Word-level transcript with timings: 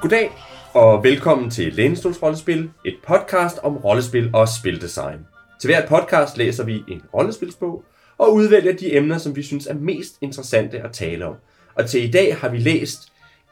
Goddag 0.00 0.32
og 0.74 1.04
velkommen 1.04 1.50
til 1.50 1.72
Lænestols 1.72 2.22
Rollespil, 2.22 2.70
et 2.84 2.96
podcast 3.06 3.58
om 3.62 3.76
rollespil 3.76 4.30
og 4.34 4.48
spildesign. 4.48 5.26
Til 5.60 5.68
hvert 5.68 5.88
podcast 5.88 6.38
læser 6.38 6.64
vi 6.64 6.84
en 6.88 7.02
rollespilsbog 7.14 7.84
og 8.18 8.34
udvælger 8.34 8.72
de 8.72 8.96
emner, 8.96 9.18
som 9.18 9.36
vi 9.36 9.42
synes 9.42 9.66
er 9.66 9.74
mest 9.74 10.14
interessante 10.20 10.78
at 10.78 10.92
tale 10.92 11.26
om. 11.26 11.34
Og 11.74 11.86
til 11.86 12.08
i 12.08 12.10
dag 12.10 12.36
har 12.36 12.48
vi 12.48 12.58
læst 12.58 12.98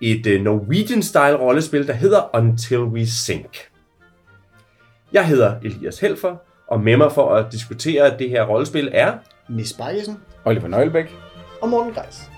et 0.01 0.27
øh, 0.27 0.41
Norwegian-style 0.43 1.37
rollespil, 1.41 1.87
der 1.87 1.93
hedder 1.93 2.37
Until 2.37 2.81
We 2.81 3.07
Sink. 3.07 3.59
Jeg 5.13 5.27
hedder 5.27 5.55
Elias 5.63 6.01
Helfer, 6.01 6.37
og 6.67 6.81
med 6.81 6.97
mig 6.97 7.13
for 7.13 7.35
at 7.35 7.53
diskutere 7.53 8.19
det 8.19 8.31
her 8.31 8.45
rollespil 8.45 8.91
er... 8.93 9.15
Nis 9.49 9.73
Bajesen 9.73 10.17
Oliver 10.45 10.69
Nøglebæk. 10.69 11.17
og 11.63 11.69
Morten 11.69 11.93
Greis. 11.95 12.34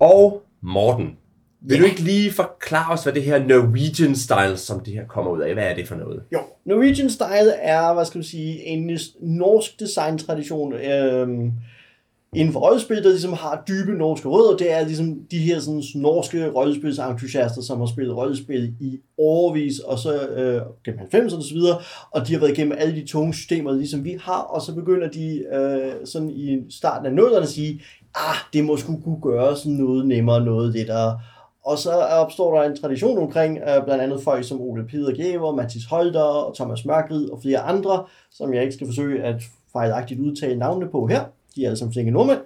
Og 0.00 0.42
Morten. 0.62 1.16
Vil 1.62 1.80
du 1.80 1.84
ikke 1.84 2.00
lige 2.00 2.32
forklare 2.32 2.92
os, 2.92 3.02
hvad 3.02 3.12
det 3.12 3.22
her 3.22 3.46
Norwegian 3.46 4.16
style, 4.16 4.56
som 4.56 4.80
det 4.80 4.94
her 4.94 5.06
kommer 5.06 5.30
ud 5.30 5.40
af, 5.40 5.54
hvad 5.54 5.64
er 5.64 5.74
det 5.74 5.88
for 5.88 5.94
noget? 5.94 6.22
Jo, 6.32 6.38
Norwegian 6.64 7.10
Style 7.10 7.52
er, 7.52 7.94
hvad 7.94 8.04
skal 8.04 8.18
man 8.18 8.24
sige, 8.24 8.64
en 8.64 8.98
norsk 9.20 9.80
designtradition 9.80 10.72
øhm, 10.72 11.52
inden 12.36 12.52
for 12.52 12.60
rollespil, 12.60 13.02
der 13.04 13.10
ligesom 13.10 13.32
har 13.32 13.62
dybe 13.68 13.92
norske 13.92 14.28
rødder. 14.28 14.56
Det 14.56 14.72
er 14.72 14.84
ligesom 14.84 15.18
de 15.30 15.38
her 15.38 15.60
sådan, 15.60 15.82
norske 15.94 16.50
rollespilsentusiaster, 16.50 17.62
som 17.62 17.78
har 17.78 17.86
spillet 17.86 18.16
rollespil 18.16 18.74
i 18.80 19.00
overvis, 19.18 19.78
og 19.78 19.98
så 19.98 20.26
øh, 20.28 20.62
gennem 20.84 21.00
90'erne 21.00 21.36
og 21.36 21.42
så 21.42 21.54
videre, 21.54 21.78
og 22.10 22.26
de 22.26 22.32
har 22.32 22.40
været 22.40 22.52
igennem 22.52 22.76
alle 22.78 22.94
de 22.94 23.06
tunge 23.06 23.34
systemer, 23.34 23.72
ligesom 23.72 24.04
vi 24.04 24.18
har, 24.22 24.40
og 24.40 24.62
så 24.62 24.74
begynder 24.74 25.08
de 25.08 25.44
øh, 25.54 25.92
sådan 26.06 26.30
i 26.30 26.58
starten 26.70 27.06
af 27.06 27.12
nullerne 27.12 27.42
at 27.42 27.48
sige, 27.48 27.82
ah, 28.14 28.36
det 28.52 28.64
må 28.64 28.76
sgu 28.76 29.00
kunne 29.04 29.20
gøres 29.22 29.66
noget 29.66 30.06
nemmere, 30.06 30.44
noget 30.44 30.72
lettere. 30.72 31.20
Og 31.64 31.78
så 31.78 31.90
opstår 31.92 32.56
der 32.56 32.70
en 32.70 32.76
tradition 32.76 33.18
omkring 33.18 33.58
øh, 33.58 33.84
blandt 33.84 34.02
andet 34.02 34.22
folk 34.22 34.44
som 34.44 34.60
Ole 34.60 34.86
Peder 34.86 35.14
Gæver, 35.14 35.54
Mathis 35.54 35.84
Holder 35.84 36.22
og 36.22 36.54
Thomas 36.54 36.84
Mørkrid 36.84 37.30
og 37.30 37.42
flere 37.42 37.58
andre, 37.58 38.04
som 38.30 38.54
jeg 38.54 38.62
ikke 38.62 38.74
skal 38.74 38.86
forsøge 38.86 39.22
at 39.22 39.42
fejlagtigt 39.72 40.20
udtale 40.20 40.58
navnene 40.58 40.90
på 40.90 41.06
her. 41.06 41.24
De 41.56 41.62
er 41.62 41.66
alle 41.66 41.76
sammen 41.76 41.92
flinke 41.92 42.10
nordmænd. 42.10 42.40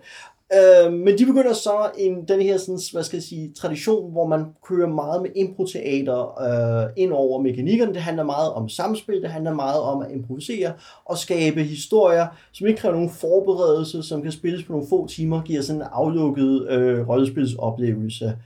Øh, 0.55 0.92
men 0.92 1.19
de 1.19 1.27
begynder 1.27 1.52
så 1.52 1.91
en, 1.98 2.24
den 2.28 2.42
her 2.42 2.58
sådan, 2.58 2.80
hvad 2.92 3.02
skal 3.02 3.16
jeg 3.16 3.22
sige, 3.22 3.52
tradition, 3.52 4.12
hvor 4.12 4.27
man 4.27 4.44
kører 4.64 4.88
meget 4.88 5.22
med 5.22 5.30
improteater 5.36 6.41
øh, 6.42 6.91
ind 6.97 7.12
over 7.12 7.42
mekanikkerne. 7.42 7.94
Det 7.94 8.02
handler 8.02 8.25
meget 8.25 8.52
om 8.52 8.69
samspil, 8.69 9.22
det 9.22 9.30
handler 9.30 9.55
meget 9.55 9.80
om 9.80 10.02
at 10.02 10.10
improvisere 10.10 10.72
og 11.05 11.19
skabe 11.19 11.62
historier, 11.62 12.27
som 12.52 12.66
ikke 12.66 12.80
kræver 12.80 12.94
nogen 12.94 13.10
forberedelse, 13.10 14.02
som 14.02 14.22
kan 14.22 14.32
spilles 14.32 14.64
på 14.64 14.72
nogle 14.72 14.88
få 14.88 15.06
timer, 15.06 15.42
giver 15.42 15.62
sådan 15.62 15.82
en 15.82 15.88
aflukket 15.92 16.69
øh, 16.70 17.08
rollespilsoplevelse. 17.08 18.36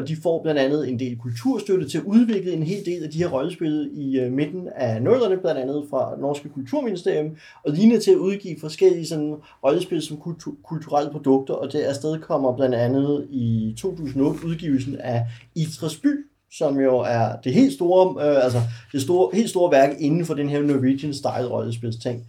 Og 0.00 0.08
de 0.08 0.16
får 0.22 0.42
blandt 0.42 0.60
andet 0.60 0.88
en 0.88 0.98
del 0.98 1.18
kulturstøtte 1.18 1.88
til 1.88 1.98
at 1.98 2.04
udvikle 2.04 2.52
en 2.52 2.62
hel 2.62 2.84
del 2.86 3.04
af 3.04 3.10
de 3.10 3.18
her 3.18 3.28
rollespil 3.28 3.90
i 3.92 4.20
øh, 4.20 4.32
midten 4.32 4.68
af 4.76 5.02
nullerne, 5.02 5.36
blandt 5.36 5.60
andet 5.60 5.86
fra 5.90 6.16
Norske 6.20 6.48
Kulturministerium, 6.48 7.36
og 7.64 7.72
lignende 7.72 8.00
til 8.00 8.10
at 8.10 8.16
udgive 8.16 8.60
forskellige 8.60 9.06
sådan, 9.06 9.34
rollespil 9.64 10.02
som 10.02 10.16
kultur- 10.16 10.56
kulturelle 10.64 11.10
produkter, 11.10 11.54
og 11.54 11.72
det 11.72 11.80
afsted 11.80 12.18
kommer 12.18 12.56
blandt 12.56 12.74
andet 12.74 13.26
i 13.30 13.74
2008 13.78 14.46
udgivelsen 14.46 14.96
af 15.00 15.26
Itras 15.54 15.96
By, 15.96 16.26
som 16.52 16.80
jo 16.80 16.98
er 16.98 17.36
det 17.44 17.54
helt 17.54 17.72
store, 17.72 18.28
øh, 18.28 18.44
altså 18.44 18.58
det 18.92 19.02
store, 19.02 19.30
helt 19.34 19.50
store 19.50 19.72
værk 19.72 19.96
inden 19.98 20.26
for 20.26 20.34
den 20.34 20.48
her 20.48 20.62
Norwegian 20.62 21.14
style 21.14 21.48
rollespilsting. 21.50 22.26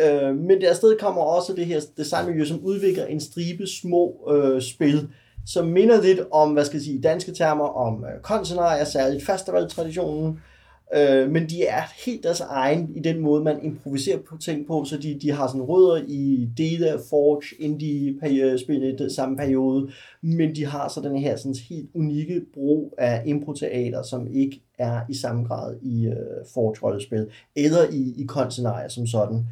Øh, 0.00 0.36
men 0.36 0.60
der 0.60 0.70
afsted 0.70 0.98
kommer 0.98 1.22
også 1.22 1.52
det 1.52 1.66
her 1.66 1.80
designmiljø, 1.96 2.44
som 2.44 2.60
udvikler 2.62 3.06
en 3.06 3.20
stribe 3.20 3.66
små 3.66 4.30
øh, 4.34 4.62
spil, 4.62 5.08
som 5.46 5.66
minder 5.66 6.02
lidt 6.02 6.20
om, 6.30 6.52
hvad 6.52 6.64
skal 6.64 6.76
jeg 6.76 6.84
sige, 6.84 7.00
danske 7.00 7.32
termer, 7.32 7.64
om 7.64 8.04
øh, 8.04 8.86
særligt 8.86 9.26
festivaltraditionen, 9.26 10.40
øh, 10.96 11.30
men 11.30 11.48
de 11.48 11.66
er 11.66 11.82
helt 12.06 12.24
deres 12.24 12.40
egen 12.40 12.96
i 12.96 13.00
den 13.00 13.20
måde, 13.20 13.44
man 13.44 13.64
improviserer 13.64 14.18
på 14.18 14.38
ting 14.38 14.66
på, 14.66 14.84
så 14.84 14.96
de, 14.98 15.18
de 15.22 15.30
har 15.30 15.46
sådan 15.46 15.62
rødder 15.62 16.04
i 16.08 16.48
dele 16.56 16.88
af 16.88 16.98
Forge, 17.10 17.56
indie-spil 17.58 18.82
i 18.82 19.02
øh, 19.02 19.10
samme 19.10 19.36
periode, 19.36 19.90
men 20.22 20.54
de 20.54 20.66
har 20.66 20.88
så 20.88 21.00
den 21.00 21.18
her 21.18 21.36
sådan 21.36 21.56
helt 21.68 21.90
unikke 21.94 22.42
brug 22.54 22.94
af 22.98 23.22
improteater, 23.26 24.02
som 24.02 24.26
ikke 24.32 24.62
er 24.78 25.00
i 25.08 25.14
samme 25.14 25.44
grad 25.44 25.76
i 25.82 26.06
øh, 26.06 26.46
Forge-rollespil, 26.54 27.26
eller 27.56 27.90
i, 27.92 28.14
i 28.16 28.24
konsenarier 28.26 28.88
som 28.88 29.06
sådan. 29.06 29.46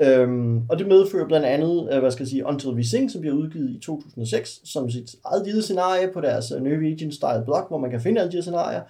Øhm, 0.00 0.62
og 0.68 0.78
det 0.78 0.88
medfører 0.88 1.26
blandt 1.26 1.46
andet, 1.46 1.88
øh, 1.92 1.98
hvad 1.98 2.10
skal 2.10 2.22
jeg 2.22 2.28
sige, 2.28 2.46
Until 2.46 2.70
We 2.70 2.84
Sing, 2.84 3.10
som 3.10 3.20
bliver 3.20 3.36
udgivet 3.36 3.70
i 3.70 3.78
2006, 3.78 4.60
som 4.64 4.90
sit 4.90 5.14
eget 5.24 5.46
lille 5.46 5.62
scenarie 5.62 6.12
på 6.12 6.20
deres 6.20 6.52
øh, 6.52 6.62
Norwegian 6.62 7.12
Style 7.12 7.42
blog, 7.44 7.68
hvor 7.68 7.78
man 7.78 7.90
kan 7.90 8.00
finde 8.00 8.20
alle 8.20 8.32
de 8.32 8.36
her 8.36 8.42
scenarier. 8.42 8.82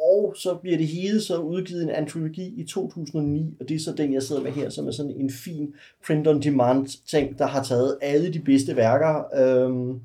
Og 0.00 0.34
så 0.36 0.54
bliver 0.54 0.76
det 0.76 0.86
hele 0.86 1.20
så 1.20 1.38
udgivet 1.38 1.82
en 1.82 1.90
antologi 1.90 2.54
i 2.56 2.64
2009, 2.64 3.56
og 3.60 3.68
det 3.68 3.74
er 3.74 3.78
så 3.78 3.92
den, 3.92 4.12
jeg 4.12 4.22
sidder 4.22 4.42
med 4.42 4.50
her, 4.50 4.70
som 4.70 4.86
er 4.86 4.90
sådan 4.90 5.12
en 5.12 5.30
fin 5.30 5.74
print-on-demand 6.06 7.06
ting, 7.06 7.38
der 7.38 7.46
har 7.46 7.62
taget 7.62 7.98
alle 8.02 8.32
de 8.32 8.40
bedste 8.40 8.76
værker 8.76 9.24
øhm, 9.40 10.00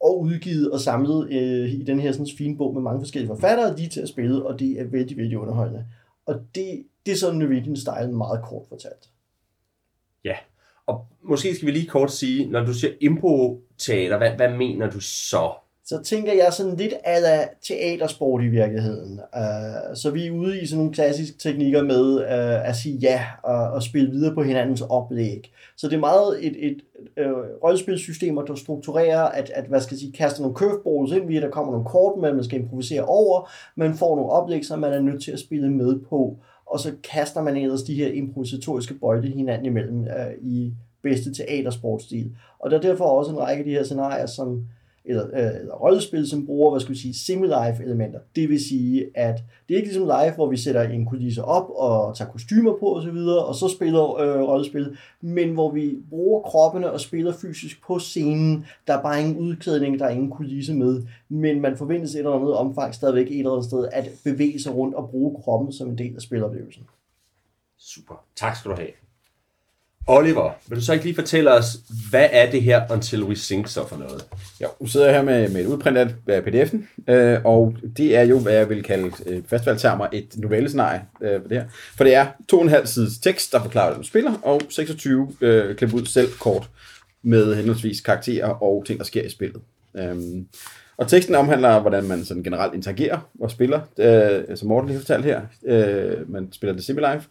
og 0.00 0.20
udgivet 0.20 0.70
og 0.70 0.80
samlet 0.80 1.32
øh, 1.32 1.72
i 1.72 1.82
den 1.82 2.00
her 2.00 2.12
sådan 2.12 2.26
fine 2.38 2.56
bog 2.56 2.74
med 2.74 2.82
mange 2.82 3.00
forskellige 3.00 3.28
forfattere, 3.28 3.76
lige 3.76 3.88
til 3.88 4.00
at 4.00 4.08
spille, 4.08 4.46
og 4.46 4.58
det 4.60 4.80
er 4.80 4.84
vældig, 4.84 5.16
vældig 5.16 5.38
underholdende. 5.38 5.84
Og 6.26 6.34
det, 6.54 6.84
det 7.06 7.12
er 7.12 7.16
sådan 7.16 7.38
Norwegian 7.38 7.76
Style 7.76 8.12
meget 8.12 8.42
kort 8.42 8.66
fortalt. 8.68 9.08
Ja, 10.28 10.36
og 10.86 11.06
måske 11.22 11.54
skal 11.54 11.66
vi 11.66 11.72
lige 11.72 11.86
kort 11.86 12.12
sige, 12.12 12.50
når 12.50 12.64
du 12.64 12.72
siger 12.72 12.92
impro-teater, 13.00 14.18
hvad, 14.18 14.30
hvad 14.30 14.48
mener 14.48 14.90
du 14.90 15.00
så? 15.00 15.52
så 15.88 16.02
tænker 16.02 16.32
jeg 16.32 16.52
sådan 16.52 16.76
lidt 16.76 16.94
af 17.04 17.48
teatersport 17.68 18.42
i 18.42 18.46
virkeligheden. 18.46 19.20
Uh, 19.36 19.94
så 19.94 20.10
vi 20.10 20.26
er 20.26 20.30
ude 20.30 20.60
i 20.60 20.66
sådan 20.66 20.78
nogle 20.78 20.94
klassiske 20.94 21.38
teknikker 21.38 21.82
med 21.82 22.14
uh, 22.14 22.68
at 22.68 22.76
sige 22.76 22.96
ja 22.96 23.24
og, 23.42 23.70
og 23.70 23.82
spille 23.82 24.10
videre 24.10 24.34
på 24.34 24.42
hinandens 24.42 24.80
oplæg. 24.80 25.52
Så 25.76 25.88
det 25.88 25.94
er 25.94 26.00
meget 26.00 26.46
et, 26.46 26.66
et 26.66 26.76
øh, 27.16 27.26
et 27.26 27.34
rollespilsystem 27.64 28.36
der 28.46 28.54
strukturerer, 28.54 29.22
at, 29.22 29.50
at 29.54 29.64
hvad 29.64 29.80
skal 29.80 29.94
jeg 29.94 30.00
sige, 30.00 30.12
kaster 30.12 30.40
nogle 30.40 30.56
curveballs 30.56 31.12
ind, 31.12 31.28
via 31.28 31.40
der 31.40 31.50
kommer 31.50 31.72
nogle 31.72 31.86
kort, 31.86 32.18
man 32.18 32.44
skal 32.44 32.60
improvisere 32.60 33.04
over, 33.04 33.50
man 33.76 33.94
får 33.94 34.16
nogle 34.16 34.32
oplæg, 34.32 34.64
som 34.64 34.78
man 34.78 34.92
er 34.92 35.00
nødt 35.00 35.22
til 35.22 35.32
at 35.32 35.38
spille 35.38 35.70
med 35.70 36.00
på, 36.08 36.36
og 36.70 36.80
så 36.80 36.94
kaster 37.10 37.42
man 37.42 37.56
ellers 37.56 37.82
de 37.82 37.94
her 37.94 38.08
improvisatoriske 38.08 38.94
bolde 38.94 39.28
hinanden 39.28 39.66
imellem 39.66 40.04
øh, 40.04 40.34
i 40.40 40.74
bedste 41.02 41.34
teatersportstil. 41.34 42.36
Og 42.58 42.70
der 42.70 42.76
er 42.76 42.80
derfor 42.80 43.04
også 43.04 43.30
en 43.32 43.38
række 43.38 43.58
af 43.58 43.64
de 43.64 43.70
her 43.70 43.82
scenarier, 43.82 44.26
som 44.26 44.64
eller, 45.08 45.26
øh, 45.26 45.60
eller 45.60 45.74
rollespil, 45.74 46.28
som 46.28 46.46
bruger, 46.46 46.70
hvad 46.70 46.80
skal 46.80 46.94
vi 46.94 46.98
sige, 46.98 47.14
semi-live 47.14 47.82
elementer. 47.84 48.18
Det 48.36 48.48
vil 48.48 48.64
sige, 48.64 49.06
at 49.14 49.42
det 49.68 49.74
er 49.74 49.78
ikke 49.78 49.88
ligesom 49.88 50.02
live, 50.02 50.34
hvor 50.34 50.50
vi 50.50 50.56
sætter 50.56 50.82
en 50.82 51.06
kulisse 51.06 51.44
op 51.44 51.70
og 51.70 52.16
tager 52.16 52.30
kostymer 52.30 52.72
på 52.80 52.96
osv., 52.96 53.16
og, 53.16 53.46
og 53.46 53.54
så 53.54 53.68
spiller 53.68 54.20
øh, 54.20 54.40
rollespil, 54.40 54.96
men 55.20 55.54
hvor 55.54 55.70
vi 55.70 55.96
bruger 56.10 56.42
kroppene 56.42 56.90
og 56.92 57.00
spiller 57.00 57.32
fysisk 57.32 57.82
på 57.86 57.98
scenen. 57.98 58.66
Der 58.86 58.98
er 58.98 59.02
bare 59.02 59.20
ingen 59.20 59.36
udklædning, 59.36 59.98
der 59.98 60.04
er 60.04 60.10
ingen 60.10 60.30
kulisse 60.30 60.74
med, 60.74 61.02
men 61.28 61.60
man 61.60 61.76
forventes 61.76 62.14
et 62.14 62.18
eller 62.18 62.32
andet 62.32 62.54
omfang 62.54 62.94
stadigvæk 62.94 63.26
et 63.26 63.38
eller 63.38 63.52
andet 63.52 63.64
sted 63.64 63.88
at 63.92 64.10
bevæge 64.24 64.62
sig 64.62 64.74
rundt 64.74 64.94
og 64.94 65.10
bruge 65.10 65.42
kroppen 65.42 65.72
som 65.72 65.88
en 65.88 65.98
del 65.98 66.14
af 66.14 66.22
spiloplevelsen. 66.22 66.82
Super. 67.78 68.24
Tak 68.36 68.56
skal 68.56 68.70
du 68.70 68.76
have. 68.76 69.07
Oliver, 70.10 70.50
vil 70.68 70.78
du 70.78 70.84
så 70.84 70.92
ikke 70.92 71.04
lige 71.04 71.14
fortælle 71.14 71.52
os, 71.52 71.76
hvad 72.10 72.28
er 72.32 72.50
det 72.50 72.62
her 72.62 72.82
Until 72.92 73.24
We 73.24 73.36
Sink 73.36 73.68
så 73.68 73.88
for 73.88 73.96
noget? 73.96 74.24
Jo, 74.62 74.68
nu 74.80 74.86
sidder 74.86 75.06
jeg 75.06 75.14
her 75.14 75.22
med, 75.22 75.48
med 75.48 75.60
et 75.60 75.66
udprint 75.66 75.98
af 75.98 76.40
pdf'en, 76.40 77.12
øh, 77.12 77.38
og 77.44 77.76
det 77.96 78.16
er 78.16 78.22
jo, 78.22 78.38
hvad 78.38 78.52
jeg 78.52 78.68
vil 78.68 78.82
kalde 78.82 79.10
øh, 79.26 79.42
fastvalgtermer 79.46 80.06
et 80.12 80.28
novellescenarie 80.36 81.00
øh, 81.20 81.40
for 81.40 81.48
det 81.48 81.58
her. 81.58 81.64
For 81.96 82.04
det 82.04 82.14
er 82.14 82.26
to 82.48 82.56
og 82.56 82.62
en 82.62 82.68
halv 82.68 82.86
sides 82.86 83.18
tekst, 83.18 83.52
der 83.52 83.62
forklarer, 83.62 83.88
hvad 83.88 83.98
du 83.98 84.08
spiller, 84.08 84.34
og 84.42 84.60
26 84.68 85.32
øh, 85.40 85.76
klip 85.76 85.94
ud 85.94 86.06
selv 86.06 86.28
kort 86.40 86.70
med 87.22 87.54
henholdsvis 87.54 88.00
karakterer 88.00 88.48
og 88.48 88.84
ting, 88.86 88.98
der 88.98 89.04
sker 89.04 89.22
i 89.22 89.30
spillet. 89.30 89.60
Øhm, 89.96 90.46
og 90.96 91.08
teksten 91.08 91.34
omhandler, 91.34 91.80
hvordan 91.80 92.04
man 92.04 92.24
sådan 92.24 92.42
generelt 92.42 92.74
interagerer 92.74 93.18
og 93.40 93.50
spiller, 93.50 93.80
øh, 93.98 94.56
som 94.56 94.68
Morten 94.68 94.88
lige 94.88 94.98
fortalte 94.98 95.26
her. 95.26 95.40
Øh, 95.64 96.30
man 96.30 96.52
spiller 96.52 96.74
det 96.74 96.84
semi-live. 96.84 97.22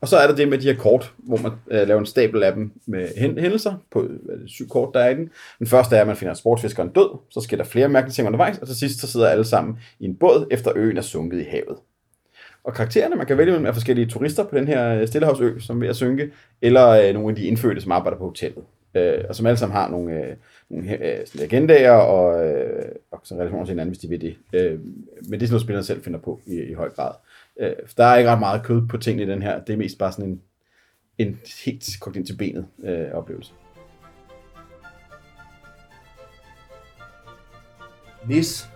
Og 0.00 0.08
så 0.08 0.16
er 0.16 0.26
der 0.26 0.34
det 0.34 0.48
med 0.48 0.58
de 0.58 0.66
her 0.66 0.76
kort, 0.76 1.12
hvor 1.18 1.36
man 1.36 1.52
øh, 1.70 1.88
laver 1.88 2.00
en 2.00 2.06
stabel 2.06 2.42
af 2.42 2.52
dem 2.52 2.72
med 2.86 3.08
hændelser 3.16 3.74
på 3.90 4.02
øh, 4.02 4.38
syv 4.46 4.68
kort, 4.68 4.94
der 4.94 5.00
er 5.00 5.10
i 5.10 5.14
den. 5.14 5.30
Den 5.58 5.66
første 5.66 5.96
er, 5.96 6.00
at 6.00 6.06
man 6.06 6.16
finder 6.16 6.34
sportsfiskeren 6.34 6.88
død, 6.88 7.18
så 7.30 7.40
sker 7.40 7.56
der 7.56 7.64
flere 7.64 7.88
mærkelige 7.88 8.12
ting 8.12 8.26
undervejs, 8.26 8.58
og 8.58 8.66
til 8.66 8.76
sidst 8.76 9.00
så 9.00 9.06
sidder 9.06 9.28
alle 9.28 9.44
sammen 9.44 9.78
i 10.00 10.04
en 10.04 10.14
båd, 10.14 10.46
efter 10.50 10.72
øen 10.76 10.96
er 10.96 11.02
sunket 11.02 11.40
i 11.40 11.44
havet. 11.50 11.76
Og 12.64 12.74
karaktererne, 12.74 13.16
man 13.16 13.26
kan 13.26 13.38
vælge 13.38 13.52
mellem 13.52 13.66
er 13.66 13.72
forskellige 13.72 14.06
turister 14.06 14.44
på 14.44 14.56
den 14.56 14.68
her 14.68 15.00
øh, 15.00 15.06
Stillehavsø, 15.08 15.58
som 15.58 15.76
er 15.76 15.80
ved 15.80 15.88
at 15.88 15.96
synke, 15.96 16.30
eller 16.62 16.88
øh, 16.88 17.14
nogle 17.14 17.28
af 17.28 17.36
de 17.36 17.44
indfødte, 17.44 17.80
som 17.80 17.92
arbejder 17.92 18.18
på 18.18 18.24
hotellet. 18.24 18.64
Øh, 18.94 19.24
og 19.28 19.34
som 19.34 19.46
alle 19.46 19.56
sammen 19.56 19.76
har 19.76 19.90
nogle, 19.90 20.14
øh, 20.14 20.36
nogle 20.70 21.06
øh, 21.06 21.26
agendaer 21.42 21.92
og, 21.92 22.48
øh, 22.48 22.84
og 23.10 23.20
sådan 23.24 23.40
relationer 23.40 23.64
til 23.64 23.72
hinanden, 23.72 23.90
hvis 23.90 23.98
de 23.98 24.08
vil 24.08 24.20
det. 24.20 24.36
Øh, 24.52 24.70
men 24.70 24.80
det 24.80 25.42
er 25.42 25.46
sådan 25.46 25.48
noget, 25.50 25.62
spillerne 25.62 25.84
selv 25.84 26.02
finder 26.02 26.18
på 26.18 26.40
i, 26.46 26.62
i 26.62 26.72
høj 26.72 26.90
grad. 26.90 27.10
Øh, 27.10 27.35
der 27.96 28.04
er 28.04 28.16
ikke 28.16 28.30
ret 28.30 28.38
meget 28.38 28.62
kød 28.62 28.88
på 28.88 28.96
tingene 28.96 29.22
i 29.22 29.34
den 29.34 29.42
her. 29.42 29.60
Det 29.64 29.72
er 29.72 29.76
mest 29.76 29.98
bare 29.98 30.12
sådan 30.12 30.30
en, 30.30 30.40
en 31.18 31.38
helt 31.64 31.84
kogt 32.00 32.16
ind 32.16 32.26
til 32.26 32.36
benet 32.36 32.66
øh, 32.84 33.12
oplevelse. 33.12 33.52
Nis, 38.28 38.68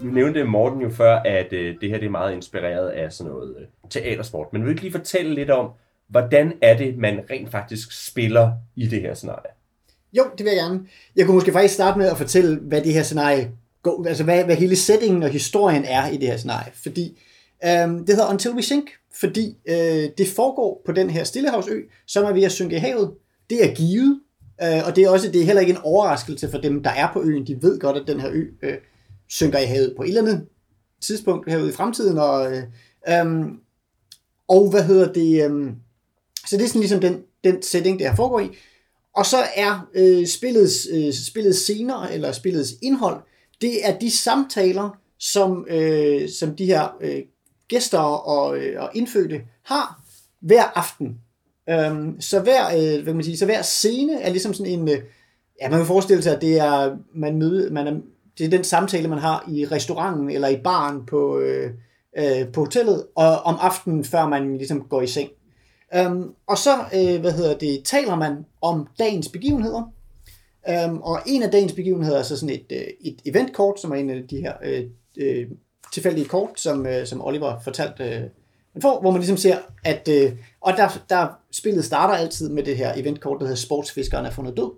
nu 0.00 0.10
nævnte 0.10 0.44
Morten 0.44 0.80
jo 0.80 0.90
før, 0.90 1.16
at 1.16 1.52
øh, 1.52 1.76
det 1.80 1.90
her 1.90 1.98
det 1.98 2.06
er 2.06 2.10
meget 2.10 2.34
inspireret 2.34 2.88
af 2.88 3.12
sådan 3.12 3.32
noget 3.32 3.56
øh, 3.58 3.66
teatersport. 3.90 4.52
Men 4.52 4.62
vil 4.62 4.66
du 4.66 4.70
ikke 4.70 4.82
lige 4.82 4.92
fortælle 4.92 5.34
lidt 5.34 5.50
om, 5.50 5.70
hvordan 6.08 6.52
er 6.62 6.76
det, 6.76 6.98
man 6.98 7.20
rent 7.30 7.50
faktisk 7.50 8.06
spiller 8.06 8.52
i 8.76 8.86
det 8.86 9.00
her 9.00 9.14
scenarie? 9.14 9.50
Jo, 10.12 10.24
det 10.38 10.44
vil 10.44 10.52
jeg 10.52 10.60
gerne. 10.60 10.80
Jeg 11.16 11.26
kunne 11.26 11.34
måske 11.34 11.52
faktisk 11.52 11.74
starte 11.74 11.98
med 11.98 12.10
at 12.10 12.16
fortælle, 12.16 12.58
hvad 12.58 12.82
det 12.82 12.92
her 12.92 13.02
scenarie 13.02 13.50
går, 13.82 14.06
altså 14.08 14.24
hvad, 14.24 14.44
hvad 14.44 14.56
hele 14.56 14.76
settingen 14.76 15.22
og 15.22 15.28
historien 15.28 15.84
er 15.84 16.08
i 16.08 16.16
det 16.16 16.28
her 16.28 16.36
scenarie. 16.36 16.72
Fordi 16.74 17.18
øhm, 17.64 18.06
det 18.06 18.14
hedder 18.14 18.30
Until 18.30 18.50
We 18.50 18.62
Sink, 18.62 18.90
fordi 19.20 19.56
øh, 19.68 20.08
det 20.18 20.28
foregår 20.36 20.82
på 20.86 20.92
den 20.92 21.10
her 21.10 21.24
Stillehavsø, 21.24 21.80
som 22.06 22.24
er 22.24 22.32
ved 22.32 22.42
at 22.42 22.52
synke 22.52 22.76
i 22.76 22.78
havet. 22.78 23.10
Det 23.50 23.64
er 23.64 23.74
givet, 23.74 24.20
øh, 24.62 24.86
og 24.86 24.96
det 24.96 25.04
er 25.04 25.10
også 25.10 25.30
det 25.30 25.40
er 25.40 25.44
heller 25.44 25.60
ikke 25.60 25.72
en 25.72 25.80
overraskelse 25.82 26.50
for 26.50 26.58
dem, 26.58 26.82
der 26.82 26.90
er 26.90 27.12
på 27.12 27.22
øen. 27.22 27.46
De 27.46 27.62
ved 27.62 27.80
godt, 27.80 27.96
at 27.96 28.06
den 28.06 28.20
her 28.20 28.30
ø 28.32 28.44
øh, 28.62 28.78
synker 29.28 29.58
i 29.58 29.64
havet 29.64 29.94
på 29.96 30.02
et 30.02 30.08
eller 30.08 30.22
andet 30.22 30.46
tidspunkt 31.00 31.50
herude 31.50 31.68
i 31.68 31.72
fremtiden. 31.72 32.18
Og, 32.18 32.52
øh, 32.52 32.62
øh, 33.08 33.46
og 34.48 34.70
hvad 34.70 34.84
hedder 34.84 35.12
det? 35.12 35.50
Øh, 35.50 35.72
så 36.46 36.56
det 36.56 36.64
er 36.64 36.68
sådan 36.68 36.80
ligesom 36.80 37.00
den, 37.00 37.22
den 37.44 37.62
setting, 37.62 37.98
det 37.98 38.08
her 38.08 38.16
foregår 38.16 38.40
i. 38.40 38.48
Og 39.16 39.26
så 39.26 39.36
er 39.56 39.88
øh, 39.94 40.26
spillets, 40.26 40.88
øh, 40.92 41.12
spillets 41.12 41.58
scener, 41.58 42.02
eller 42.02 42.32
spillets 42.32 42.74
indhold, 42.82 43.22
det 43.60 43.88
er 43.88 43.98
de 43.98 44.10
samtaler, 44.10 44.98
som, 45.18 45.66
øh, 45.70 46.28
som 46.28 46.56
de 46.56 46.66
her 46.66 46.96
øh, 47.00 47.22
gæster 47.70 47.98
og, 47.98 48.58
øh, 48.58 48.82
og 48.82 48.90
indfødte 48.94 49.40
har 49.62 50.02
hver 50.40 50.64
aften. 50.78 51.18
Øhm, 51.70 52.20
så, 52.20 52.40
hver, 52.40 52.66
øh, 52.66 52.94
hvad 52.94 53.04
kan 53.04 53.14
man 53.14 53.24
sige, 53.24 53.38
så 53.38 53.44
hver 53.44 53.62
scene 53.62 54.20
er 54.20 54.30
ligesom 54.30 54.54
sådan 54.54 54.72
en, 54.72 54.88
øh, 54.88 54.98
ja, 55.62 55.68
man 55.68 55.78
kan 55.78 55.86
forestille 55.86 56.22
sig, 56.22 56.34
at 56.34 56.42
det 56.42 56.58
er, 56.58 56.96
man 57.14 57.38
møde, 57.38 57.70
man 57.70 57.86
er, 57.86 58.00
det 58.38 58.46
er 58.46 58.50
den 58.50 58.64
samtale, 58.64 59.08
man 59.08 59.18
har 59.18 59.48
i 59.52 59.66
restauranten 59.66 60.30
eller 60.30 60.48
i 60.48 60.60
baren 60.64 61.06
på, 61.06 61.38
øh, 61.38 61.70
øh, 62.18 62.52
på 62.52 62.60
hotellet, 62.60 63.06
og 63.14 63.38
om 63.42 63.56
aftenen, 63.60 64.04
før 64.04 64.28
man 64.28 64.56
ligesom 64.56 64.86
går 64.90 65.02
i 65.02 65.06
seng. 65.06 65.30
Øhm, 65.94 66.34
og 66.46 66.58
så, 66.58 66.70
øh, 66.94 67.20
hvad 67.20 67.32
hedder 67.32 67.58
det, 67.58 67.82
taler 67.84 68.16
man 68.16 68.44
om 68.60 68.86
dagens 68.98 69.28
begivenheder. 69.28 69.92
Øhm, 70.68 71.00
og 71.00 71.18
en 71.26 71.42
af 71.42 71.50
dagens 71.50 71.72
begivenheder 71.72 72.18
er 72.18 72.22
så 72.22 72.36
sådan 72.36 72.54
et, 72.54 72.72
øh, 72.72 72.86
et 73.00 73.20
eventkort, 73.24 73.80
som 73.80 73.90
er 73.90 73.96
en 73.96 74.10
af 74.10 74.28
de 74.30 74.36
her 74.36 74.52
øh, 74.64 74.84
øh, 75.16 75.46
tilfældige 75.92 76.28
kort, 76.28 76.50
som, 76.56 76.86
øh, 76.86 77.06
som 77.06 77.24
Oliver 77.24 77.60
fortalte, 77.60 78.04
øh, 78.04 78.20
man 78.74 78.82
får, 78.82 79.00
hvor 79.00 79.10
man 79.10 79.20
ligesom 79.20 79.36
ser, 79.36 79.58
at, 79.84 80.08
øh, 80.08 80.32
og 80.60 80.72
der, 80.76 80.88
der 81.08 81.28
spillet 81.52 81.84
starter 81.84 82.14
altid 82.14 82.48
med 82.48 82.62
det 82.62 82.76
her 82.76 82.92
eventkort, 82.96 83.40
der 83.40 83.46
hedder 83.46 83.60
Sportsfiskeren 83.60 84.26
er 84.26 84.30
fundet 84.30 84.56
død. 84.56 84.70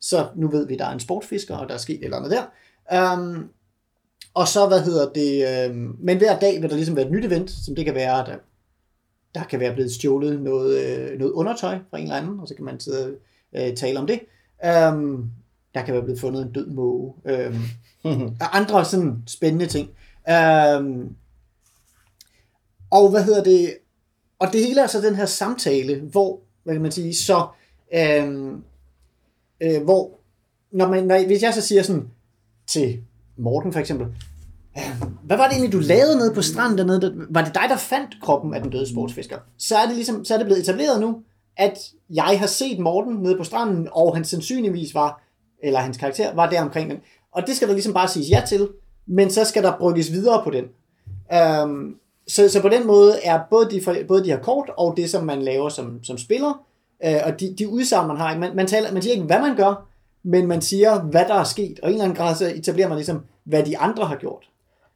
Så 0.00 0.26
nu 0.36 0.48
ved 0.48 0.66
vi, 0.66 0.76
der 0.76 0.86
er 0.86 0.92
en 0.92 1.00
sportsfisker, 1.00 1.56
og 1.56 1.68
der 1.68 1.74
er 1.74 1.78
sket 1.78 1.98
et 1.98 2.04
eller 2.04 2.16
andet 2.16 2.30
der. 2.30 3.14
Um, 3.16 3.48
og 4.34 4.48
så, 4.48 4.66
hvad 4.66 4.80
hedder 4.80 5.12
det, 5.12 5.68
øh, 5.70 5.76
men 5.98 6.18
hver 6.18 6.38
dag 6.38 6.62
vil 6.62 6.70
der 6.70 6.76
ligesom 6.76 6.96
være 6.96 7.06
et 7.06 7.12
nyt 7.12 7.24
event, 7.24 7.50
som 7.50 7.74
det 7.74 7.84
kan 7.84 7.94
være, 7.94 8.20
at 8.20 8.26
der 8.26 8.36
der 9.34 9.44
kan 9.44 9.60
være 9.60 9.74
blevet 9.74 9.92
stjålet 9.92 10.42
noget, 10.42 10.84
øh, 10.84 11.18
noget 11.18 11.32
undertøj 11.32 11.78
fra 11.90 11.98
en 11.98 12.02
eller 12.02 12.16
anden, 12.16 12.40
og 12.40 12.48
så 12.48 12.54
kan 12.54 12.64
man 12.64 12.80
sidde 12.80 13.06
og 13.06 13.68
øh, 13.68 13.76
tale 13.76 13.98
om 13.98 14.06
det. 14.06 14.20
Um, 14.92 15.30
der 15.74 15.82
kan 15.84 15.94
være 15.94 16.02
blevet 16.02 16.20
fundet 16.20 16.42
en 16.42 16.52
død 16.52 16.66
måge. 16.66 17.14
Um, 17.24 17.64
og 18.40 18.56
andre 18.56 18.84
sådan 18.84 19.22
spændende 19.26 19.66
ting. 19.66 19.90
Øhm, 20.30 21.16
og 22.90 23.10
hvad 23.10 23.24
hedder 23.24 23.44
det? 23.44 23.76
Og 24.38 24.52
det 24.52 24.66
hele 24.66 24.82
er 24.82 24.86
så 24.86 25.00
den 25.00 25.14
her 25.14 25.26
samtale, 25.26 26.00
hvor, 26.00 26.40
hvad 26.64 26.74
kan 26.74 26.82
man 26.82 26.92
sige, 26.92 27.14
så, 27.14 27.46
øhm, 27.94 28.62
øh, 29.60 29.82
hvor, 29.82 30.20
når 30.70 30.88
man, 30.88 31.04
når, 31.04 31.26
hvis 31.26 31.42
jeg 31.42 31.54
så 31.54 31.60
siger 31.60 31.82
sådan 31.82 32.10
til 32.66 33.00
Morten 33.36 33.72
for 33.72 33.80
eksempel, 33.80 34.06
øhm, 34.78 35.16
hvad 35.22 35.36
var 35.36 35.44
det 35.44 35.52
egentlig, 35.52 35.72
du 35.72 35.78
lavede 35.78 36.16
nede 36.16 36.34
på 36.34 36.42
stranden 36.42 36.78
dernede? 36.78 37.26
Var 37.30 37.44
det 37.44 37.54
dig, 37.54 37.64
der 37.68 37.76
fandt 37.76 38.14
kroppen 38.22 38.54
af 38.54 38.62
den 38.62 38.70
døde 38.70 38.90
sportsfisker? 38.90 39.38
Så 39.58 39.76
er 39.76 39.86
det, 39.86 39.94
ligesom, 39.94 40.24
så 40.24 40.34
er 40.34 40.38
det 40.38 40.46
blevet 40.46 40.62
etableret 40.62 41.00
nu, 41.00 41.22
at 41.56 41.78
jeg 42.10 42.38
har 42.38 42.46
set 42.46 42.78
Morten 42.78 43.14
nede 43.14 43.36
på 43.36 43.44
stranden, 43.44 43.88
og 43.92 44.16
han 44.16 44.24
sandsynligvis 44.24 44.94
var, 44.94 45.22
eller 45.62 45.80
hans 45.80 45.96
karakter, 45.96 46.34
var 46.34 46.50
der 46.50 46.62
omkring 46.62 46.90
den. 46.90 46.98
Og 47.32 47.46
det 47.46 47.56
skal 47.56 47.68
der 47.68 47.74
ligesom 47.74 47.94
bare 47.94 48.08
siges 48.08 48.30
ja 48.30 48.42
til, 48.48 48.68
men 49.06 49.30
så 49.30 49.44
skal 49.44 49.62
der 49.62 49.78
brygges 49.78 50.12
videre 50.12 50.42
på 50.44 50.50
den. 50.50 50.64
Øhm, 51.32 51.96
så, 52.28 52.48
så 52.48 52.62
på 52.62 52.68
den 52.68 52.86
måde 52.86 53.20
er 53.22 53.40
både 53.50 53.70
de, 53.70 54.04
både 54.08 54.24
de 54.24 54.30
her 54.30 54.38
kort, 54.38 54.70
og 54.76 54.94
det, 54.96 55.10
som 55.10 55.24
man 55.24 55.42
laver 55.42 55.68
som, 55.68 56.04
som 56.04 56.18
spiller, 56.18 56.64
øh, 57.04 57.20
og 57.24 57.40
de, 57.40 57.54
de 57.58 57.68
udsagn, 57.68 58.08
man 58.08 58.16
har, 58.16 58.38
man, 58.38 58.56
man, 58.56 58.66
taler, 58.66 58.92
man 58.92 59.02
siger 59.02 59.12
ikke, 59.12 59.26
hvad 59.26 59.40
man 59.40 59.56
gør, 59.56 59.88
men 60.22 60.46
man 60.46 60.62
siger, 60.62 61.00
hvad 61.00 61.24
der 61.28 61.34
er 61.34 61.44
sket, 61.44 61.80
og 61.82 61.88
i 61.88 61.92
en 61.92 61.94
eller 61.94 62.04
anden 62.04 62.16
grad 62.16 62.34
så 62.34 62.52
etablerer 62.54 62.88
man 62.88 62.96
ligesom, 62.96 63.20
hvad 63.44 63.62
de 63.62 63.78
andre 63.78 64.04
har 64.04 64.16
gjort. 64.16 64.48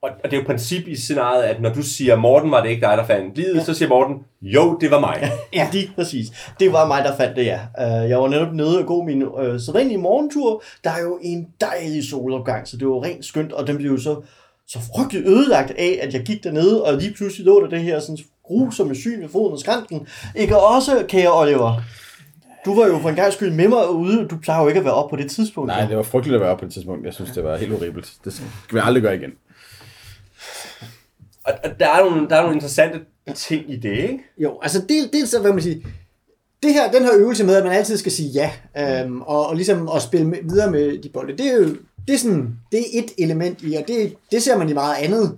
Og, 0.02 0.10
og 0.24 0.30
det 0.30 0.36
er 0.36 0.40
jo 0.40 0.46
princip 0.46 0.88
i 0.88 0.96
scenariet, 0.96 1.42
at 1.42 1.60
når 1.60 1.74
du 1.74 1.82
siger, 1.82 2.16
Morten 2.16 2.50
var 2.50 2.62
det 2.62 2.70
ikke 2.70 2.86
dig, 2.86 2.96
der 2.98 3.04
fandt 3.04 3.36
livet, 3.36 3.54
ja. 3.54 3.64
så 3.64 3.74
siger 3.74 3.88
Morten, 3.88 4.16
jo, 4.42 4.78
det 4.80 4.90
var 4.90 5.00
mig. 5.00 5.30
ja, 5.54 5.68
lige 5.72 5.92
præcis. 5.94 6.52
Det 6.60 6.72
var 6.72 6.86
mig, 6.86 7.04
der 7.04 7.16
fandt 7.16 7.36
det, 7.36 7.44
ja. 7.44 7.58
Uh, 7.78 8.10
jeg 8.10 8.18
var 8.18 8.28
netop 8.28 8.52
nede 8.54 8.78
og 8.78 8.86
gå 8.86 9.02
min 9.02 9.22
uh, 9.22 9.60
sædvanlige 9.60 9.98
morgentur. 9.98 10.62
Der 10.84 10.90
er 10.90 11.00
jo 11.00 11.18
en 11.22 11.48
dejlig 11.60 12.04
solopgang, 12.10 12.68
så 12.68 12.76
det 12.76 12.88
var 12.88 13.02
rent 13.04 13.24
skønt, 13.24 13.52
og 13.52 13.66
den 13.66 13.76
blev 13.76 13.90
jo 13.90 13.98
så, 13.98 14.20
så 14.68 14.78
frygteligt 14.96 15.26
ødelagt 15.26 15.70
af, 15.70 15.98
at 16.02 16.14
jeg 16.14 16.22
gik 16.22 16.44
dernede, 16.44 16.84
og 16.84 16.94
lige 16.94 17.14
pludselig 17.14 17.46
lå 17.46 17.62
der 17.62 17.68
det 17.68 17.80
her 17.80 18.00
sådan 18.00 18.18
grusomme 18.44 18.94
syn 18.94 19.22
ved 19.22 19.28
foden 19.28 19.52
af 19.52 19.58
skrænten. 19.58 20.08
Ikke 20.36 20.58
også, 20.58 21.04
kære 21.08 21.40
Oliver? 21.40 21.82
Du 22.64 22.80
var 22.80 22.86
jo 22.86 22.98
for 22.98 23.08
en 23.08 23.16
gang 23.16 23.32
skyld 23.32 23.52
med 23.52 23.68
mig 23.68 23.90
ude. 23.90 24.28
Du 24.28 24.36
plejer 24.36 24.62
jo 24.62 24.68
ikke 24.68 24.78
at 24.78 24.84
være 24.84 24.94
op 24.94 25.10
på 25.10 25.16
det 25.16 25.30
tidspunkt. 25.30 25.68
Nej, 25.68 25.86
det 25.86 25.96
var 25.96 26.02
frygteligt 26.02 26.34
at 26.34 26.40
være 26.40 26.50
op 26.50 26.58
på 26.58 26.64
det 26.64 26.72
tidspunkt. 26.72 27.06
Jeg 27.06 27.14
synes, 27.14 27.30
det 27.30 27.44
var 27.44 27.56
helt 27.56 27.72
horribelt. 27.72 28.12
Det 28.24 28.32
skal 28.32 28.46
vi 28.72 28.80
aldrig 28.84 29.02
gøre 29.02 29.16
igen. 29.16 29.30
Og, 31.48 31.54
og 31.64 31.80
der, 31.80 31.88
er 31.88 32.10
nogle, 32.10 32.28
der 32.28 32.36
er 32.36 32.40
nogle 32.40 32.56
interessante 32.56 33.00
ting 33.34 33.72
i 33.72 33.76
det, 33.76 33.96
ikke? 33.96 34.18
Jo, 34.38 34.58
altså 34.62 34.82
del, 34.88 35.12
dels 35.12 35.30
så, 35.30 35.40
hvad 35.40 35.52
man 35.52 35.62
siger, 35.62 35.76
det 36.62 36.72
her, 36.72 36.90
den 36.90 37.02
her 37.02 37.14
øvelse 37.16 37.44
med, 37.44 37.56
at 37.56 37.64
man 37.64 37.72
altid 37.72 37.96
skal 37.96 38.12
sige 38.12 38.28
ja, 38.28 38.50
øhm, 38.78 39.22
og, 39.22 39.46
og 39.46 39.56
ligesom 39.56 39.88
at 39.96 40.02
spille 40.02 40.26
med, 40.26 40.38
videre 40.42 40.70
med 40.70 41.02
de 41.02 41.08
bolde, 41.08 41.36
det 41.36 41.46
er 41.46 41.56
jo 41.56 41.76
det 42.08 42.14
er 42.14 42.18
sådan, 42.18 42.58
det 42.72 42.80
er 42.80 43.02
et 43.02 43.10
element 43.18 43.62
i, 43.62 43.74
og 43.74 43.84
det, 43.88 44.14
det 44.30 44.42
ser 44.42 44.58
man 44.58 44.68
i 44.68 44.72
meget 44.72 44.96
andet 44.98 45.36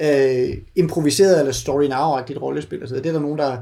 øh, 0.00 0.56
improviseret 0.76 1.38
eller 1.38 1.52
story 1.52 1.84
now-agtigt 1.84 2.38
rollespil, 2.38 2.88
så 2.88 2.94
det 2.94 3.06
er 3.06 3.12
der 3.12 3.20
nogen, 3.20 3.38
der... 3.38 3.56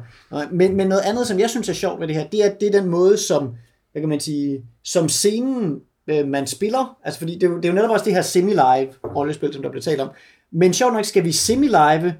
Men, 0.50 0.76
men 0.76 0.88
noget 0.88 1.02
andet, 1.02 1.26
som 1.26 1.38
jeg 1.38 1.50
synes 1.50 1.68
er 1.68 1.72
sjovt 1.72 2.00
ved 2.00 2.08
det 2.08 2.16
her, 2.16 2.26
det 2.26 2.44
er, 2.44 2.54
det 2.54 2.68
er 2.68 2.80
den 2.80 2.90
måde, 2.90 3.16
som, 3.16 3.54
hvad 3.92 4.02
kan 4.02 4.08
man 4.08 4.20
sige, 4.20 4.64
som 4.84 5.08
scenen, 5.08 5.80
øh, 6.10 6.28
man 6.28 6.46
spiller, 6.46 6.96
altså 7.04 7.18
fordi 7.20 7.32
det, 7.32 7.50
det 7.50 7.64
er 7.64 7.68
jo 7.68 7.74
netop 7.74 7.90
også 7.90 8.04
det 8.04 8.14
her 8.14 8.22
semi-live 8.22 9.14
rollespil, 9.16 9.52
som 9.52 9.62
der 9.62 9.70
bliver 9.70 9.82
talt 9.82 10.00
om, 10.00 10.08
men 10.52 10.74
sjovt 10.74 10.94
nok 10.94 11.04
skal 11.04 11.24
vi 11.24 11.32
semi-live 11.32 12.14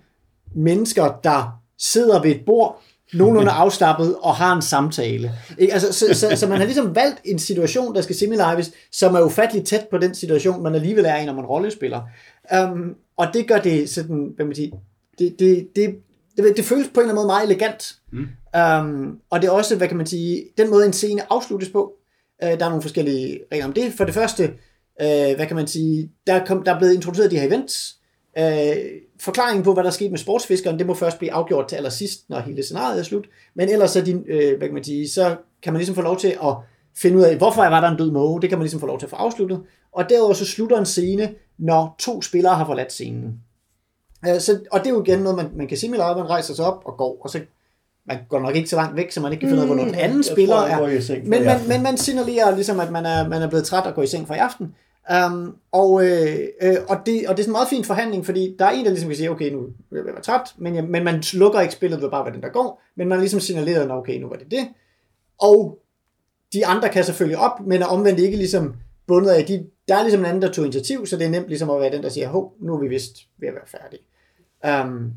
mennesker, 0.55 1.21
der 1.25 1.61
sidder 1.79 2.23
ved 2.23 2.31
et 2.31 2.41
bord, 2.47 2.83
nogenlunde 3.13 3.51
afslappet 3.51 4.17
og 4.21 4.35
har 4.35 4.57
en 4.57 4.63
samtale. 4.63 5.33
Ikke? 5.59 5.73
Altså, 5.73 5.93
så, 5.93 6.15
så, 6.15 6.37
så 6.37 6.47
man 6.47 6.59
har 6.59 6.65
ligesom 6.65 6.95
valgt 6.95 7.21
en 7.25 7.39
situation, 7.39 7.95
der 7.95 8.01
skal 8.01 8.17
semi-lives, 8.17 8.73
som 8.93 9.15
er 9.15 9.21
ufatteligt 9.21 9.67
tæt 9.67 9.87
på 9.91 9.99
den 9.99 10.15
situation, 10.15 10.63
man 10.63 10.75
alligevel 10.75 11.05
er 11.05 11.17
i, 11.17 11.25
når 11.25 11.33
man 11.33 11.45
rollespiller. 11.45 12.03
Um, 12.63 12.95
og 13.17 13.27
det 13.35 13.49
gør 13.49 13.59
det 13.59 13.91
sådan, 13.91 14.33
hvad 14.37 14.47
man 14.47 14.55
siger, 14.55 14.77
det, 15.19 15.35
det, 15.39 15.69
det, 15.77 15.97
det, 16.37 16.57
det 16.57 16.65
føles 16.65 16.89
på 16.95 17.01
en 17.01 17.05
eller 17.09 17.13
anden 17.13 17.15
måde 17.15 17.27
meget 17.27 17.45
elegant. 17.45 17.95
Mm. 18.13 18.29
Um, 18.61 19.19
og 19.31 19.43
det 19.43 19.49
er 19.49 19.53
også, 19.53 19.77
hvad 19.77 19.89
kan 19.89 19.97
man 19.97 20.07
sige, 20.07 20.45
den 20.59 20.71
måde 20.71 20.87
en 20.87 20.93
scene 20.93 21.33
afsluttes 21.33 21.69
på. 21.69 21.93
Uh, 22.43 22.49
der 22.49 22.65
er 22.65 22.69
nogle 22.69 22.83
forskellige 22.83 23.41
regler 23.53 23.67
om 23.67 23.73
det. 23.73 23.93
For 23.93 24.05
det 24.05 24.15
første, 24.15 24.45
uh, 25.03 25.37
hvad 25.37 25.47
kan 25.47 25.57
man 25.57 25.67
sige, 25.67 26.11
der, 26.27 26.47
kom, 26.47 26.63
der 26.63 26.75
er 26.75 26.79
blevet 26.79 26.95
introduceret 26.95 27.31
de 27.31 27.39
her 27.39 27.47
events, 27.47 27.98
Øh, 28.39 28.77
forklaringen 29.21 29.65
på, 29.65 29.75
hvad 29.75 29.85
der 29.85 29.91
skete 29.91 30.11
med 30.11 30.19
sportsfiskeren, 30.19 30.79
det 30.79 30.87
må 30.87 30.95
først 30.95 31.19
blive 31.19 31.33
afgjort 31.33 31.69
til 31.69 31.77
allersidst, 31.77 32.31
når 32.31 32.41
hele 32.41 32.63
scenariet 32.63 32.99
er 32.99 33.03
slut. 33.03 33.29
Men 33.55 33.69
ellers 33.69 33.91
så, 33.91 34.01
din, 34.01 34.25
øh, 34.29 34.59
hvad 34.59 34.69
kan 34.69 34.75
man 34.75 34.85
sige, 34.85 35.09
så 35.09 35.37
kan 35.63 35.73
man 35.73 35.79
ligesom 35.79 35.95
få 35.95 36.03
lov 36.03 36.19
til 36.19 36.29
at 36.29 36.55
finde 36.97 37.17
ud 37.17 37.23
af, 37.23 37.37
hvorfor 37.37 37.63
var 37.63 37.81
der 37.81 37.89
en 37.89 37.97
død 37.97 38.11
måge. 38.11 38.43
Det 38.43 38.49
kan 38.49 38.59
man 38.59 38.65
ligesom 38.65 38.81
få 38.81 38.87
lov 38.87 38.99
til 38.99 39.07
at 39.07 39.11
få 39.11 39.17
afsluttet. 39.17 39.63
Og 39.93 40.09
derudover 40.09 40.35
så 40.35 40.45
slutter 40.45 40.79
en 40.79 40.87
scene, 40.87 41.35
når 41.59 41.97
to 41.99 42.23
spillere 42.23 42.55
har 42.55 42.67
forladt 42.67 42.93
scenen. 42.93 43.35
Øh, 44.29 44.41
så, 44.41 44.61
og 44.71 44.81
det 44.81 44.87
er 44.87 44.91
jo 44.91 45.03
igen 45.03 45.19
noget, 45.19 45.37
man, 45.37 45.51
man 45.55 45.67
kan 45.69 45.77
sige, 45.77 45.95
at 45.95 46.17
man 46.17 46.31
rejser 46.31 46.55
sig 46.55 46.65
op 46.65 46.83
og 46.85 46.97
går, 46.97 47.21
og 47.21 47.31
så 47.31 47.41
man 48.07 48.19
går 48.29 48.41
nok 48.41 48.57
ikke 48.57 48.69
så 48.69 48.77
langt 48.77 48.97
væk, 48.97 49.13
så 49.13 49.21
man 49.21 49.33
ikke 49.33 49.41
kan 49.41 49.49
finde 49.49 49.63
ud 49.63 49.69
af, 49.69 49.75
hvornår 49.75 49.85
den 49.85 49.95
anden 49.95 50.23
spiller 50.23 50.57
er. 50.57 50.79
Men, 51.29 51.45
men, 51.45 51.69
men 51.69 51.83
man 51.83 51.97
signalerer 51.97 52.55
ligesom, 52.55 52.81
at 52.81 52.93
man 52.93 53.07
er, 53.07 53.29
man 53.29 53.43
er 53.43 53.49
blevet 53.49 53.65
træt 53.65 53.87
og 53.87 53.95
går 53.95 54.03
i 54.03 54.07
seng 54.07 54.27
for 54.27 54.35
i 54.35 54.39
aften. 54.39 54.75
Um, 55.15 55.57
og, 55.73 56.07
øh, 56.07 56.39
øh, 56.63 56.77
og, 56.89 56.97
det, 57.07 57.29
og 57.29 57.37
det 57.37 57.43
er 57.43 57.45
sådan 57.45 57.49
en 57.49 57.53
meget 57.53 57.69
fin 57.69 57.85
forhandling, 57.85 58.27
fordi 58.27 58.57
der 58.59 58.65
er 58.65 58.71
en, 58.71 58.85
der 58.85 58.91
ligesom 58.91 59.09
kan 59.09 59.17
sige, 59.17 59.31
okay, 59.31 59.53
nu 59.53 59.61
vil 59.91 60.03
jeg 60.07 60.15
være 60.15 60.23
træt, 60.23 60.55
men, 60.57 60.75
jeg, 60.75 60.85
men 60.85 61.05
man 61.05 61.23
slukker 61.23 61.61
ikke 61.61 61.75
spillet 61.75 62.03
ved 62.03 62.11
bare, 62.11 62.23
hvad 62.23 62.33
den 62.33 62.43
der 62.43 62.49
går, 62.49 62.83
men 62.97 63.09
man 63.09 63.19
ligesom 63.19 63.41
signalerer, 63.41 63.91
okay, 63.91 64.21
nu 64.21 64.29
var 64.29 64.37
det 64.37 64.51
det. 64.51 64.69
Og 65.39 65.79
de 66.53 66.67
andre 66.67 66.89
kan 66.89 67.05
selvfølgelig 67.05 67.39
op, 67.39 67.67
men 67.67 67.83
er 67.83 67.87
omvendt 67.87 68.21
ikke 68.21 68.37
ligesom 68.37 68.75
bundet 69.07 69.31
af, 69.31 69.45
de, 69.45 69.67
der 69.89 69.97
er 69.97 70.03
ligesom 70.03 70.21
en 70.21 70.27
anden, 70.27 70.43
der 70.43 70.53
tog 70.53 70.65
initiativ, 70.65 71.07
så 71.07 71.17
det 71.17 71.27
er 71.27 71.31
nemt 71.31 71.49
ligesom 71.49 71.71
at 71.71 71.81
være 71.81 71.93
den, 71.93 72.03
der 72.03 72.09
siger, 72.09 72.29
hov, 72.29 72.55
nu 72.61 72.75
er 72.75 72.81
vi 72.81 72.89
vist 72.89 73.17
ved 73.39 73.49
at 73.49 73.55
være 73.55 73.67
færdige. 73.67 74.03
Um, 74.85 75.13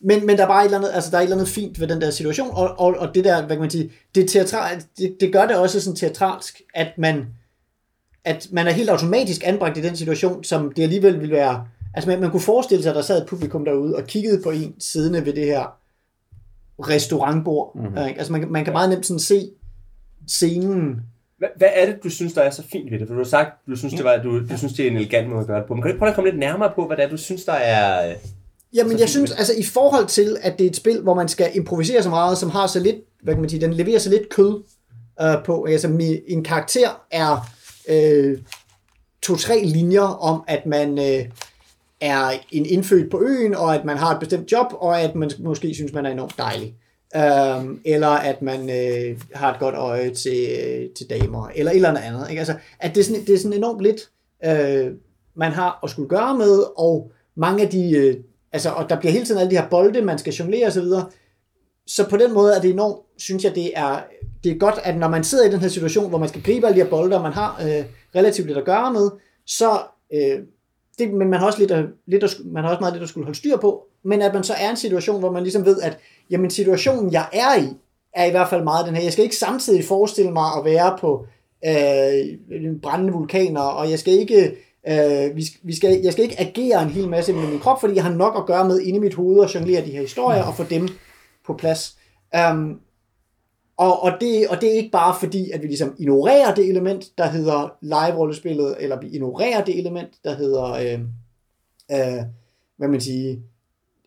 men, 0.00 0.26
men 0.26 0.36
der 0.36 0.42
er 0.42 0.48
bare 0.48 0.62
et 0.62 0.64
eller 0.64 0.78
andet, 0.78 0.90
altså 0.94 1.10
der 1.10 1.16
er 1.16 1.20
et 1.20 1.24
eller 1.24 1.36
andet 1.36 1.48
fint 1.48 1.80
ved 1.80 1.88
den 1.88 2.00
der 2.00 2.10
situation, 2.10 2.50
og, 2.50 2.78
og, 2.78 2.94
og 2.98 3.14
det 3.14 3.24
der, 3.24 3.46
hvad 3.46 3.56
kan 3.56 3.60
man 3.60 3.70
sige, 3.70 3.92
det, 4.14 4.30
teatral, 4.30 4.82
det, 4.98 5.16
det 5.20 5.32
gør 5.32 5.46
det 5.46 5.56
også 5.56 5.80
sådan 5.80 5.96
teatralsk, 5.96 6.60
at 6.74 6.98
man, 6.98 7.26
at 8.26 8.48
man 8.52 8.66
er 8.66 8.70
helt 8.70 8.90
automatisk 8.90 9.40
anbragt 9.44 9.78
i 9.78 9.82
den 9.82 9.96
situation, 9.96 10.44
som 10.44 10.72
det 10.76 10.82
alligevel 10.82 11.20
ville 11.20 11.34
være... 11.34 11.64
Altså 11.94 12.10
man, 12.10 12.20
man 12.20 12.30
kunne 12.30 12.40
forestille 12.40 12.82
sig, 12.82 12.90
at 12.90 12.96
der 12.96 13.02
sad 13.02 13.22
et 13.22 13.28
publikum 13.28 13.64
derude 13.64 13.96
og 13.96 14.04
kiggede 14.04 14.42
på 14.42 14.50
en 14.50 14.74
siddende 14.78 15.26
ved 15.26 15.32
det 15.32 15.44
her 15.44 15.76
restaurantbord. 16.80 17.72
Mm-hmm. 17.74 17.96
Altså 17.96 18.32
man, 18.32 18.40
kan- 18.40 18.52
man 18.52 18.64
kan 18.64 18.72
meget 18.72 18.90
nemt 18.90 19.06
sådan 19.06 19.20
se 19.20 19.50
scenen. 20.28 21.00
Hvad, 21.38 21.48
hvad 21.56 21.68
er 21.74 21.86
det, 21.86 21.96
du 22.04 22.10
synes, 22.10 22.32
der 22.32 22.40
er 22.42 22.50
så 22.50 22.62
fint 22.72 22.90
ved 22.92 22.98
det? 22.98 23.06
For 23.08 23.14
du 23.14 23.20
har 23.20 23.24
sagt, 23.28 23.50
du 23.66 23.76
synes, 23.76 23.94
det, 23.94 24.04
var, 24.04 24.16
du, 24.16 24.40
du 24.48 24.58
synes, 24.58 24.72
det 24.72 24.86
er 24.86 24.90
en 24.90 24.96
elegant 24.96 25.28
måde 25.28 25.40
at 25.40 25.46
gøre 25.46 25.58
det 25.58 25.66
på. 25.68 25.74
Men 25.74 25.82
kan 25.82 25.88
du 25.88 25.92
ikke 25.92 25.98
prøve 25.98 26.08
at 26.08 26.14
komme 26.14 26.30
lidt 26.30 26.40
nærmere 26.40 26.72
på, 26.74 26.86
hvad 26.86 26.96
det 26.96 27.04
er, 27.04 27.08
du 27.08 27.16
synes, 27.16 27.44
der 27.44 27.52
er... 27.52 28.10
øh, 28.10 28.16
Jamen, 28.74 28.98
jeg 28.98 29.08
synes, 29.08 29.32
altså 29.32 29.52
i 29.58 29.62
forhold 29.62 30.06
til, 30.06 30.36
at 30.42 30.58
det 30.58 30.64
er 30.64 30.70
et 30.70 30.76
spil, 30.76 31.00
hvor 31.00 31.14
man 31.14 31.28
skal 31.28 31.50
improvisere 31.54 32.02
så 32.02 32.08
meget, 32.10 32.38
som 32.38 32.50
har 32.50 32.66
så 32.66 32.80
lidt, 32.80 32.96
hvad 33.22 33.34
kan 33.34 33.40
man 33.40 33.50
sige, 33.50 33.60
den 33.60 33.74
leverer 33.74 33.98
så 33.98 34.10
lidt 34.10 34.28
kød 34.28 34.62
øh, 35.22 35.44
på. 35.44 35.64
Altså, 35.64 35.88
en 36.28 36.44
karakter 36.44 37.06
er 37.10 37.48
øh, 37.88 38.38
to-tre 39.22 39.64
linjer 39.64 40.00
om, 40.00 40.44
at 40.46 40.66
man 40.66 40.98
øh, 40.98 41.28
er 42.00 42.30
en 42.50 42.66
indfødt 42.66 43.10
på 43.10 43.22
øen, 43.22 43.54
og 43.54 43.74
at 43.74 43.84
man 43.84 43.96
har 43.96 44.14
et 44.14 44.20
bestemt 44.20 44.52
job, 44.52 44.66
og 44.72 45.00
at 45.00 45.14
man 45.14 45.30
måske 45.38 45.74
synes, 45.74 45.92
man 45.92 46.06
er 46.06 46.10
enormt 46.10 46.38
dejlig. 46.38 46.74
Øhm, 47.16 47.80
eller 47.84 48.08
at 48.08 48.42
man 48.42 48.70
øh, 48.70 49.20
har 49.34 49.52
et 49.52 49.60
godt 49.60 49.74
øje 49.74 50.10
til, 50.10 50.46
øh, 50.60 50.90
til 50.96 51.10
damer, 51.10 51.48
eller 51.54 51.70
et 51.70 51.76
eller 51.76 51.88
andet 51.88 52.02
andet. 52.02 52.30
Ikke? 52.30 52.40
Altså, 52.40 52.54
at 52.78 52.94
det 52.94 53.00
er, 53.00 53.04
sådan, 53.04 53.24
det 53.26 53.34
er 53.34 53.38
sådan 53.38 53.56
enormt 53.56 53.80
lidt, 53.80 54.10
øh, 54.44 54.92
man 55.36 55.52
har 55.52 55.80
at 55.82 55.90
skulle 55.90 56.08
gøre 56.08 56.38
med, 56.38 56.64
og 56.76 57.12
mange 57.36 57.62
af 57.62 57.68
de, 57.68 57.90
øh, 57.90 58.16
altså, 58.52 58.70
og 58.70 58.88
der 58.88 59.00
bliver 59.00 59.12
hele 59.12 59.24
tiden 59.24 59.40
alle 59.40 59.50
de 59.50 59.56
her 59.56 59.68
bolde, 59.68 60.02
man 60.02 60.18
skal 60.18 60.32
jonglere 60.32 60.66
osv., 60.66 60.84
så 61.86 62.08
på 62.08 62.16
den 62.16 62.34
måde 62.34 62.56
er 62.56 62.60
det 62.60 62.70
enormt, 62.70 63.02
synes 63.18 63.44
jeg, 63.44 63.54
det 63.54 63.72
er, 63.74 64.00
det 64.46 64.54
er 64.54 64.58
godt, 64.58 64.78
at 64.84 64.96
når 64.96 65.08
man 65.08 65.24
sidder 65.24 65.48
i 65.48 65.50
den 65.50 65.60
her 65.60 65.68
situation, 65.68 66.08
hvor 66.08 66.18
man 66.18 66.28
skal 66.28 66.42
gribe 66.42 66.66
alle 66.66 66.78
de 66.78 66.84
her 66.84 66.90
bolde, 66.90 67.16
og 67.16 67.22
man 67.22 67.32
har 67.32 67.60
øh, 67.62 67.84
relativt 68.14 68.46
lidt 68.46 68.58
at 68.58 68.64
gøre 68.64 68.92
med, 68.92 69.10
så, 69.46 69.78
øh, 70.14 70.38
det, 70.98 71.12
men 71.12 71.30
man 71.30 71.38
har, 71.38 71.46
også 71.46 71.58
lidt 71.58 71.70
at, 71.70 71.84
lidt 72.06 72.24
at, 72.24 72.36
man 72.44 72.64
har 72.64 72.70
også 72.70 72.80
meget 72.80 72.94
lidt 72.94 73.02
at 73.02 73.08
skulle 73.08 73.24
holde 73.24 73.38
styr 73.38 73.56
på, 73.56 73.84
men 74.02 74.22
at 74.22 74.34
man 74.34 74.44
så 74.44 74.52
er 74.52 74.66
i 74.66 74.70
en 74.70 74.76
situation, 74.76 75.18
hvor 75.18 75.32
man 75.32 75.42
ligesom 75.42 75.64
ved, 75.64 75.80
at 75.80 75.98
jamen, 76.30 76.50
situationen, 76.50 77.12
jeg 77.12 77.26
er 77.32 77.62
i, 77.62 77.68
er 78.14 78.24
i 78.24 78.30
hvert 78.30 78.50
fald 78.50 78.64
meget 78.64 78.86
den 78.86 78.94
her. 78.94 79.02
Jeg 79.02 79.12
skal 79.12 79.24
ikke 79.24 79.36
samtidig 79.36 79.84
forestille 79.84 80.30
mig 80.30 80.46
at 80.58 80.64
være 80.64 80.98
på 81.00 81.26
øh, 81.66 82.78
brændende 82.82 83.12
vulkaner, 83.12 83.60
og 83.60 83.90
jeg 83.90 83.98
skal 83.98 84.12
ikke 84.12 84.56
øh, 84.88 85.36
vi, 85.36 85.44
vi 85.62 85.76
skal, 85.76 86.00
jeg 86.04 86.12
skal 86.12 86.24
ikke 86.24 86.40
agere 86.40 86.82
en 86.82 86.88
hel 86.88 87.08
masse 87.08 87.32
med 87.32 87.48
min 87.48 87.60
krop, 87.60 87.80
fordi 87.80 87.94
jeg 87.94 88.04
har 88.04 88.12
nok 88.12 88.34
at 88.36 88.46
gøre 88.46 88.68
med 88.68 88.80
inde 88.80 88.96
i 88.96 89.00
mit 89.00 89.14
hoved 89.14 89.38
og 89.38 89.54
jonglere 89.54 89.84
de 89.84 89.90
her 89.90 90.00
historier 90.00 90.42
og 90.42 90.54
få 90.54 90.64
dem 90.64 90.88
på 91.46 91.54
plads. 91.54 91.96
Um, 92.52 92.80
og, 93.76 94.02
og, 94.02 94.12
det, 94.20 94.48
og 94.48 94.60
det 94.60 94.68
er 94.72 94.76
ikke 94.76 94.90
bare 94.90 95.16
fordi, 95.20 95.50
at 95.50 95.62
vi 95.62 95.66
ligesom 95.66 95.94
ignorerer 95.98 96.54
det 96.54 96.68
element, 96.68 97.18
der 97.18 97.26
hedder 97.26 97.76
live-rollespillet, 97.82 98.76
eller 98.80 99.00
vi 99.00 99.08
ignorerer 99.08 99.64
det 99.64 99.78
element, 99.78 100.08
der 100.24 100.36
hedder, 100.36 100.72
øh, 100.72 101.00
øh, 101.92 102.22
hvad 102.76 102.88
man 102.88 103.00
siger, 103.00 103.36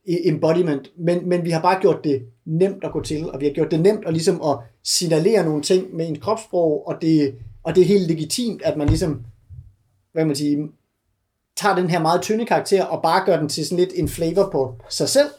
e- 0.09 0.29
embodiment, 0.29 0.91
men, 0.97 1.29
men 1.29 1.45
vi 1.45 1.49
har 1.49 1.61
bare 1.61 1.81
gjort 1.81 2.03
det 2.03 2.25
nemt 2.45 2.83
at 2.83 2.91
gå 2.91 3.03
til, 3.03 3.31
og 3.31 3.39
vi 3.39 3.45
har 3.45 3.53
gjort 3.53 3.71
det 3.71 3.79
nemt 3.79 4.05
at, 4.05 4.13
ligesom 4.13 4.41
at 4.41 4.57
signalere 4.83 5.45
nogle 5.45 5.61
ting 5.61 5.95
med 5.95 6.07
en 6.07 6.19
kropssprog, 6.19 6.87
og 6.87 7.01
det, 7.01 7.35
og 7.63 7.75
det 7.75 7.81
er 7.81 7.85
helt 7.85 8.07
legitimt, 8.07 8.61
at 8.61 8.77
man 8.77 8.87
ligesom, 8.87 9.21
hvad 10.11 10.25
man 10.25 10.35
siger, 10.35 10.67
tager 11.57 11.75
den 11.75 11.89
her 11.89 12.01
meget 12.01 12.21
tynde 12.21 12.45
karakter, 12.45 12.83
og 12.83 13.01
bare 13.01 13.25
gør 13.25 13.39
den 13.39 13.49
til 13.49 13.65
sådan 13.65 13.85
lidt 13.85 13.93
en 13.95 14.07
flavor 14.07 14.49
på 14.51 14.75
sig 14.89 15.09
selv, 15.09 15.29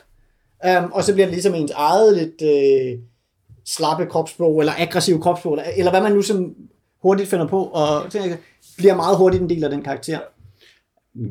um, 0.79 0.93
og 0.93 1.05
så 1.05 1.13
bliver 1.13 1.27
det 1.27 1.35
ligesom 1.35 1.55
ens 1.55 1.71
eget 1.71 2.17
lidt 2.17 2.43
øh, 2.43 2.99
slappe 3.75 4.07
kropssprog, 4.07 4.61
eller 4.61 4.73
aggressiv 4.79 5.21
kropssprog, 5.21 5.53
eller, 5.53 5.65
eller 5.77 5.91
hvad 5.91 6.03
man 6.03 6.13
nu 6.13 6.23
sådan 6.23 6.55
hurtigt 7.03 7.29
finder 7.29 7.47
på, 7.47 7.63
og 7.65 8.13
så 8.13 8.37
bliver 8.77 8.97
meget 8.97 9.17
hurtigt 9.17 9.43
en 9.43 9.49
del 9.49 9.65
af 9.65 9.71
den 9.71 9.83
karakter. 9.83 10.19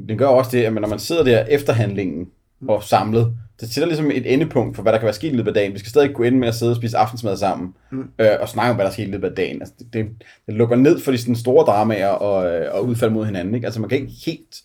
Den 0.08 0.17
gør 0.17 0.27
også 0.27 0.51
det, 0.51 0.63
at 0.63 0.74
når 0.74 0.88
man 0.88 1.00
sidder 1.00 1.24
der 1.24 1.46
efter 1.46 1.74
handlingen 1.74 2.29
og 2.67 2.84
samlet, 2.84 3.34
det 3.60 3.69
sætter 3.69 3.88
ligesom 3.88 4.12
et 4.12 4.34
endepunkt 4.34 4.75
for, 4.75 4.84
hvad 4.84 4.93
der 4.93 5.00
kan 5.00 5.05
være 5.05 5.13
sket 5.13 5.34
i 5.34 5.36
løbet 5.36 5.48
af 5.48 5.53
dagen. 5.53 5.74
Vi 5.74 5.79
skal 5.79 5.89
stadig 5.89 6.15
kunne 6.15 6.27
ende 6.27 6.39
med 6.39 6.48
at 6.48 6.55
sidde 6.55 6.72
og 6.72 6.75
spise 6.75 6.98
aftensmad 6.98 7.38
sammen, 7.38 7.74
mm. 7.91 8.10
øh, 8.19 8.27
og 8.39 8.50
snakke 8.50 8.69
om, 8.69 8.75
hvad 8.75 8.86
der 8.86 8.89
er 8.89 8.93
sket 8.93 9.08
i 9.08 9.12
løbet 9.12 9.29
af 9.29 9.36
dagen. 9.36 9.62
Altså, 9.62 9.74
det, 9.79 9.93
det, 9.93 10.05
det 10.46 10.53
lukker 10.53 10.75
ned 10.75 11.00
for 11.00 11.12
de 11.12 11.17
sådan 11.17 11.36
store 11.36 11.65
dramaer 11.65 12.08
og, 12.08 12.51
øh, 12.51 12.75
og 12.75 12.86
udfald 12.86 13.12
mod 13.12 13.25
hinanden. 13.25 13.55
Ikke? 13.55 13.67
Altså, 13.67 13.79
man 13.79 13.89
kan 13.89 14.00
ikke 14.00 14.13
helt 14.25 14.62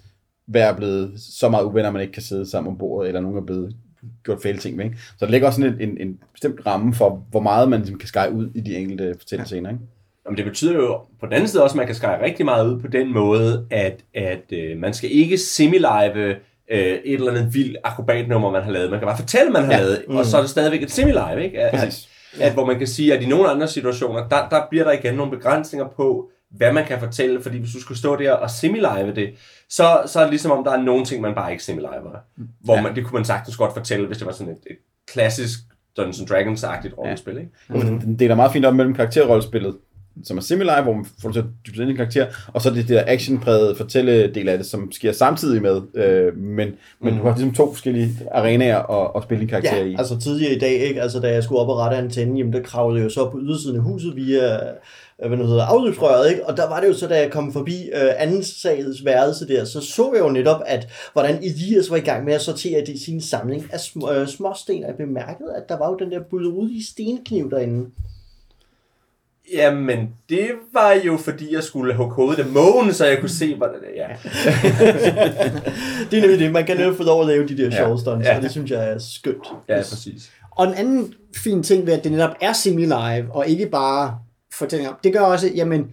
være 0.46 0.74
blevet 0.74 1.12
så 1.20 1.48
meget 1.48 1.64
uvenner, 1.64 1.86
at 1.88 1.92
man 1.92 2.02
ikke 2.02 2.12
kan 2.12 2.22
sidde 2.22 2.50
sammen 2.50 2.70
om 2.72 2.78
bordet, 2.78 3.08
eller 3.08 3.20
nogen 3.20 3.38
er 3.38 3.42
blevet 3.42 3.76
gjort 4.24 4.42
fæle 4.42 4.58
ting 4.58 4.76
med. 4.76 4.84
Ikke? 4.84 4.96
Så 5.18 5.26
der 5.26 5.32
ligger 5.32 5.46
også 5.46 5.60
sådan 5.60 5.80
en, 5.80 5.88
en, 5.90 6.08
en 6.08 6.18
bestemt 6.32 6.66
ramme 6.66 6.94
for, 6.94 7.26
hvor 7.30 7.40
meget 7.40 7.68
man 7.68 7.80
ligesom 7.80 7.98
kan 7.98 8.08
skære 8.08 8.32
ud 8.32 8.50
i 8.54 8.60
de 8.60 8.76
enkelte 8.76 9.14
fortællescener. 9.18 9.70
Ikke? 9.70 9.82
Jamen, 10.26 10.36
det 10.36 10.44
betyder 10.44 10.74
jo 10.74 10.98
på 11.20 11.26
den 11.26 11.32
anden 11.32 11.48
side 11.48 11.62
også, 11.62 11.74
at 11.74 11.76
man 11.76 11.86
kan 11.86 11.94
skære 11.94 12.24
rigtig 12.24 12.44
meget 12.44 12.68
ud 12.68 12.80
på 12.80 12.88
den 12.88 13.12
måde, 13.12 13.66
at, 13.70 14.04
at 14.14 14.52
øh, 14.52 14.78
man 14.78 14.94
skal 14.94 15.10
ikke 15.12 15.38
semilive 15.38 16.36
øh, 16.70 16.78
et 16.78 17.14
eller 17.14 17.30
andet 17.30 17.54
vildt 17.54 17.76
akrobatnummer, 17.84 18.50
man 18.50 18.62
har 18.62 18.70
lavet. 18.70 18.90
Man 18.90 19.00
kan 19.00 19.06
bare 19.06 19.18
fortælle, 19.18 19.52
man 19.52 19.64
har 19.64 19.72
ja. 19.72 19.78
lavet, 19.78 20.04
mm. 20.08 20.16
og 20.16 20.24
så 20.24 20.36
er 20.36 20.40
det 20.40 20.50
stadigvæk 20.50 20.82
et 20.82 20.90
semilive, 20.90 21.44
ikke? 21.44 21.60
At, 21.60 21.80
Præcis. 21.80 22.08
At, 22.34 22.40
at, 22.40 22.52
hvor 22.52 22.66
man 22.66 22.78
kan 22.78 22.86
sige, 22.86 23.14
at 23.14 23.22
i 23.22 23.26
nogle 23.26 23.48
andre 23.48 23.68
situationer, 23.68 24.28
der, 24.28 24.48
der 24.48 24.62
bliver 24.70 24.84
der 24.84 24.92
igen 24.92 25.14
nogle 25.14 25.30
begrænsninger 25.30 25.88
på, 25.96 26.28
hvad 26.56 26.72
man 26.72 26.84
kan 26.84 27.00
fortælle, 27.00 27.42
fordi 27.42 27.58
hvis 27.58 27.72
du 27.72 27.80
skulle 27.80 27.98
stå 27.98 28.16
der 28.16 28.32
og 28.32 28.50
semilive 28.50 29.14
det, 29.14 29.30
så, 29.70 30.02
så 30.06 30.18
er 30.18 30.22
det 30.22 30.30
ligesom 30.30 30.50
om, 30.50 30.64
der 30.64 30.72
er 30.72 30.82
nogle 30.82 31.04
ting, 31.04 31.22
man 31.22 31.34
bare 31.34 31.52
ikke 31.52 31.64
semiliver. 31.64 31.92
Hvor 32.64 32.74
Ja. 32.76 32.82
man, 32.82 32.94
det 32.96 33.04
kunne 33.04 33.16
man 33.18 33.24
sagtens 33.24 33.56
godt 33.56 33.72
fortælle, 33.74 34.06
hvis 34.06 34.18
det 34.18 34.26
var 34.26 34.32
sådan 34.32 34.52
et, 34.52 34.58
et 34.70 34.76
klassisk 35.12 35.58
Dungeons 35.96 36.30
Dragons-agtigt 36.30 36.98
rollespil, 36.98 37.36
ikke? 37.38 37.50
Mm. 37.90 38.00
Den 38.00 38.18
deler 38.18 38.34
meget 38.34 38.52
fint 38.52 38.64
op 38.64 38.74
mellem 38.74 38.94
karakterrollespillet, 38.94 39.76
som 40.24 40.36
er 40.36 40.40
semi-live, 40.42 40.82
hvor 40.82 40.92
man 40.92 41.04
får 41.04 41.28
lov 41.28 41.32
til 41.32 41.40
at 41.40 41.46
dybe 41.66 41.76
ind 41.82 41.88
i 41.88 41.90
en 41.90 41.96
karakter, 41.96 42.26
og 42.52 42.62
så 42.62 42.68
er 42.68 42.72
det 42.74 42.88
det 42.88 42.96
der 42.96 43.04
actionprægede 43.06 43.76
fortælledel 43.76 44.48
af 44.48 44.58
det, 44.58 44.66
som 44.66 44.92
sker 44.92 45.12
samtidig 45.12 45.62
med, 45.62 45.80
øh, 45.94 46.36
men, 46.36 46.56
men 47.00 47.12
Mm. 47.14 47.18
du 47.18 47.24
har 47.24 47.30
ligesom 47.34 47.54
to 47.54 47.72
forskellige 47.72 48.10
arenaer 48.32 48.78
at, 49.04 49.10
at 49.16 49.22
spille 49.22 49.40
din 49.40 49.48
karakter 49.48 49.84
i. 49.84 49.90
Ja, 49.90 49.98
altså 49.98 50.18
tidligere 50.20 50.54
i 50.54 50.58
dag, 50.58 50.72
ikke? 50.72 51.02
Altså, 51.02 51.20
da 51.20 51.32
jeg 51.32 51.44
skulle 51.44 51.60
op 51.60 51.68
og 51.68 51.78
rette 51.78 51.96
antennen, 51.96 52.36
jamen, 52.38 52.52
der 52.52 52.62
kravlede 52.62 52.98
jeg 53.00 53.04
jo 53.04 53.10
så 53.10 53.30
på 53.30 53.38
ydersiden 53.42 53.76
af 53.76 53.82
huset 53.82 54.16
via 54.16 54.58
hvad 55.18 55.36
nu 55.38 55.46
hedder, 55.46 55.64
afløbsrøret, 55.64 56.30
ikke? 56.30 56.46
Og 56.46 56.56
der 56.56 56.68
var 56.68 56.80
det 56.80 56.88
jo 56.88 56.94
så, 56.94 57.06
da 57.08 57.18
jeg 57.20 57.30
kom 57.30 57.52
forbi 57.52 57.90
øh, 57.94 58.10
anden 58.16 58.44
salets 58.44 59.04
værelse 59.04 59.48
der, 59.48 59.64
så 59.64 59.80
så 59.80 60.10
jeg 60.14 60.20
jo 60.20 60.28
netop, 60.28 60.60
at 60.66 60.88
hvordan 61.12 61.36
Elias 61.36 61.90
var 61.90 61.96
i 61.96 62.00
gang 62.00 62.24
med 62.24 62.34
at 62.34 62.40
sortere 62.42 62.80
det 62.80 62.88
i 62.88 63.04
sin 63.04 63.20
samling 63.20 63.68
af 63.72 63.76
sm- 63.78 64.10
øh, 64.12 64.28
småsten, 64.28 64.82
og 64.84 64.88
jeg 64.88 64.96
bemærkede, 64.96 65.54
at 65.56 65.68
der 65.68 65.78
var 65.78 65.88
jo 65.90 65.96
den 65.96 66.10
der 66.10 66.20
buderudige 66.30 66.86
stenkniv 66.86 67.50
derinde. 67.50 67.90
Jamen, 69.52 70.08
det 70.28 70.50
var 70.72 70.92
jo 70.92 71.16
fordi, 71.16 71.54
jeg 71.54 71.62
skulle 71.62 71.94
hugge 71.94 72.14
hovedet 72.14 72.42
af 72.42 72.46
mågen, 72.46 72.92
så 72.92 73.06
jeg 73.06 73.18
kunne 73.20 73.28
se, 73.28 73.54
hvordan 73.56 73.80
det 73.80 73.88
ja. 73.96 74.06
det 76.10 76.18
er 76.18 76.20
nemlig 76.20 76.38
det, 76.38 76.52
man 76.52 76.66
kan 76.66 76.76
netop 76.76 76.96
få 76.96 77.02
lov 77.02 77.20
at 77.20 77.26
lave 77.26 77.46
de 77.48 77.56
der 77.56 77.70
sjove 77.70 77.98
stunts, 77.98 78.26
Ja. 78.26 78.36
og 78.36 78.42
det 78.42 78.50
synes 78.50 78.70
jeg 78.70 78.90
er 78.90 78.98
skønt. 78.98 79.46
ja, 79.68 79.76
præcis. 79.76 80.30
Og 80.50 80.66
en 80.66 80.74
anden 80.74 81.14
fin 81.36 81.62
ting 81.62 81.86
ved, 81.86 81.92
at 81.92 82.04
det 82.04 82.12
netop 82.12 82.34
er 82.40 82.52
semi-live, 82.52 83.32
og 83.32 83.48
ikke 83.48 83.66
bare 83.66 84.18
fortællinger, 84.58 84.94
det 85.04 85.12
gør 85.12 85.20
også, 85.20 85.50
jamen, 85.54 85.86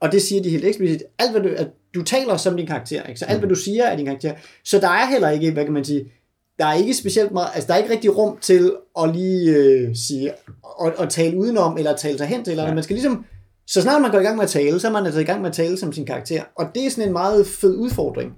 og 0.00 0.12
det 0.12 0.22
siger 0.22 0.42
de 0.42 0.50
helt 0.50 0.64
eksplicit, 0.64 1.02
alt 1.18 1.30
hvad 1.30 1.42
du, 1.42 1.48
at 1.56 1.68
du 1.94 2.02
taler 2.02 2.36
som 2.36 2.56
din 2.56 2.66
karakter, 2.66 3.02
ikke? 3.02 3.18
så 3.20 3.24
alt 3.24 3.38
hvad 3.38 3.48
du 3.48 3.54
siger 3.54 3.84
er 3.84 3.96
din 3.96 4.06
karakter. 4.06 4.34
Så 4.64 4.78
der 4.78 4.88
er 4.88 5.06
heller 5.06 5.30
ikke, 5.30 5.50
hvad 5.50 5.64
kan 5.64 5.72
man 5.72 5.84
sige, 5.84 6.04
der 6.58 6.66
er 6.66 6.74
ikke 6.74 6.94
specielt 6.94 7.32
meget, 7.32 7.48
altså 7.54 7.66
der 7.66 7.74
er 7.74 7.78
ikke 7.78 7.92
rigtig 7.92 8.16
rum 8.16 8.38
til 8.40 8.72
at 9.00 9.14
lige 9.16 9.56
øh, 9.56 9.96
sige, 9.96 10.32
og, 10.62 10.92
og 10.96 11.08
tale 11.10 11.36
udenom, 11.36 11.78
eller 11.78 11.96
tale 11.96 12.18
sig 12.18 12.26
hen 12.26 12.44
til, 12.44 12.50
eller 12.50 12.64
Ja. 12.66 12.74
man 12.74 12.82
skal 12.82 12.94
ligesom, 12.94 13.24
så 13.66 13.82
snart 13.82 14.02
man 14.02 14.10
går 14.10 14.18
i 14.20 14.22
gang 14.22 14.36
med 14.36 14.44
at 14.44 14.50
tale, 14.50 14.80
så 14.80 14.88
er 14.88 14.92
man 14.92 15.04
altså 15.06 15.20
i 15.20 15.24
gang 15.24 15.40
med 15.40 15.48
at 15.50 15.56
tale 15.56 15.76
som 15.76 15.92
sin 15.92 16.06
karakter. 16.06 16.42
Og 16.56 16.66
det 16.74 16.86
er 16.86 16.90
sådan 16.90 17.08
en 17.08 17.12
meget 17.12 17.46
fed 17.46 17.76
udfordring. 17.76 18.32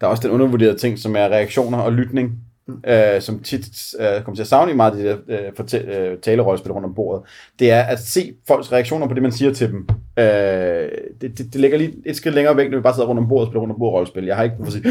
Der 0.00 0.06
er 0.06 0.10
også 0.10 0.22
den 0.22 0.30
undervurderede 0.30 0.78
ting, 0.78 0.98
som 0.98 1.16
er 1.16 1.24
reaktioner 1.28 1.78
og 1.78 1.92
lytning, 1.92 2.30
Mm. 2.68 2.90
øh, 2.90 3.20
som 3.20 3.40
tit 3.42 3.68
øh, 4.00 4.22
kommer 4.22 4.36
til 4.36 4.42
at 4.42 4.46
savne 4.46 4.74
meget 4.74 4.92
de 4.94 5.04
der 5.04 5.16
øh, 5.28 5.38
fortæ- 5.60 5.98
øh, 5.98 6.18
talerollespil 6.18 6.72
rundt 6.72 6.86
om 6.86 6.94
bordet. 6.94 7.22
Det 7.58 7.70
er 7.70 7.82
at 7.82 7.98
se 8.00 8.32
folks 8.48 8.72
reaktioner 8.72 9.06
på 9.08 9.14
det, 9.14 9.22
man 9.22 9.32
siger 9.32 9.52
til 9.52 9.68
dem. 9.70 9.88
Øh, 10.18 10.24
det, 11.20 11.38
det, 11.38 11.38
det 11.38 11.54
ligger 11.54 11.78
lige 11.78 11.94
et 12.06 12.16
skridt 12.16 12.34
længere 12.34 12.56
væk, 12.56 12.70
når 12.70 12.78
vi 12.78 12.82
bare 12.82 12.94
sidder 12.94 13.08
rundt 13.08 13.20
om 13.20 13.28
bordet 13.28 13.46
og 13.46 13.50
spiller 13.50 13.60
rundt 13.60 13.72
om 13.72 13.78
bordet 13.78 13.94
rollespil. 13.94 14.24
Jeg 14.24 14.36
har 14.36 14.42
ikke 14.42 14.56
at 14.66 14.72
sige, 14.72 14.84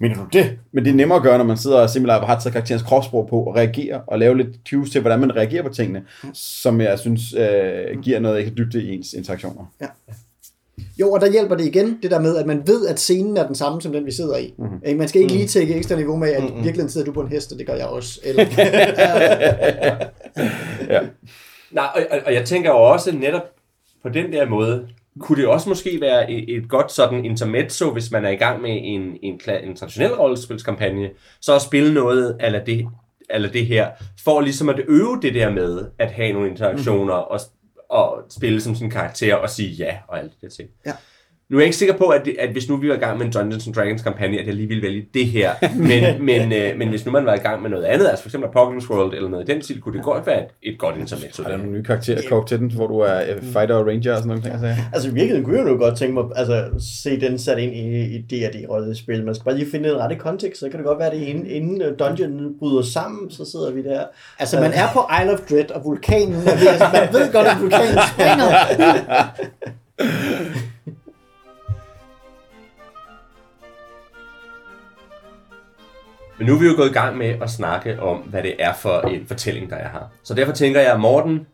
mener 0.00 0.14
du 0.14 0.22
det? 0.32 0.58
Men 0.72 0.84
det 0.84 0.90
er 0.90 0.94
nemmere 0.94 1.16
at 1.16 1.22
gøre, 1.22 1.38
når 1.38 1.44
man 1.44 1.56
sidder 1.56 1.78
og 1.78 1.90
simpelthen 1.90 2.24
har 2.24 2.38
taget 2.40 2.52
karakterens 2.52 2.82
kropssprog 2.82 3.28
på 3.28 3.36
og 3.44 3.56
reagerer 3.56 4.00
og 4.06 4.18
lave 4.18 4.36
lidt 4.36 4.48
cues 4.70 4.90
til, 4.90 5.00
hvordan 5.00 5.20
man 5.20 5.36
reagerer 5.36 5.62
på 5.62 5.68
tingene, 5.68 6.02
som 6.34 6.80
jeg 6.80 6.98
synes 6.98 7.34
øh, 7.34 8.00
giver 8.02 8.18
noget 8.20 8.38
ikke 8.38 8.50
dybde 8.50 8.82
i 8.82 8.94
ens 8.94 9.12
interaktioner. 9.12 9.64
Jo, 11.00 11.10
og 11.12 11.20
der 11.20 11.32
hjælper 11.32 11.56
det 11.56 11.66
igen, 11.66 11.98
det 12.02 12.10
der 12.10 12.20
med, 12.20 12.36
at 12.36 12.46
man 12.46 12.62
ved, 12.66 12.86
at 12.86 13.00
scenen 13.00 13.36
er 13.36 13.46
den 13.46 13.54
samme, 13.54 13.82
som 13.82 13.92
den, 13.92 14.06
vi 14.06 14.10
sidder 14.12 14.36
i. 14.36 14.54
Mhm. 14.58 14.68
Mm-hmm. 14.68 14.98
Man 14.98 15.08
skal 15.08 15.20
ikke 15.22 15.34
lige 15.34 15.46
tække 15.46 15.74
ekstra 15.74 15.96
niveau 15.96 16.16
med, 16.16 16.28
at 16.28 16.42
Mhm. 16.42 16.50
mm-hmm. 16.50 16.64
virkelig 16.64 16.90
sidder 16.90 17.04
du 17.06 17.12
på 17.12 17.20
en 17.20 17.28
hest, 17.28 17.52
og 17.52 17.58
det 17.58 17.66
gør 17.66 17.74
jeg 17.74 17.86
også. 17.86 18.20
Eller, 18.24 18.44
Ja. 20.90 21.00
Nej, 21.70 21.86
og, 22.10 22.18
og, 22.26 22.34
jeg 22.34 22.44
tænker 22.44 22.70
jo 22.70 22.76
også 22.82 23.12
netop 23.16 23.42
på 24.02 24.08
den 24.08 24.32
der 24.32 24.48
måde, 24.48 24.88
kunne 25.20 25.42
det 25.42 25.48
også 25.50 25.68
måske 25.68 25.98
være 26.00 26.30
et, 26.30 26.56
et 26.56 26.68
godt 26.68 26.92
sådan 26.92 27.24
intermezzo, 27.24 27.90
hvis 27.90 28.10
man 28.10 28.24
er 28.24 28.30
i 28.30 28.34
gang 28.36 28.62
med 28.62 28.70
en, 28.82 29.00
en, 29.22 29.40
en 29.64 29.76
traditionel 29.76 30.14
rollespilskampagne, 30.14 31.08
så 31.40 31.54
at 31.54 31.62
spille 31.62 31.94
noget 31.94 32.36
eller 32.40 32.64
det, 32.64 32.86
eller 33.30 33.50
det 33.50 33.66
her, 33.66 33.88
for 34.24 34.40
ligesom 34.40 34.68
at 34.68 34.80
øve 34.88 35.18
det 35.22 35.34
der 35.34 35.50
med 35.50 35.84
at 35.98 36.10
have 36.10 36.32
nogle 36.32 36.48
interaktioner 36.50 37.14
mm. 37.14 37.26
og, 37.30 37.40
og 37.92 38.22
spille 38.30 38.60
som 38.60 38.74
sin 38.74 38.90
karakter 38.90 39.34
og 39.34 39.50
sige 39.50 39.70
ja 39.70 39.98
og 40.08 40.18
alt 40.18 40.32
det 40.32 40.40
der 40.40 40.48
ting. 40.48 40.70
Ja. 40.86 40.92
Nu 41.52 41.58
er 41.58 41.62
jeg 41.62 41.66
ikke 41.66 41.76
sikker 41.76 41.96
på, 41.96 42.08
at, 42.08 42.24
det, 42.24 42.36
at 42.38 42.50
hvis 42.50 42.68
nu 42.68 42.76
vi 42.76 42.88
var 42.88 42.94
i 42.94 42.98
gang 42.98 43.18
med 43.18 43.26
en 43.26 43.32
Dungeons 43.32 43.66
and 43.66 43.74
Dragons 43.74 44.02
kampagne, 44.02 44.38
at 44.38 44.46
jeg 44.46 44.54
lige 44.54 44.68
ville 44.68 44.82
vælge 44.82 45.06
det 45.14 45.26
her. 45.26 45.50
Men, 45.90 46.24
men, 46.24 46.52
øh, 46.52 46.78
men 46.78 46.88
hvis 46.88 47.06
nu 47.06 47.12
man 47.12 47.26
var 47.26 47.34
i 47.34 47.38
gang 47.38 47.62
med 47.62 47.70
noget 47.70 47.84
andet, 47.84 48.08
altså 48.08 48.22
for 48.22 48.28
eksempel 48.28 48.48
Apocalypse 48.48 48.90
World 48.90 49.14
eller 49.14 49.28
noget 49.28 49.48
i 49.48 49.52
den 49.52 49.62
stil, 49.62 49.80
kunne 49.80 49.96
det 49.96 50.04
godt 50.04 50.26
være 50.26 50.38
et, 50.42 50.48
et 50.62 50.78
godt 50.78 50.96
intermezzo. 50.96 51.42
Er 51.42 51.48
der 51.48 51.56
nogle 51.56 51.72
nye 51.72 51.82
karakterer 51.82 52.20
kogt 52.28 52.48
til 52.48 52.58
den, 52.58 52.70
hvor 52.70 52.86
du 52.86 52.98
er 52.98 53.20
øh, 53.20 53.42
fighter 53.42 53.74
og 53.74 53.86
ranger 53.86 54.12
og 54.12 54.18
sådan 54.18 54.28
noget? 54.28 54.42
ting, 54.42 54.54
Altså. 54.54 54.82
Altså 54.92 55.08
i 55.08 55.12
virkeligheden 55.12 55.44
kunne 55.44 55.58
jeg 55.58 55.66
jo 55.66 55.76
godt 55.76 55.98
tænke 55.98 56.14
mig, 56.14 56.24
altså 56.36 56.64
se 57.02 57.20
den 57.20 57.38
sat 57.38 57.58
ind 57.58 57.72
i 57.74 58.16
et 58.16 58.24
D&D-rollespil. 58.30 59.24
Man 59.24 59.34
skal 59.34 59.44
bare 59.44 59.56
lige 59.56 59.70
finde 59.70 59.88
den 59.88 59.98
rette 59.98 60.16
kontekst, 60.16 60.60
så 60.60 60.68
kan 60.68 60.78
det 60.78 60.86
godt 60.86 60.98
være, 60.98 61.10
at 61.10 61.14
det 61.14 61.26
inden, 61.26 61.46
inden 61.46 61.82
øh, 61.82 61.98
dungeon 61.98 62.54
bryder 62.58 62.82
sammen, 62.82 63.30
så 63.30 63.50
sidder 63.50 63.72
vi 63.72 63.82
der. 63.82 64.04
Altså, 64.38 64.60
man 64.60 64.72
er 64.72 64.86
på 64.92 65.00
Isle 65.22 65.32
of 65.32 65.40
Dread, 65.50 65.70
og 65.70 65.84
vulkanen 65.84 66.34
er 66.34 66.58
ved, 66.60 66.68
altså, 66.68 66.88
man 66.92 67.08
ved 67.12 67.32
godt, 67.32 67.46
at 67.46 67.56
vulkanen 67.60 67.98
springer. 68.12 68.48
Men 76.42 76.46
nu 76.46 76.54
er 76.54 76.58
vi 76.58 76.66
jo 76.66 76.76
gået 76.76 76.90
i 76.90 76.92
gang 76.92 77.16
med 77.16 77.34
at 77.42 77.50
snakke 77.50 78.00
om, 78.00 78.18
hvad 78.18 78.42
det 78.42 78.54
er 78.58 78.74
for 78.74 79.00
en 79.00 79.26
fortælling, 79.26 79.70
der 79.70 79.76
er 79.76 79.88
her. 79.88 80.12
Så 80.22 80.34
derfor 80.34 80.52
tænker 80.52 80.80
jeg, 80.80 81.00
Morten, 81.00 81.46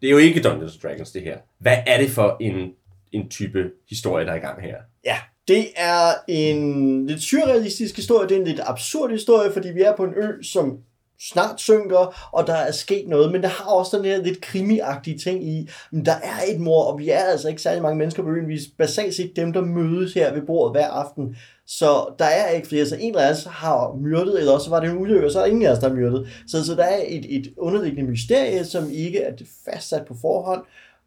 det 0.00 0.06
er 0.06 0.10
jo 0.10 0.18
ikke 0.18 0.42
Dungeons 0.42 0.78
Dragons 0.78 1.10
det 1.10 1.22
her. 1.22 1.38
Hvad 1.58 1.76
er 1.86 2.00
det 2.00 2.10
for 2.10 2.36
en, 2.40 2.72
en 3.12 3.28
type 3.28 3.70
historie, 3.88 4.26
der 4.26 4.32
er 4.32 4.36
i 4.36 4.40
gang 4.40 4.62
her? 4.62 4.76
Ja, 5.04 5.16
det 5.48 5.66
er 5.76 6.12
en 6.28 7.06
lidt 7.06 7.22
surrealistisk 7.22 7.96
historie, 7.96 8.28
det 8.28 8.36
er 8.36 8.40
en 8.40 8.46
lidt 8.46 8.60
absurd 8.66 9.10
historie, 9.10 9.52
fordi 9.52 9.68
vi 9.68 9.80
er 9.80 9.96
på 9.96 10.04
en 10.04 10.14
ø, 10.16 10.42
som 10.42 10.78
snart 11.20 11.60
synker, 11.60 12.30
og 12.32 12.46
der 12.46 12.54
er 12.54 12.72
sket 12.72 13.08
noget, 13.08 13.32
men 13.32 13.42
der 13.42 13.48
har 13.48 13.64
også 13.64 13.96
den 13.96 14.04
her 14.04 14.22
lidt 14.22 14.40
krimiagtige 14.40 15.18
ting 15.18 15.48
i, 15.48 15.68
men 15.90 16.06
der 16.06 16.14
er 16.14 16.54
et 16.54 16.60
mor, 16.60 16.84
og 16.84 16.98
vi 16.98 17.10
er 17.10 17.18
altså 17.18 17.48
ikke 17.48 17.62
særlig 17.62 17.82
mange 17.82 17.98
mennesker 17.98 18.22
på 18.22 18.30
øen, 18.30 18.48
vi 18.48 18.54
er 18.54 18.60
basalt 18.78 19.14
set 19.14 19.36
dem, 19.36 19.52
der 19.52 19.60
mødes 19.60 20.14
her 20.14 20.34
ved 20.34 20.42
bordet 20.42 20.74
hver 20.74 20.88
aften, 20.88 21.36
så 21.66 22.14
der 22.18 22.24
er 22.24 22.50
ikke 22.50 22.68
flere, 22.68 22.86
så 22.86 22.96
en 23.00 23.16
af 23.16 23.30
os 23.30 23.44
har 23.44 23.96
myrdet, 24.00 24.38
eller 24.38 24.52
også 24.52 24.70
var 24.70 24.80
det 24.80 24.90
en 24.90 24.98
ulykke, 24.98 25.26
og 25.26 25.32
så 25.32 25.38
er 25.38 25.42
der 25.42 25.50
ingen 25.50 25.66
af 25.66 25.72
os, 25.72 25.78
der 25.78 25.88
har 25.88 25.96
myrdet. 25.96 26.28
Så, 26.48 26.64
så 26.64 26.74
der 26.74 26.84
er 26.84 27.02
et, 27.06 27.36
et 27.36 27.54
underliggende 27.58 28.10
mysterie, 28.10 28.64
som 28.64 28.90
ikke 28.90 29.18
er 29.18 29.32
fastsat 29.64 30.06
på 30.06 30.14
forhånd, 30.20 30.62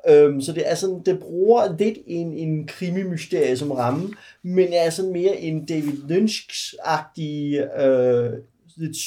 Øhm, 0.10 0.42
så 0.42 0.54
det 0.54 0.70
er 0.72 0.76
sådan, 0.76 1.02
det 1.06 1.20
bruger 1.20 1.78
lidt 1.78 1.98
en, 2.08 2.34
en 2.34 2.68
krimi-mysterie 2.68 3.58
som 3.58 3.72
ramme, 3.72 4.10
men 4.44 4.68
er 4.74 4.90
sådan 4.90 5.12
mere 5.12 5.38
en 5.38 5.66
David 5.66 5.98
Lynch-agtig, 6.10 7.58
øh, 7.82 8.34
lidt 8.76 8.98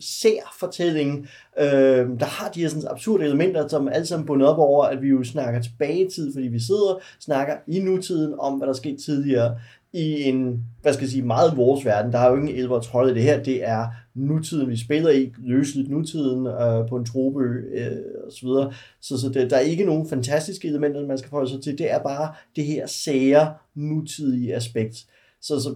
ser 0.00 0.56
fortællingen, 0.58 1.28
øh, 1.58 2.08
der 2.20 2.24
har 2.24 2.48
de 2.48 2.60
her 2.60 2.68
sådan 2.68 2.88
absurde 2.90 3.24
elementer, 3.24 3.68
som 3.68 3.88
alle 3.88 4.06
sammen 4.06 4.26
bundet 4.26 4.48
op 4.48 4.58
over, 4.58 4.84
at 4.84 5.02
vi 5.02 5.08
jo 5.08 5.24
snakker 5.24 5.62
tilbage 5.62 6.06
i 6.06 6.10
tid, 6.10 6.32
fordi 6.32 6.46
vi 6.46 6.60
sidder 6.60 7.00
snakker 7.20 7.54
i 7.66 7.78
nutiden 7.78 8.34
om, 8.38 8.54
hvad 8.54 8.68
der 8.68 8.74
skete 8.74 8.96
tidligere 8.96 9.58
i 9.92 10.22
en, 10.22 10.64
hvad 10.82 10.92
skal 10.92 11.04
jeg 11.04 11.10
sige, 11.10 11.22
meget 11.22 11.56
vores 11.56 11.84
verden. 11.84 12.12
Der 12.12 12.18
er 12.18 12.30
jo 12.30 12.36
ingen 12.36 12.56
elver 12.56 12.80
trolde 12.80 13.10
i 13.10 13.14
det 13.14 13.22
her. 13.22 13.42
Det 13.42 13.68
er 13.68 13.86
nutiden, 14.14 14.68
vi 14.68 14.76
spiller 14.76 15.10
i, 15.10 15.32
løsligt 15.38 15.90
nutiden 15.90 16.46
øh, 16.46 16.88
på 16.88 16.96
en 16.96 17.04
tropeø 17.04 17.60
øh, 17.72 17.96
og 18.26 18.32
så 18.32 18.46
videre. 18.46 18.72
Så, 19.00 19.18
så 19.18 19.28
det, 19.28 19.50
der 19.50 19.56
er 19.56 19.60
ikke 19.60 19.84
nogen 19.84 20.08
fantastiske 20.08 20.68
elementer, 20.68 21.06
man 21.06 21.18
skal 21.18 21.28
forholde 21.28 21.50
sig 21.50 21.62
til. 21.62 21.78
Det 21.78 21.92
er 21.92 21.98
bare 21.98 22.34
det 22.56 22.64
her 22.64 22.86
sære, 22.86 23.54
nutidige 23.74 24.54
aspekt. 24.54 25.06
Så, 25.40 25.60
så, 25.60 25.74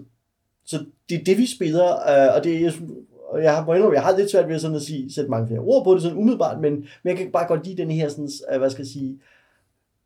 så 0.65 0.85
det 1.09 1.21
er 1.21 1.25
det, 1.25 1.39
vi 1.39 1.47
spiller, 1.47 1.93
øh, 1.93 2.37
og 2.37 2.45
det 2.45 2.67
er 2.67 2.71
og 3.33 3.43
jeg 3.43 3.57
har, 3.57 3.65
må 3.65 3.75
indrømme, 3.75 3.95
jeg 3.95 4.03
har 4.03 4.17
lidt 4.17 4.31
svært 4.31 4.49
ved 4.49 4.59
sådan 4.59 4.77
at 4.77 4.83
sige, 4.83 5.13
sætte 5.13 5.31
mange 5.31 5.47
flere 5.47 5.61
ord 5.61 5.85
på 5.85 5.95
det 5.95 6.03
sådan 6.03 6.19
umiddelbart, 6.19 6.61
men, 6.61 6.73
men 6.73 6.87
jeg 7.05 7.17
kan 7.17 7.33
bare 7.33 7.47
godt 7.47 7.67
lide 7.67 7.83
den 7.83 7.91
her 7.91 8.09
sådan, 8.09 8.31
øh, 8.53 8.59
hvad 8.59 8.71
skal 8.71 8.83
jeg 8.83 8.89
sige, 8.89 9.19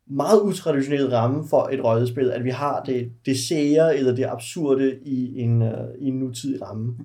meget 0.09 0.41
utraditionelle 0.41 1.17
ramme 1.17 1.47
for 1.49 1.69
et 1.71 1.83
rollespil, 1.83 2.31
at 2.31 2.43
vi 2.43 2.49
har 2.49 2.83
det, 2.85 3.11
det 3.25 3.39
sære 3.39 3.97
eller 3.97 4.15
det 4.15 4.25
absurde 4.25 4.97
i 5.01 5.41
en, 5.41 5.61
uh, 5.61 5.69
i 5.99 6.07
en 6.07 6.19
nutidig 6.19 6.61
ramme. 6.61 6.95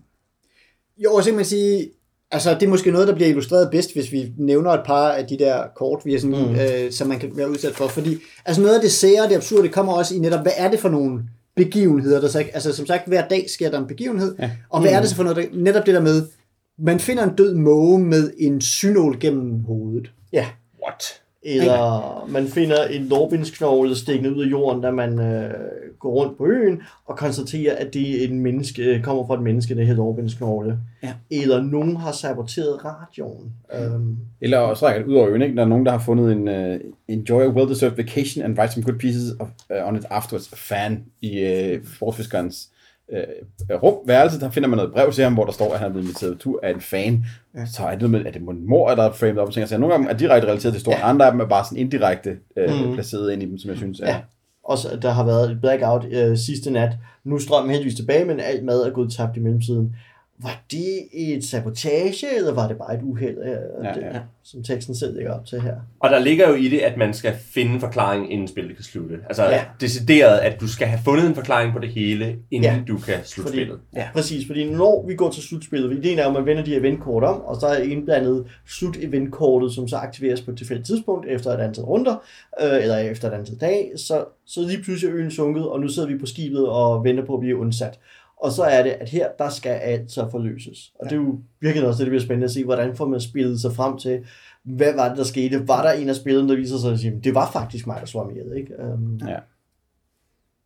Jo, 0.99 1.21
så 1.21 1.29
kan 1.29 1.37
man 1.37 1.45
sige, 1.45 1.91
altså 2.31 2.55
det 2.55 2.63
er 2.63 2.69
måske 2.69 2.91
noget, 2.91 3.09
der 3.09 3.15
bliver 3.15 3.29
illustreret 3.29 3.71
bedst, 3.71 3.95
hvis 3.95 4.13
vi 4.13 4.33
nævner 4.39 4.71
et 4.71 4.83
par 4.87 5.09
af 5.09 5.27
de 5.27 5.39
der 5.39 5.67
kort, 5.77 6.01
vi 6.05 6.15
er 6.15 6.19
sådan, 6.19 6.49
mm. 6.49 6.55
øh, 6.55 6.93
som 6.93 7.09
man 7.09 7.19
kan 7.19 7.37
være 7.37 7.51
udsat 7.51 7.73
for. 7.73 7.87
Fordi 7.87 8.19
altså 8.45 8.63
noget 8.63 8.75
af 8.75 8.81
det 8.81 8.93
sære, 8.93 9.29
det 9.29 9.37
absurde, 9.37 9.63
det 9.63 9.73
kommer 9.73 9.93
også 9.93 10.15
i 10.15 10.19
netop, 10.19 10.43
hvad 10.43 10.53
er 10.57 10.71
det 10.71 10.81
for 10.81 10.89
nogle 10.89 11.23
begivenheder, 11.57 12.21
der 12.21 12.29
så 12.29 12.45
altså 12.53 12.77
som 12.77 12.87
sagt, 12.87 13.09
hver 13.09 13.29
dag 13.29 13.51
sker 13.51 13.71
der 13.71 13.79
en 13.79 13.87
begivenhed, 13.87 14.37
ja. 14.39 14.51
og 14.69 14.81
hvad 14.81 14.91
mm. 14.91 14.97
er 14.97 15.01
det 15.01 15.09
så 15.09 15.17
for 15.17 15.23
noget, 15.23 15.37
der, 15.37 15.45
netop 15.53 15.87
det 15.87 15.95
der 15.95 16.01
med, 16.01 16.27
man 16.79 17.01
finder 17.01 17.23
en 17.23 17.37
død 17.37 17.55
måge 17.55 17.99
med 17.99 18.33
en 18.39 18.61
synål 18.61 19.21
gennem 19.21 19.65
hovedet. 19.65 20.13
Ja. 20.33 20.47
What? 20.85 21.22
Eller 21.45 22.27
man 22.29 22.47
finder 22.47 22.85
en 22.85 23.03
lårbindsknogle 23.03 23.97
stikkende 23.97 24.37
ud 24.37 24.45
af 24.45 24.51
jorden, 24.51 24.83
da 24.83 24.91
man 24.91 25.19
øh, 25.21 25.51
går 25.99 26.11
rundt 26.11 26.39
på 26.39 26.47
øen, 26.47 26.83
og 27.07 27.17
konstaterer, 27.19 27.77
at 27.77 27.95
det 27.95 28.25
er 28.25 28.29
en 28.29 28.41
menneske, 28.41 29.01
kommer 29.03 29.27
fra 29.27 29.35
et 29.35 29.43
menneske, 29.43 29.77
det 29.77 29.87
her 29.87 29.95
lårbindsknogle. 29.95 30.79
Ja. 31.03 31.13
Eller 31.31 31.63
nogen 31.63 31.97
har 31.97 32.13
saboteret 32.13 32.85
radioen. 32.85 33.53
Um, 33.95 34.19
Eller 34.41 34.59
også 34.59 34.87
rækker 34.87 35.07
ud 35.07 35.15
over 35.15 35.29
øen, 35.29 35.43
ikke? 35.43 35.57
Der 35.57 35.63
er 35.63 35.69
nogen, 35.69 35.87
der 35.87 35.93
har 35.93 35.99
fundet 35.99 36.33
en 36.33 36.49
uh, 36.49 36.81
enjoy 37.09 37.43
a 37.43 37.49
well-deserved 37.49 37.97
vacation 37.97 38.45
and 38.45 38.59
write 38.59 38.73
some 38.73 38.85
good 38.85 38.99
pieces 38.99 39.35
of, 39.41 39.49
uh, 39.71 39.89
on 39.89 39.97
it 39.97 40.05
afterwards. 40.11 40.49
Fan 40.57 41.05
i 41.21 41.45
uh, 41.75 41.87
sportsfiskerens 41.97 42.69
uh, 43.13 43.83
rum, 43.83 43.95
værelse, 44.07 44.41
der 44.41 44.51
finder 44.51 44.69
man 44.69 44.77
noget 44.77 44.93
brev 44.93 45.13
til 45.13 45.25
ham, 45.25 45.35
hvor 45.35 45.45
der 45.45 45.53
står, 45.53 45.73
at 45.73 45.79
han 45.79 45.89
er 45.89 45.93
blevet 45.93 46.05
inviteret 46.05 46.39
tur 46.39 46.61
af 46.63 46.71
en 46.71 46.81
fan. 46.81 47.25
Ja. 47.57 47.67
Så 47.67 47.83
er 47.83 47.91
det 47.91 48.01
noget 48.01 48.11
med, 48.11 48.27
at 48.27 48.35
det 48.35 48.43
er 48.43 48.69
mor, 48.69 48.95
der 48.95 49.03
er 49.03 49.13
framed 49.13 49.39
op. 49.39 49.57
Altså, 49.57 49.79
nogle 49.79 49.95
af 49.95 50.01
dem 50.01 50.09
er 50.11 50.13
direkte 50.13 50.49
relateret 50.49 50.73
til 50.73 50.73
historien, 50.73 51.01
ja. 51.01 51.09
andre 51.09 51.27
af 51.27 51.33
dem 51.33 51.41
er 51.41 51.47
bare 51.47 51.65
sådan 51.65 51.79
indirekte 51.79 52.37
uh, 52.57 52.87
mm. 52.87 52.95
placeret 52.95 53.33
ind 53.33 53.43
i 53.43 53.47
dem, 53.47 53.59
som 53.59 53.71
jeg 53.71 53.79
synes 53.79 54.01
er... 54.01 54.07
Ja. 54.07 54.21
Også 54.65 54.99
der 55.03 55.11
har 55.11 55.25
været 55.25 55.51
et 55.51 55.61
blackout 55.61 56.07
øh, 56.11 56.37
sidste 56.37 56.71
nat. 56.71 56.93
Nu 57.25 57.35
er 57.35 57.39
strømmen 57.39 57.71
heldigvis 57.71 57.95
tilbage, 57.95 58.25
men 58.25 58.41
alt 58.41 58.65
mad 58.65 58.83
er 58.83 58.91
gået 58.91 59.13
tabt 59.13 59.37
i 59.37 59.41
mellemtiden. 59.41 59.97
Var 60.43 60.63
det 60.71 61.09
et 61.13 61.45
sabotage, 61.45 62.37
eller 62.37 62.55
var 62.55 62.69
det 62.69 62.79
bare 62.79 62.95
et 62.95 63.01
uheld, 63.03 63.39
øh, 63.39 63.85
Ja, 63.85 63.93
det, 63.95 64.03
ja. 64.03 64.21
som 64.45 64.63
teksten 64.63 64.95
selv 64.95 65.15
lægger 65.17 65.33
op 65.33 65.47
til 65.47 65.61
her? 65.61 65.75
Og 66.01 66.11
der 66.11 66.19
ligger 66.19 66.49
jo 66.49 66.55
i 66.55 66.69
det, 66.69 66.79
at 66.79 66.97
man 66.97 67.15
skal 67.15 67.33
finde 67.55 67.75
en 67.75 67.81
forklaring, 67.81 68.33
inden 68.33 68.49
spillet 68.49 68.77
kan 68.77 68.85
slutte. 68.85 69.19
Altså 69.27 69.43
Ja. 69.45 69.51
ja. 69.51 69.65
decideret, 69.81 70.39
at 70.39 70.61
du 70.61 70.69
skal 70.69 70.87
have 70.89 71.01
fundet 71.05 71.27
en 71.27 71.35
forklaring 71.35 71.73
på 71.73 71.79
det 71.79 71.89
hele, 71.89 72.37
inden 72.51 72.71
Ja. 72.71 72.75
ja. 72.77 72.83
du 72.89 72.97
kan 72.99 73.15
slutte 73.25 73.49
Fordi- 73.51 73.59
spillet. 73.63 73.79
Ja. 73.97 74.09
Præcis, 74.13 74.47
fordi 74.47 74.71
når 74.71 75.05
vi 75.07 75.15
går 75.15 75.31
til 75.31 75.43
slutspillet, 75.43 75.93
ideen 76.05 76.19
er 76.19 76.27
at 76.27 76.33
man 76.33 76.47
vender 76.47 76.65
de 76.65 76.75
eventkort 76.77 77.25
om, 77.25 77.41
og 77.41 77.57
så 77.61 77.67
er 77.67 77.83
indblandet 77.83 78.45
slut-eventkortet, 78.67 79.75
som 79.75 79.89
så 79.89 79.97
aktiveres 79.97 80.41
på 80.43 80.51
et 80.51 80.57
tilfældigt 80.59 80.87
tidspunkt 80.87 81.27
efter 81.29 81.51
et 81.51 81.61
antal 81.61 81.85
runder, 81.85 82.23
øh, 82.63 82.83
eller 82.83 82.99
efter 82.99 83.29
et 83.31 83.35
antal 83.35 83.57
dage, 83.57 83.99
så, 83.99 84.25
så 84.47 84.61
lige 84.61 84.83
pludselig 84.83 85.11
er 85.13 85.17
øen 85.19 85.31
sunket, 85.31 85.69
og 85.69 85.81
nu 85.81 85.89
sidder 85.89 86.09
vi 86.09 86.19
på 86.19 86.27
skibet 86.27 86.69
og 86.69 87.05
venter 87.05 87.25
på 87.25 87.35
at 87.35 87.41
blive 87.41 87.57
undsat. 87.57 87.99
Og 88.43 88.53
så 88.53 88.63
er 88.63 88.83
det, 88.83 88.91
at 88.91 89.09
her, 89.09 89.29
der 89.39 89.49
skal 89.51 89.71
alt 89.71 90.13
så 90.13 90.29
forløses. 90.31 90.93
Og 90.99 91.05
det 91.05 91.13
er 91.13 91.17
jo 91.17 91.39
virkelig 91.61 91.89
også 91.89 91.99
det, 91.99 92.07
det 92.07 92.11
bliver 92.11 92.23
spændende 92.23 92.45
at 92.45 92.51
se, 92.51 92.65
hvordan 92.65 92.97
får 92.97 93.09
man 93.09 93.21
spillet 93.21 93.61
sig 93.61 93.73
frem 93.73 93.99
til, 93.99 94.25
hvad 94.63 94.95
var 94.95 95.09
det, 95.09 95.19
der 95.19 95.25
skete? 95.25 95.69
Var 95.69 95.83
der 95.83 95.93
en 95.93 96.09
af 96.09 96.17
spillerne, 96.17 96.49
der 96.49 96.57
viser 96.57 96.79
sig 96.79 96.93
at 96.93 96.99
sige, 97.01 97.21
det 97.25 97.35
var 97.35 97.51
faktisk 97.53 97.87
mig, 97.87 98.01
der 98.15 98.31
ihjel, 98.31 98.57
ikke? 98.57 98.73
Um, 98.95 99.21
Ja. 99.29 99.37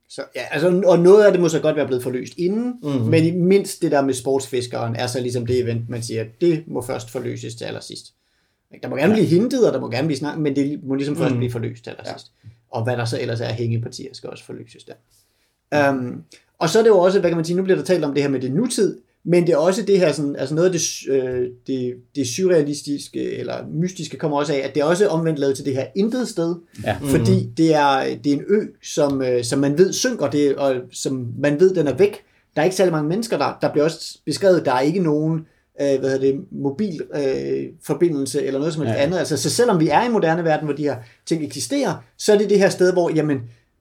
Så, 0.08 0.22
ja, 0.36 0.40
altså, 0.50 0.82
og 0.86 0.98
noget 0.98 1.24
af 1.24 1.32
det 1.32 1.40
må 1.40 1.48
så 1.48 1.60
godt 1.60 1.76
være 1.76 1.86
blevet 1.86 2.02
forløst 2.02 2.32
inden, 2.38 2.66
Mhm. 2.82 2.92
mm-hmm. 2.92 3.10
men 3.10 3.24
i 3.24 3.30
mindst 3.30 3.82
det 3.82 3.90
der 3.90 4.02
med 4.02 4.14
sportsfiskeren 4.14 4.96
er 4.96 5.06
så 5.06 5.20
ligesom 5.20 5.46
det 5.46 5.60
event, 5.60 5.88
man 5.88 6.02
siger, 6.02 6.24
det 6.40 6.64
må 6.66 6.82
først 6.82 7.10
forløses 7.10 7.54
til 7.54 7.64
allersidst. 7.64 8.14
Der 8.82 8.88
må 8.88 8.96
gerne 8.96 9.12
blive 9.12 9.26
hintet, 9.26 9.66
og 9.66 9.72
der 9.72 9.80
må 9.80 9.90
gerne 9.90 10.06
blive 10.06 10.18
snakket, 10.18 10.42
men 10.42 10.56
det 10.56 10.84
må 10.84 10.94
ligesom 10.94 11.16
først 11.16 11.30
Mhm. 11.30 11.38
blive 11.38 11.52
forløst 11.52 11.84
til 11.84 11.90
allersidst. 11.90 12.32
Og 12.70 12.84
hvad 12.84 12.96
der 12.96 13.04
så 13.04 13.20
ellers 13.20 13.40
er 13.40 13.52
hængepartier, 13.52 14.08
skal 14.12 14.30
også 14.30 14.44
forløses 14.44 14.84
der. 14.84 15.90
Um, 15.90 16.24
og 16.58 16.68
så 16.70 16.78
er 16.78 16.82
det 16.82 16.90
jo 16.90 16.98
også, 16.98 17.20
hvad 17.20 17.30
kan 17.30 17.36
man 17.36 17.44
sige, 17.44 17.56
nu 17.56 17.62
bliver 17.62 17.76
der 17.78 17.84
talt 17.84 18.04
om 18.04 18.14
det 18.14 18.22
her 18.22 18.30
med 18.30 18.40
det 18.40 18.52
nutid, 18.52 18.98
men 19.24 19.46
det 19.46 19.52
er 19.52 19.56
også 19.56 19.82
det 19.82 19.98
her, 19.98 20.12
sådan, 20.12 20.36
altså 20.36 20.54
noget 20.54 20.66
af 20.68 20.72
det, 20.72 20.82
øh, 21.10 21.48
det, 21.66 21.94
det 22.16 22.26
surrealistiske 22.28 23.32
eller 23.38 23.54
mystiske 23.74 24.16
kommer 24.16 24.36
også 24.38 24.52
af, 24.52 24.58
at 24.58 24.74
det 24.74 24.80
er 24.80 24.84
også 24.84 25.08
omvendt 25.08 25.38
lavet 25.38 25.56
til 25.56 25.64
det 25.64 25.74
her 25.74 25.86
intet 25.96 26.28
sted, 26.28 26.54
Ja. 26.84 26.96
fordi 27.02 27.48
det 27.56 27.74
er, 27.74 28.16
det 28.24 28.32
er 28.32 28.36
en 28.36 28.44
ø, 28.48 28.60
som, 28.82 29.22
øh, 29.22 29.44
som 29.44 29.58
man 29.58 29.78
ved 29.78 29.92
synker, 29.92 30.30
det, 30.30 30.56
og 30.56 30.74
som 30.92 31.28
man 31.38 31.60
ved, 31.60 31.74
den 31.74 31.86
er 31.86 31.94
væk. 31.96 32.16
Der 32.56 32.60
er 32.62 32.64
ikke 32.64 32.76
særlig 32.76 32.92
mange 32.92 33.08
mennesker 33.08 33.38
der. 33.38 33.58
Der 33.62 33.72
bliver 33.72 33.84
også 33.84 34.18
beskrevet, 34.26 34.64
der 34.64 34.72
er 34.72 34.80
ikke 34.80 35.00
nogen 35.00 35.38
øh, 35.80 35.98
hvad 36.00 36.10
hedder 36.10 36.18
det, 36.18 36.40
mobil 36.52 37.00
øh, 37.14 37.64
forbindelse 37.86 38.42
eller 38.46 38.58
noget 38.58 38.74
som 38.74 38.82
helst 38.82 38.94
Ja. 38.94 38.98
ja. 39.00 39.06
andet. 39.06 39.18
Altså, 39.18 39.36
så 39.36 39.50
selvom 39.50 39.80
vi 39.80 39.88
er 39.88 40.02
i 40.02 40.06
en 40.06 40.12
moderne 40.12 40.44
verden, 40.44 40.64
hvor 40.66 40.74
de 40.76 40.82
her 40.82 40.96
ting 41.26 41.44
eksisterer, 41.44 41.94
så 42.18 42.32
er 42.34 42.38
det 42.38 42.50
det 42.50 42.58
her 42.58 42.68
sted, 42.68 42.92
hvor 42.92 43.10
jamen, 43.14 43.40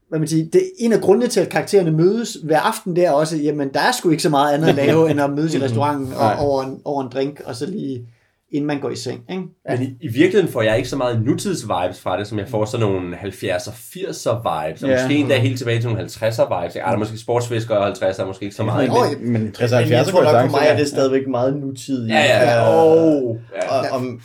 hvad 0.09 0.19
man 0.19 0.27
siger, 0.27 0.45
det, 0.53 0.61
en 0.79 0.93
af 0.93 1.01
grundene 1.01 1.27
til, 1.27 1.39
at 1.39 1.49
karaktererne 1.49 1.91
mødes 1.91 2.37
hver 2.43 2.59
aften, 2.59 2.95
det 2.95 3.05
er 3.05 3.11
også, 3.11 3.37
jamen 3.37 3.69
der 3.73 3.79
er 3.79 3.91
sgu 3.91 4.09
ikke 4.09 4.23
så 4.23 4.29
meget 4.29 4.53
andet 4.53 4.67
at 4.67 4.75
lave, 4.75 5.09
end 5.11 5.21
at 5.21 5.29
mødes 5.29 5.53
i 5.55 5.61
restauranten 5.61 6.07
Nej. 6.09 6.33
og, 6.39 6.45
over, 6.47 6.63
en, 6.63 6.81
over 6.85 7.03
en 7.03 7.09
drink, 7.13 7.41
og 7.45 7.55
så 7.55 7.65
lige 7.65 8.07
inden 8.51 8.67
man 8.67 8.79
går 8.79 8.89
i 8.89 8.95
seng. 8.95 9.21
Ikke? 9.29 9.43
Men 9.69 9.81
i, 9.81 9.85
i 10.01 10.07
virkeligheden 10.07 10.47
får 10.47 10.61
jeg 10.61 10.77
ikke 10.77 10.89
så 10.89 10.95
meget 10.97 11.21
nutids-vibes 11.25 12.01
fra 12.01 12.19
det, 12.19 12.27
som 12.27 12.39
jeg 12.39 12.47
får 12.49 12.65
sådan 12.65 12.85
nogle 12.87 13.15
70'er, 13.17 13.69
80'er 13.69 14.65
vibes, 14.67 14.83
og 14.83 14.89
Ja. 14.89 14.95
måske 15.03 15.15
endda 15.17 15.37
helt 15.39 15.57
tilbage 15.57 15.79
til 15.81 15.89
nogle 15.89 16.03
50'er 16.05 16.61
vibes. 16.61 16.75
Ja, 16.75 16.79
der 16.79 16.85
er 16.85 16.97
måske 16.97 17.17
sportsfiskere 17.17 17.77
og 17.77 17.87
50'er, 17.87 18.25
måske 18.25 18.43
ikke 18.43 18.55
så 18.55 18.63
meget. 18.63 18.89
Åh, 18.89 18.95
Men, 19.21 19.31
Men 19.31 19.51
60 19.51 19.71
og 19.71 19.81
Men 19.81 19.89
jeg 19.89 19.97
70 19.97 20.11
tror 20.11 20.23
nok 20.33 20.51
for 20.51 20.57
mig, 20.57 20.67
er 20.67 20.77
det 20.77 20.87
stadigvæk 20.87 21.27
meget 21.27 21.57
nutidigt. 21.57 22.13
ja, 22.13 22.23
ja, 22.23 22.51
ja. 22.51 22.85
Oh, 22.85 23.35
ja. 23.55 23.79
Og, 23.79 23.85
om, 23.97 24.21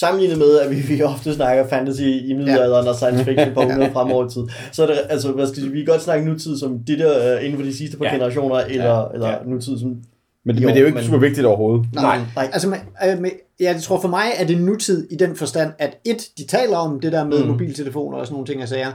sammenlignet 0.00 0.38
med, 0.38 0.58
at 0.58 0.70
vi, 0.70 0.76
vi 0.94 1.02
ofte 1.02 1.34
snakker 1.34 1.68
fantasy 1.68 2.02
i 2.02 2.32
middelalderen 2.32 2.84
ja. 2.84 2.90
og 2.90 2.96
science 2.96 3.24
fiction 3.24 3.54
på 3.54 3.60
100 3.68 3.90
fremover 3.92 4.28
tid, 4.28 4.42
så 4.72 4.82
er 4.82 4.86
det, 4.86 4.98
altså, 5.08 5.32
hvad 5.32 5.46
skal 5.46 5.72
vi 5.72 5.78
kan 5.78 5.86
godt 5.86 6.02
snakke 6.02 6.26
nutid 6.26 6.58
som 6.58 6.78
det 6.86 6.98
der 6.98 7.36
uh, 7.38 7.44
inden 7.44 7.58
for 7.58 7.64
de 7.66 7.76
sidste 7.76 7.96
par 7.96 8.04
Ja. 8.04 8.12
generationer, 8.12 8.56
eller, 8.56 8.84
Ja. 8.98 9.04
eller 9.14 9.28
Ja. 9.28 9.36
nutid 9.46 9.78
som... 9.78 9.96
Men, 10.44 10.56
Jo, 10.56 10.60
men 10.66 10.68
det 10.68 10.76
er 10.76 10.80
jo 10.80 10.86
ikke 10.86 10.96
men- 10.96 11.04
super 11.04 11.18
vigtigt 11.18 11.46
overhovedet. 11.46 11.86
Nej, 11.94 12.18
nej. 12.36 12.48
Altså, 12.52 12.68
man, 12.68 12.78
øh, 13.06 13.18
men, 13.20 13.30
ja, 13.60 13.72
jeg 13.72 13.82
tror 13.82 14.00
for 14.00 14.08
mig, 14.08 14.24
at 14.38 14.48
det 14.48 14.56
er 14.56 14.60
nutid 14.60 15.08
i 15.10 15.16
den 15.16 15.36
forstand, 15.36 15.72
at 15.78 15.98
et, 16.04 16.28
de 16.38 16.44
taler 16.46 16.76
om 16.76 17.00
det 17.00 17.12
der 17.12 17.24
med 17.24 17.42
Mm. 17.44 17.48
mobiltelefoner 17.50 18.18
og 18.18 18.26
sådan 18.26 18.34
nogle 18.34 18.46
ting 18.46 18.62
og 18.62 18.68
sager. 18.68 18.92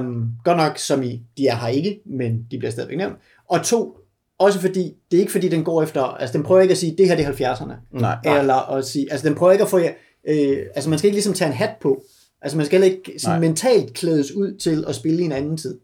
Um, 0.00 0.28
godt 0.44 0.56
nok, 0.56 0.78
som 0.78 1.02
i, 1.02 1.22
de 1.38 1.46
er 1.46 1.56
her 1.56 1.68
ikke, 1.68 2.00
men 2.06 2.46
de 2.50 2.58
bliver 2.58 2.70
stadigvæk 2.70 2.98
nævnt. 2.98 3.14
Og 3.50 3.62
to, 3.62 3.96
også 4.38 4.60
fordi, 4.60 4.92
det 5.10 5.16
er 5.16 5.20
ikke 5.20 5.32
fordi, 5.32 5.48
den 5.48 5.64
går 5.64 5.82
efter, 5.82 6.02
altså 6.02 6.32
den 6.32 6.42
prøver 6.42 6.60
ikke 6.60 6.72
at 6.72 6.78
sige, 6.78 6.94
det 6.98 7.08
her 7.08 7.16
det 7.16 7.24
er 7.26 7.54
70'erne. 7.54 7.72
Nej. 8.00 8.16
Eller 8.38 8.72
at 8.76 8.84
sige, 8.84 9.06
altså 9.10 9.28
den 9.28 9.36
prøver 9.36 9.52
ikke 9.52 9.64
at 9.64 9.70
få 9.70 9.78
jer, 9.78 9.90
øh, 10.28 10.58
altså 10.74 10.90
man 10.90 10.98
skal 10.98 11.08
ikke 11.08 11.16
ligesom 11.16 11.34
tage 11.34 11.48
en 11.48 11.54
hat 11.56 11.70
på. 11.80 12.02
Altså 12.42 12.56
man 12.56 12.66
skal 12.66 12.80
heller 12.80 12.96
ikke 12.96 13.14
sådan 13.20 13.40
Nej. 13.40 13.48
mentalt 13.48 13.94
klædes 13.94 14.32
ud 14.32 14.56
til 14.58 14.84
at 14.88 14.94
spille 14.94 15.22
i 15.22 15.24
en 15.24 15.32
anden 15.32 15.56
tid. 15.56 15.78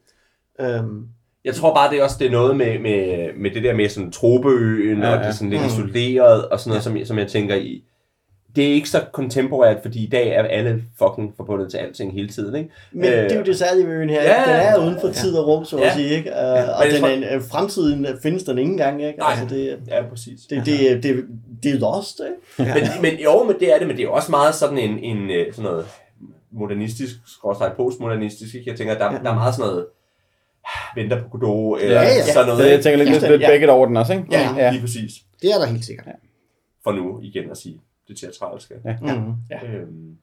Um, 0.81 1.07
Jeg 1.45 1.55
tror 1.55 1.75
bare, 1.75 1.91
det 1.91 1.99
er 1.99 2.03
også 2.05 2.17
det 2.19 2.27
er 2.27 2.31
noget 2.31 2.57
med, 2.57 2.79
med, 2.79 3.29
med 3.39 3.51
det 3.51 3.63
der 3.63 3.75
med 3.75 3.89
sådan 3.89 4.13
tropeøen, 4.13 4.99
Ja, 4.99 5.09
ja, 5.09 5.13
og 5.13 5.17
ja. 5.17 5.23
det 5.23 5.29
er 5.29 5.33
sådan 5.33 5.51
lidt 5.51 5.63
Mm. 5.63 5.67
isoleret, 5.69 6.49
og 6.49 6.61
sådan 6.61 6.69
noget, 6.71 6.85
som, 6.85 6.97
jeg- 6.97 7.07
som 7.07 7.19
jeg 7.19 7.29
tænker 7.29 7.55
i. 7.55 7.85
Det 8.57 8.69
er 8.69 8.73
ikke 8.75 8.89
så 8.89 9.05
kontemporært, 9.13 9.77
fordi 9.83 10.05
i 10.05 10.09
dag 10.09 10.29
er 10.29 10.43
alle 10.43 10.83
fucking 10.99 11.35
forbundet 11.37 11.71
til 11.71 11.79
alting 11.79 12.13
hele 12.13 12.29
tiden, 12.29 12.55
ikke? 12.57 12.71
Men 12.93 13.05
øh, 13.05 13.11
det 13.23 13.33
er 13.33 13.37
jo 13.39 13.43
det 13.45 13.59
særlige 13.59 13.87
ved 13.87 13.95
øen 13.95 14.11
her. 14.11 14.23
ja, 14.23 14.41
Ja, 14.41 14.43
den 14.57 14.67
er 14.67 14.71
ja. 14.71 14.85
uden 14.87 15.01
for 15.01 15.09
tid 15.13 15.35
og 15.37 15.47
rum, 15.47 15.65
så 15.65 15.77
at 15.77 15.83
Ja. 15.83 15.95
sige. 15.95 16.09
Ikke? 16.11 16.31
Uh, 16.31 16.37
og 16.37 16.45
jeg 16.85 16.89
den 16.93 17.01
tror- 17.01 17.09
er, 17.09 17.13
en- 17.15 17.25
øh, 17.25 17.43
fremtiden 17.51 18.07
øh, 18.07 18.21
findes 18.23 18.43
den 18.43 18.59
ikke 18.59 18.71
engang. 18.71 19.03
Ikke? 19.05 19.19
Nej. 19.19 19.31
Altså, 19.41 19.55
det, 19.55 19.79
Ja, 19.89 20.03
præcis. 20.11 20.41
det, 20.51 20.67
det, 20.67 21.03
det, 21.03 21.25
det 21.63 21.75
er 21.75 21.79
lost. 21.79 22.21
Ikke? 22.59 22.73
Men, 22.75 23.03
men 23.03 23.21
jo, 23.21 23.45
men 23.45 23.57
det 23.61 23.75
er 23.75 23.79
det, 23.79 23.87
men 23.87 23.97
det 23.97 24.03
er 24.03 24.07
jo 24.07 24.13
også 24.13 24.31
meget 24.31 24.55
sådan 24.55 24.79
en, 24.79 24.99
en 24.99 25.31
øh, 25.31 25.53
sådan 25.53 25.71
noget 25.71 25.87
modernistisk, 26.51 27.15
skråstrej 27.27 27.71
postmodernistisk, 27.77 28.55
ikke? 28.55 28.71
Jeg 28.71 28.79
tænker, 28.79 28.95
der, 28.99 29.11
der 29.11 29.31
er 29.31 29.35
meget 29.35 29.55
sådan 29.55 29.69
noget, 29.71 29.87
venter 30.97 31.23
på 31.23 31.29
Godot, 31.39 31.81
eller 31.81 31.95
Ja, 31.95 32.03
ja. 32.03 32.33
sådan 32.33 32.47
noget, 32.47 32.63
Så 32.63 32.69
jeg 32.69 32.83
tænker 32.83 32.99
lidt, 32.99 33.11
lidt, 33.11 33.23
Ja. 33.23 33.31
lidt 33.31 33.43
begge 33.47 33.71
over 33.71 33.87
den 33.87 33.97
også, 33.97 34.13
ikke? 34.13 34.25
Ja, 34.31 34.51
ja. 34.57 34.71
lige 34.71 34.81
præcis. 34.81 35.13
det 35.43 35.51
er 35.51 35.59
der 35.59 35.67
helt 35.67 35.85
sikkert. 35.85 36.07
For 36.85 36.93
nu 36.93 37.21
igen 37.23 37.51
at 37.51 37.57
sige 37.57 37.81
det 38.09 38.17
teatralske. 38.17 38.75
Ja. 38.85 38.97
Mm. 39.01 39.35
Øhm. 39.67 40.17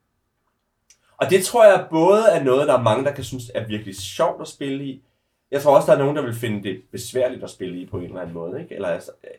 Og 1.17 1.29
det 1.29 1.43
tror 1.43 1.65
jeg 1.65 1.85
både 1.89 2.23
er 2.31 2.43
noget, 2.43 2.67
der 2.67 2.77
er 2.77 2.81
mange, 2.81 3.05
der 3.05 3.11
kan 3.11 3.23
synes 3.23 3.51
er 3.55 3.67
virkelig 3.67 3.95
sjovt 3.95 4.41
at 4.41 4.47
spille 4.47 4.83
i. 4.85 5.03
Jeg 5.51 5.61
tror 5.61 5.75
også, 5.75 5.85
der 5.85 5.97
er 5.97 6.01
nogen, 6.01 6.15
der 6.15 6.21
vil 6.21 6.33
finde 6.33 6.63
det 6.63 6.81
besværligt 6.91 7.43
at 7.43 7.49
spille 7.49 7.81
i 7.81 7.85
på 7.85 7.97
en 7.97 8.03
eller 8.03 8.21
anden 8.21 8.33
måde. 8.33 8.61
Ikke? 8.61 8.75
Eller 8.75 8.87
altså, 8.87 9.11
øh, 9.23 9.29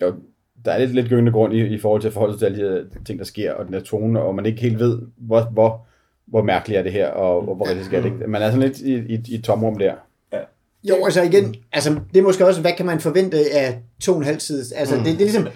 Jo, 0.00 0.14
der 0.64 0.72
er 0.72 0.78
lidt, 0.78 0.94
lidt 0.94 1.08
gyngende 1.08 1.32
grund 1.32 1.54
i, 1.54 1.66
i 1.66 1.78
forhold 1.78 2.00
til 2.00 2.08
at 2.08 2.14
forholde 2.14 2.32
sig 2.32 2.38
til 2.38 2.46
alle 2.46 2.58
de 2.58 2.88
her 2.94 3.04
ting, 3.04 3.18
der 3.18 3.24
sker, 3.24 3.52
og 3.52 3.64
den 3.66 3.74
her 3.74 3.80
tone, 3.80 4.20
og 4.20 4.34
man 4.34 4.46
ikke 4.46 4.60
helt 4.60 4.78
ved, 4.78 5.02
hvor, 5.16 5.44
hvor, 5.44 5.86
hvor 6.26 6.42
mærkeligt 6.42 6.78
er 6.78 6.82
det 6.82 6.92
her, 6.92 7.08
og, 7.08 7.48
og 7.48 7.54
hvor 7.54 7.66
realistisk 7.66 7.94
er 7.94 8.02
det 8.02 8.12
ikke. 8.12 8.26
Man 8.26 8.42
er 8.42 8.50
sådan 8.50 8.68
lidt 8.68 8.80
i, 8.80 8.94
i, 8.94 9.20
i 9.28 9.34
et 9.34 9.44
tomrum 9.44 9.78
der. 9.78 9.94
Jo, 10.84 11.04
altså 11.04 11.22
igen, 11.22 11.54
altså, 11.72 12.00
det 12.14 12.18
er 12.18 12.22
måske 12.22 12.46
også, 12.46 12.60
hvad 12.60 12.72
kan 12.76 12.86
man 12.86 13.00
forvente 13.00 13.36
af 13.52 13.78
to 14.00 14.12
og 14.12 14.18
en 14.18 14.24
halv 14.24 14.40
side? 14.40 14.76
Altså, 14.76 14.96
mm. 14.96 15.02
det, 15.02 15.18
det 15.18 15.28
er 15.28 15.32
ligesom, 15.32 15.48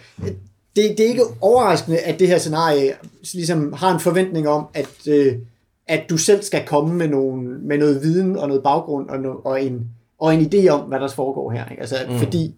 det, 0.76 0.98
det 0.98 1.00
er 1.00 1.08
ikke 1.08 1.24
overraskende, 1.40 1.98
at 1.98 2.18
det 2.18 2.28
her 2.28 2.38
scenarie 2.38 2.92
ligesom 3.34 3.72
har 3.72 3.94
en 3.94 4.00
forventning 4.00 4.48
om, 4.48 4.66
at, 4.74 5.08
øh, 5.08 5.34
at 5.86 6.04
du 6.10 6.16
selv 6.16 6.42
skal 6.42 6.66
komme 6.66 6.94
med, 6.94 7.08
nogle, 7.08 7.42
med 7.42 7.78
noget 7.78 8.02
viden 8.02 8.36
og 8.36 8.48
noget 8.48 8.62
baggrund 8.62 9.08
og, 9.08 9.20
no, 9.20 9.34
og, 9.44 9.62
en, 9.62 9.88
og 10.18 10.34
en 10.34 10.40
idé 10.40 10.68
om, 10.68 10.80
hvad 10.80 11.00
der 11.00 11.08
foregår 11.08 11.50
her. 11.50 11.68
Ikke? 11.68 11.80
Altså, 11.80 11.96
mm. 12.08 12.18
fordi 12.18 12.54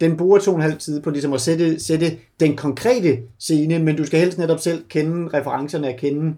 den 0.00 0.16
bruger 0.16 0.38
to 0.38 0.50
og 0.50 0.56
en 0.56 0.62
halv 0.62 0.78
tid 0.78 1.02
på 1.02 1.10
ligesom 1.10 1.32
at 1.32 1.40
sætte, 1.40 1.84
sætte 1.84 2.16
den 2.40 2.56
konkrete 2.56 3.18
scene, 3.38 3.78
men 3.78 3.96
du 3.96 4.04
skal 4.04 4.20
helst 4.20 4.38
netop 4.38 4.60
selv 4.60 4.84
kende 4.88 5.38
referencerne 5.38 5.88
og 5.88 5.94
kende 5.98 6.34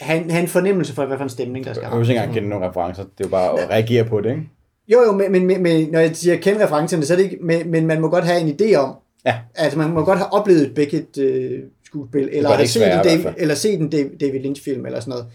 have, 0.00 0.30
have 0.30 0.42
en 0.42 0.48
fornemmelse 0.48 0.94
for, 0.94 1.06
hvad 1.06 1.16
for 1.16 1.24
en 1.24 1.30
stemning, 1.30 1.64
der 1.64 1.72
skal 1.72 1.88
Jeg 1.90 1.98
vil 1.98 2.10
ikke 2.10 2.12
engang 2.12 2.34
kende 2.34 2.48
nogle 2.48 2.68
referencer. 2.68 3.02
Det 3.02 3.10
er 3.20 3.24
jo 3.24 3.28
bare 3.28 3.60
at 3.60 3.70
reagere 3.70 4.04
på 4.04 4.20
det, 4.20 4.30
ikke? 4.30 4.48
Jo, 4.88 5.02
jo, 5.02 5.12
men, 5.12 5.32
men, 5.32 5.46
men, 5.46 5.62
men 5.62 5.88
når 5.90 5.98
jeg 5.98 6.16
siger 6.16 6.36
kende 6.36 6.64
referencerne, 6.64 7.04
så 7.04 7.12
er 7.12 7.16
det 7.16 7.24
ikke, 7.24 7.38
men, 7.40 7.70
men 7.70 7.86
man 7.86 8.00
må 8.00 8.08
godt 8.08 8.24
have 8.24 8.40
en 8.40 8.56
idé 8.60 8.74
om, 8.74 8.96
Ja. 9.26 9.38
altså 9.54 9.78
man 9.78 9.90
må 9.90 10.04
godt 10.04 10.18
have 10.18 10.32
oplevet 10.32 10.62
et 10.66 10.74
Beckett 10.74 11.18
øh, 11.18 11.62
skuespil, 11.84 12.28
eller, 12.32 12.50
have 12.50 12.66
set 12.66 12.82
en 12.82 13.04
David, 13.04 13.24
eller 13.36 13.54
set 13.54 13.80
en 13.80 13.90
David, 13.90 14.18
David 14.18 14.40
Lynch-film, 14.40 14.86
eller 14.86 15.00
sådan 15.00 15.10
noget. 15.10 15.26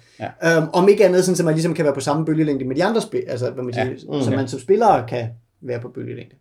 Ja. 0.43 0.57
Um, 0.57 0.69
om 0.73 0.89
ikke 0.89 1.05
andet, 1.05 1.23
sådan, 1.25 1.35
så 1.35 1.43
man 1.43 1.53
ligesom 1.53 1.73
kan 1.73 1.85
være 1.85 1.93
på 1.93 1.99
samme 1.99 2.25
bølgelængde 2.25 2.65
med 2.65 2.75
de 2.75 2.83
andre 2.83 3.01
spil, 3.01 3.23
altså 3.27 3.49
hvad 3.51 3.63
man 3.63 3.73
Ja. 3.73 3.85
siger, 3.97 4.21
så 4.23 4.31
man 4.31 4.47
som 4.47 4.59
spiller 4.59 5.05
kan 5.07 5.27
være 5.61 5.79
på 5.79 5.87
bølgelængde. 5.89 6.35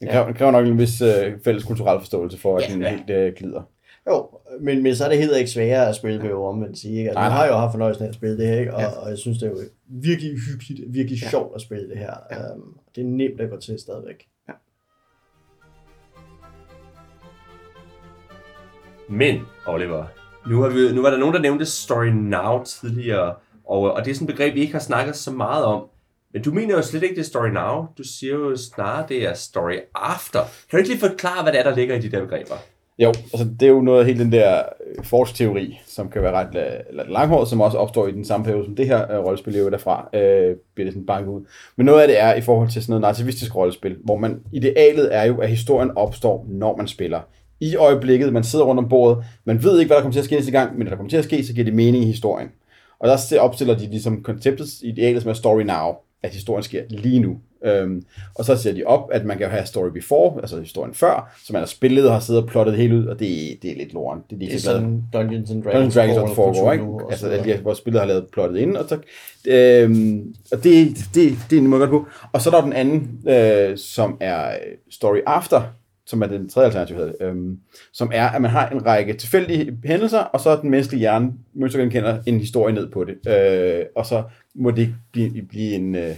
Det 0.00 0.08
kræver, 0.10 0.26
det 0.26 0.36
kræver 0.36 0.50
nok 0.52 0.66
en 0.66 0.78
vis 0.78 1.00
øh, 1.02 1.32
fælles 1.44 1.64
kulturel 1.64 2.00
forståelse 2.00 2.38
for, 2.38 2.56
at 2.56 2.68
Ja, 2.68 2.74
den 2.74 2.82
ja. 2.82 2.88
helt 2.90 3.10
øh, 3.10 3.32
glider. 3.36 3.62
Jo, 4.08 4.28
men, 4.60 4.82
men 4.82 4.96
så 4.96 5.04
er 5.04 5.08
det 5.08 5.18
heller 5.18 5.36
ikke 5.36 5.50
sværere 5.50 5.88
at 5.88 5.94
spille, 5.96 6.22
jeg 6.22 6.30
jo 6.30 6.44
omvendt 6.44 6.78
sige. 6.78 6.98
Ikke? 6.98 7.10
Altså, 7.10 7.20
nej. 7.20 7.28
har 7.28 7.46
jo 7.46 7.52
haft 7.54 7.72
fornøjelsen 7.72 8.04
af 8.04 8.08
at 8.08 8.14
spille 8.14 8.38
det 8.38 8.46
her, 8.46 8.58
ikke? 8.60 8.74
Og, 8.74 8.80
Ja. 8.80 8.88
og 8.88 9.10
jeg 9.10 9.18
synes, 9.18 9.38
det 9.38 9.46
er 9.46 9.50
jo 9.50 9.58
virkelig 9.88 10.30
hyggeligt, 10.50 10.94
virkelig 10.94 11.22
Ja. 11.22 11.28
sjovt 11.30 11.54
at 11.54 11.60
spille 11.60 11.88
det 11.88 11.98
her. 11.98 12.14
Ja. 12.30 12.52
Um, 12.54 12.78
det 12.96 13.00
er 13.00 13.06
nemt 13.06 13.40
at 13.40 13.50
gå 13.50 13.56
til 13.60 13.78
stadigvæk. 13.78 14.26
Men, 19.08 19.40
Oliver, 19.66 20.04
nu, 20.50 20.62
har 20.62 20.68
vi, 20.68 20.94
nu 20.94 21.02
var 21.02 21.10
der 21.10 21.18
nogen, 21.18 21.34
der 21.34 21.40
nævnte 21.40 21.66
Story 21.66 22.06
Now 22.06 22.62
tidligere, 22.64 23.34
og, 23.66 23.80
og 23.92 24.04
det 24.04 24.10
er 24.10 24.14
sådan 24.14 24.28
et 24.28 24.34
begreb, 24.34 24.54
vi 24.54 24.60
ikke 24.60 24.72
har 24.72 24.80
snakket 24.80 25.16
så 25.16 25.30
meget 25.30 25.64
om. 25.64 25.84
Men 26.32 26.42
du 26.42 26.52
mener 26.52 26.74
jo 26.74 26.82
slet 26.82 27.02
ikke, 27.02 27.14
det 27.14 27.20
er 27.20 27.24
Story 27.24 27.48
Now. 27.48 27.86
Du 27.98 28.02
siger 28.02 28.34
jo 28.34 28.56
snarere, 28.56 29.04
det 29.08 29.28
er 29.28 29.34
Story 29.34 29.76
After. 29.94 30.40
Kan 30.40 30.48
du 30.70 30.76
ikke 30.76 30.88
lige 30.88 31.00
forklare, 31.00 31.42
hvad 31.42 31.52
det 31.52 31.60
er, 31.60 31.64
der 31.64 31.76
ligger 31.76 31.94
i 31.94 31.98
de 31.98 32.10
der 32.10 32.20
begreber? 32.20 32.54
Jo, 32.98 33.08
altså 33.08 33.48
det 33.60 33.66
er 33.66 33.72
jo 33.72 33.80
noget 33.80 34.00
af 34.00 34.06
hele 34.06 34.18
den 34.18 34.32
der 34.32 34.58
øh, 34.58 35.04
force-teori, 35.04 35.80
som 35.86 36.10
kan 36.10 36.22
være 36.22 36.32
ret 36.32 36.56
øh, 36.56 37.00
la- 37.00 37.12
langhåret, 37.12 37.48
som 37.48 37.60
også 37.60 37.78
opstår 37.78 38.06
i 38.06 38.12
den 38.12 38.24
samme 38.24 38.44
periode, 38.44 38.64
som 38.64 38.76
det 38.76 38.86
her 38.86 39.12
øh, 39.12 39.24
rollespil 39.24 39.52
lever 39.52 39.70
derfra, 39.70 40.08
øh, 40.14 40.56
bliver 40.74 40.84
det 40.84 40.92
sådan 40.92 41.06
banket 41.06 41.30
ud. 41.30 41.44
Men 41.76 41.86
noget 41.86 42.02
af 42.02 42.08
det 42.08 42.20
er 42.20 42.34
i 42.34 42.40
forhold 42.40 42.68
til 42.68 42.82
sådan 42.82 42.90
noget 42.90 43.00
narrativistisk 43.00 43.56
rollespil, 43.56 43.96
hvor 44.04 44.16
man 44.16 44.42
idealet 44.52 45.14
er 45.14 45.24
jo, 45.24 45.38
at 45.38 45.48
historien 45.48 45.90
opstår, 45.96 46.46
når 46.48 46.76
man 46.76 46.88
spiller. 46.88 47.20
I 47.60 47.76
øjeblikket, 47.76 48.32
man 48.32 48.44
sidder 48.44 48.64
rundt 48.64 48.78
om 48.78 48.88
bordet, 48.88 49.24
man 49.44 49.62
ved 49.62 49.78
ikke, 49.78 49.88
hvad 49.88 49.96
der 49.96 50.02
kommer 50.02 50.12
til 50.12 50.18
at 50.20 50.24
ske 50.24 50.34
næste 50.34 50.52
gang, 50.52 50.78
men 50.78 50.84
når 50.84 50.90
der 50.90 50.96
kommer 50.96 51.10
til 51.10 51.16
at 51.16 51.24
ske, 51.24 51.44
så 51.44 51.52
giver 51.52 51.64
det 51.64 51.74
mening 51.74 52.04
i 52.04 52.06
historien. 52.06 52.48
Og 52.98 53.08
der 53.08 53.40
opstiller 53.40 53.78
de 53.78 53.86
ligesom 53.86 54.22
konceptet, 54.22 54.68
idealet 54.82 55.22
som 55.22 55.30
er 55.30 55.34
story 55.34 55.62
now, 55.62 55.94
at 56.22 56.30
historien 56.32 56.62
sker 56.62 56.82
lige 56.88 57.20
nu. 57.20 57.36
Øhm, 57.64 58.02
og 58.34 58.44
så 58.44 58.56
siger 58.56 58.74
de 58.74 58.84
op, 58.84 59.08
at 59.12 59.24
man 59.24 59.38
kan 59.38 59.48
have 59.50 59.66
story 59.66 59.88
before, 59.88 60.40
altså 60.40 60.60
historien 60.60 60.94
før, 60.94 61.36
som 61.46 61.52
man 61.52 61.60
har 61.60 61.66
spillet 61.66 62.06
og 62.06 62.12
har 62.12 62.20
siddet 62.20 62.42
og 62.42 62.48
plottet 62.48 62.72
det 62.72 62.82
hele 62.82 62.96
ud, 62.96 63.06
og 63.06 63.18
det, 63.18 63.58
det 63.62 63.70
er 63.70 63.76
lidt 63.76 63.92
loren. 63.92 64.20
Det 64.30 64.36
er, 64.36 64.38
de 64.38 64.46
Det 64.46 64.54
er 64.54 64.58
så 64.58 64.64
glade. 64.70 64.78
sådan 64.80 65.02
Dungeons 65.12 65.50
and 65.50 65.62
Dragons, 65.62 65.94
Dungeons 65.94 66.16
Dragons, 66.16 66.34
foregår, 66.34 66.72
ikke? 66.72 66.84
Altså, 67.10 67.26
så 67.26 67.32
at 67.32 67.44
de, 67.44 67.56
hvor 67.62 67.74
spillet 67.74 68.00
har 68.00 68.06
lavet 68.06 68.26
plottet 68.32 68.58
ind, 68.58 68.76
og 68.76 68.88
så, 68.88 68.98
øhm, 69.46 70.34
og 70.52 70.64
det, 70.64 70.96
det, 71.14 71.38
det 71.50 71.56
er 71.56 71.60
en 71.60 71.66
måde 71.66 71.80
godt 71.80 71.90
på. 71.90 72.06
Og 72.32 72.40
så 72.40 72.50
er 72.50 72.54
der 72.54 72.60
den 72.62 72.72
anden, 72.72 73.28
øh, 73.28 73.78
som 73.78 74.16
er 74.20 74.56
Story 74.90 75.18
After, 75.26 75.62
som 76.06 76.22
er 76.22 76.26
den 76.26 76.48
tredje 76.48 76.66
alternativ, 76.66 76.96
hedder 76.96 77.12
det, 77.12 77.26
øhm, 77.26 77.60
som 77.92 78.10
er, 78.14 78.28
at 78.28 78.42
man 78.42 78.50
har 78.50 78.68
en 78.68 78.86
række 78.86 79.14
tilfældige 79.14 79.78
hændelser, 79.84 80.18
og 80.18 80.40
så 80.40 80.50
er 80.50 80.60
den 80.60 80.70
menneskelige 80.70 81.00
hjerne, 81.00 81.32
mønstergenkender 81.54 82.22
en 82.26 82.40
historie 82.40 82.74
ned 82.74 82.90
på 82.90 83.04
det. 83.04 83.28
Øh, 83.28 83.86
og 83.96 84.06
så 84.06 84.22
må 84.54 84.70
det 84.70 84.94
blive, 85.12 85.42
blive 85.42 85.74
en... 85.74 85.94
Øh, 85.94 86.16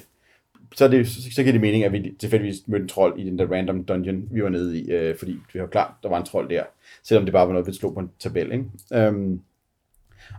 så, 0.75 0.89
det, 0.89 1.09
så, 1.09 1.23
så 1.35 1.43
giver 1.43 1.53
det 1.53 1.61
mening, 1.61 1.85
at 1.85 1.93
vi 1.93 2.15
tilfældigvis 2.21 2.57
mødte 2.67 2.83
en 2.83 2.89
trold 2.89 3.19
i 3.19 3.25
den 3.25 3.39
der 3.39 3.47
random 3.47 3.85
dungeon, 3.85 4.29
vi 4.31 4.43
var 4.43 4.49
nede 4.49 4.79
i, 4.79 4.91
øh, 4.91 5.19
fordi 5.19 5.37
vi 5.53 5.59
har 5.59 5.67
klart, 5.67 5.91
der 6.03 6.09
var 6.09 6.19
en 6.19 6.27
trold 6.27 6.49
der, 6.49 6.63
selvom 7.03 7.25
det 7.25 7.33
bare 7.33 7.47
var 7.47 7.53
noget, 7.53 7.67
vi 7.67 7.73
slog 7.73 7.95
på 7.95 8.01
en 8.01 8.11
tabel. 8.21 8.53
Ikke? 8.53 8.65
Øhm, 8.93 9.41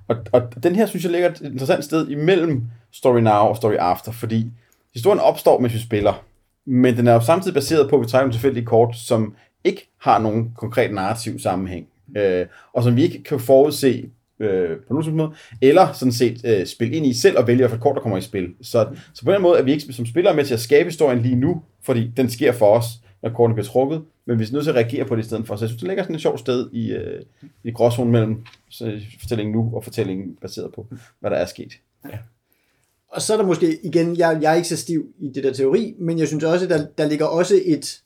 og, 0.07 0.17
og 0.31 0.63
den 0.63 0.75
her, 0.75 0.85
synes 0.85 1.03
jeg, 1.03 1.11
ligger 1.11 1.29
et 1.29 1.41
interessant 1.41 1.83
sted 1.83 2.07
imellem 2.07 2.63
Story 2.91 3.19
Now 3.19 3.33
og 3.33 3.57
Story 3.57 3.73
After, 3.73 4.11
fordi 4.11 4.51
historien 4.93 5.19
opstår, 5.19 5.59
mens 5.59 5.73
vi 5.73 5.79
spiller, 5.79 6.25
men 6.69 6.97
den 6.97 7.07
er 7.07 7.13
jo 7.13 7.19
samtidig 7.19 7.53
baseret 7.53 7.89
på, 7.89 7.95
at 7.95 8.01
vi 8.01 8.07
trækker 8.07 8.23
nogle 8.23 8.33
tilfældige 8.33 8.65
kort, 8.65 8.95
som 8.97 9.35
ikke 9.63 9.89
har 9.97 10.19
nogen 10.19 10.51
konkret 10.57 10.93
narrativ 10.93 11.39
sammenhæng, 11.39 11.87
øh, 12.17 12.45
og 12.73 12.83
som 12.83 12.95
vi 12.95 13.03
ikke 13.03 13.23
kan 13.23 13.39
forudse 13.39 14.09
øh, 14.39 14.77
på 14.77 14.93
nogen 14.93 15.03
som 15.03 15.13
måde, 15.13 15.31
eller 15.61 15.93
sådan 15.93 16.11
set 16.11 16.41
øh, 16.45 16.65
spille 16.65 16.95
ind 16.95 17.05
i 17.05 17.13
selv 17.13 17.37
og 17.37 17.47
vælge, 17.47 17.57
hvilket 17.57 17.81
kort 17.81 17.95
der 17.95 18.01
kommer 18.01 18.17
i 18.17 18.21
spil. 18.21 18.53
Så, 18.61 18.87
så 19.13 19.25
på 19.25 19.31
den 19.31 19.41
måde 19.41 19.59
er 19.59 19.63
vi 19.63 19.71
ikke 19.71 19.93
som 19.93 20.05
spillere 20.05 20.35
med 20.35 20.45
til 20.45 20.53
at 20.53 20.59
skabe 20.59 20.89
historien 20.89 21.21
lige 21.21 21.35
nu, 21.35 21.61
fordi 21.83 22.11
den 22.17 22.29
sker 22.29 22.51
for 22.51 22.77
os, 22.77 22.85
når 23.21 23.29
kortene 23.29 23.55
bliver 23.55 23.67
trukket, 23.67 24.01
men 24.25 24.39
vi 24.39 24.43
er 24.43 24.47
nødt 24.51 24.63
til 24.63 24.71
at 24.71 24.75
reagere 24.75 25.05
på 25.05 25.15
det 25.15 25.23
i 25.23 25.25
stedet 25.25 25.47
for. 25.47 25.55
Så 25.55 25.65
jeg 25.65 25.69
synes, 25.69 25.81
det 25.81 25.87
ligger 25.87 26.03
sådan 26.03 26.15
et 26.15 26.21
sjovt 26.21 26.39
sted 26.39 26.69
i, 26.71 26.91
øh, 26.91 27.21
i 27.63 27.71
gråzonen 27.71 28.11
mellem 28.11 28.45
så, 28.69 28.99
fortællingen 29.19 29.55
nu 29.55 29.71
og 29.75 29.83
fortællingen 29.83 30.37
baseret 30.41 30.73
på, 30.73 30.87
hvad 31.19 31.31
der 31.31 31.37
er 31.37 31.45
sket. 31.45 31.71
Ja. 32.05 32.17
Og 33.11 33.21
så 33.21 33.33
er 33.33 33.37
der 33.37 33.45
måske, 33.45 33.79
igen, 33.85 34.17
jeg, 34.17 34.39
jeg 34.41 34.51
er 34.51 34.55
ikke 34.55 34.67
så 34.67 34.77
stiv 34.77 35.05
i 35.19 35.29
det 35.35 35.43
der 35.43 35.53
teori, 35.53 35.95
men 35.99 36.19
jeg 36.19 36.27
synes 36.27 36.43
også, 36.43 36.65
at 36.65 36.69
der, 36.69 36.85
der 36.97 37.05
ligger 37.07 37.25
også 37.25 37.59
et, 37.65 38.01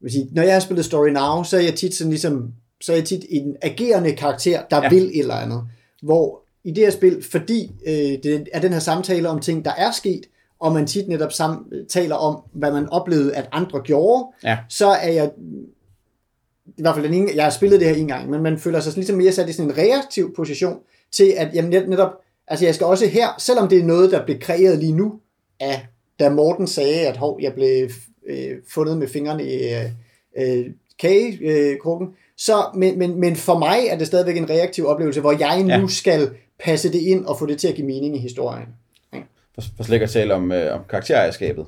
vil 0.00 0.12
sige, 0.12 0.28
når 0.32 0.42
jeg 0.42 0.52
har 0.52 0.60
spillet 0.60 0.84
Story 0.84 1.08
Now, 1.08 1.42
så 1.42 1.56
er 1.56 1.60
jeg 1.60 1.74
tit 1.74 1.94
sådan 1.94 2.10
ligesom, 2.10 2.52
så 2.80 2.92
er 2.92 2.96
jeg 2.96 3.04
tit 3.04 3.24
en 3.28 3.56
agerende 3.62 4.12
karakter, 4.16 4.62
der 4.70 4.82
Ja. 4.82 4.88
vil 4.88 5.02
et 5.04 5.18
eller 5.18 5.34
andet. 5.34 5.62
Hvor 6.02 6.42
i 6.64 6.70
det 6.70 6.84
her 6.84 6.90
spil, 6.90 7.22
fordi 7.30 7.70
øh, 7.86 7.92
det 7.94 8.48
er 8.52 8.60
den 8.60 8.72
her 8.72 8.78
samtale 8.80 9.28
om 9.28 9.40
ting, 9.40 9.64
der 9.64 9.72
er 9.76 9.90
sket, 9.92 10.20
og 10.60 10.72
man 10.72 10.86
tit 10.86 11.08
netop 11.08 11.32
sam, 11.32 11.72
taler 11.88 12.14
om, 12.14 12.42
hvad 12.52 12.72
man 12.72 12.88
oplevede, 12.88 13.34
at 13.36 13.48
andre 13.52 13.80
gjorde, 13.80 14.26
Ja. 14.44 14.58
så 14.68 14.86
er 14.88 15.12
jeg 15.12 15.30
i 16.78 16.82
hvert 16.82 16.94
fald 16.94 17.04
den 17.06 17.14
ene, 17.14 17.30
jeg 17.34 17.44
har 17.44 17.50
spillet 17.50 17.80
det 17.80 17.88
her 17.88 17.94
en 17.94 18.08
gang, 18.08 18.30
men 18.30 18.42
man 18.42 18.58
føler 18.58 18.80
sig 18.80 18.94
ligesom 18.94 19.16
mere 19.16 19.32
sat 19.32 19.48
i 19.48 19.52
sådan 19.52 19.70
en 19.70 19.78
reaktiv 19.78 20.34
position 20.34 20.78
til, 21.12 21.34
at 21.36 21.54
jamen, 21.54 21.70
net- 21.74 21.88
netop, 21.88 22.10
altså 22.50 22.64
jeg 22.64 22.74
skal 22.74 22.86
også 22.86 23.06
her, 23.06 23.28
selvom 23.38 23.68
det 23.68 23.78
er 23.78 23.84
noget, 23.84 24.10
der 24.10 24.24
blev 24.24 24.38
kreeret 24.40 24.78
lige 24.78 24.92
nu, 24.92 25.20
af 25.60 25.86
da 26.20 26.30
Morten 26.30 26.66
sagde, 26.66 27.08
at 27.08 27.16
hov, 27.16 27.38
jeg 27.42 27.54
blev 27.54 27.90
øh, 28.26 28.56
fundet 28.68 28.98
med 28.98 29.08
fingrene 29.08 29.44
i 29.44 29.74
øh, 29.74 29.84
øh, 30.38 30.66
kagekrukken, 30.98 32.08
så, 32.36 32.54
men, 32.74 32.98
men, 32.98 33.20
men 33.20 33.36
for 33.36 33.58
mig 33.58 33.78
er 33.88 33.98
det 33.98 34.06
stadigvæk 34.06 34.36
en 34.36 34.50
reaktiv 34.50 34.86
oplevelse, 34.86 35.20
hvor 35.20 35.32
jeg 35.38 35.62
nu 35.62 35.68
Ja. 35.68 35.78
ja. 35.78 35.86
skal 35.86 36.30
passe 36.64 36.92
det 36.92 36.98
ind 36.98 37.24
og 37.24 37.38
få 37.38 37.46
det 37.46 37.58
til 37.58 37.68
at 37.68 37.74
give 37.74 37.86
mening 37.86 38.16
i 38.16 38.18
historien. 38.18 38.68
For, 39.54 39.62
for 39.76 39.84
slet 39.84 39.94
ikke 39.94 40.04
at 40.04 40.10
tale 40.10 40.34
om, 40.34 40.52
øh, 40.52 40.74
om 40.74 40.80
karakterejerskabet. 40.90 41.66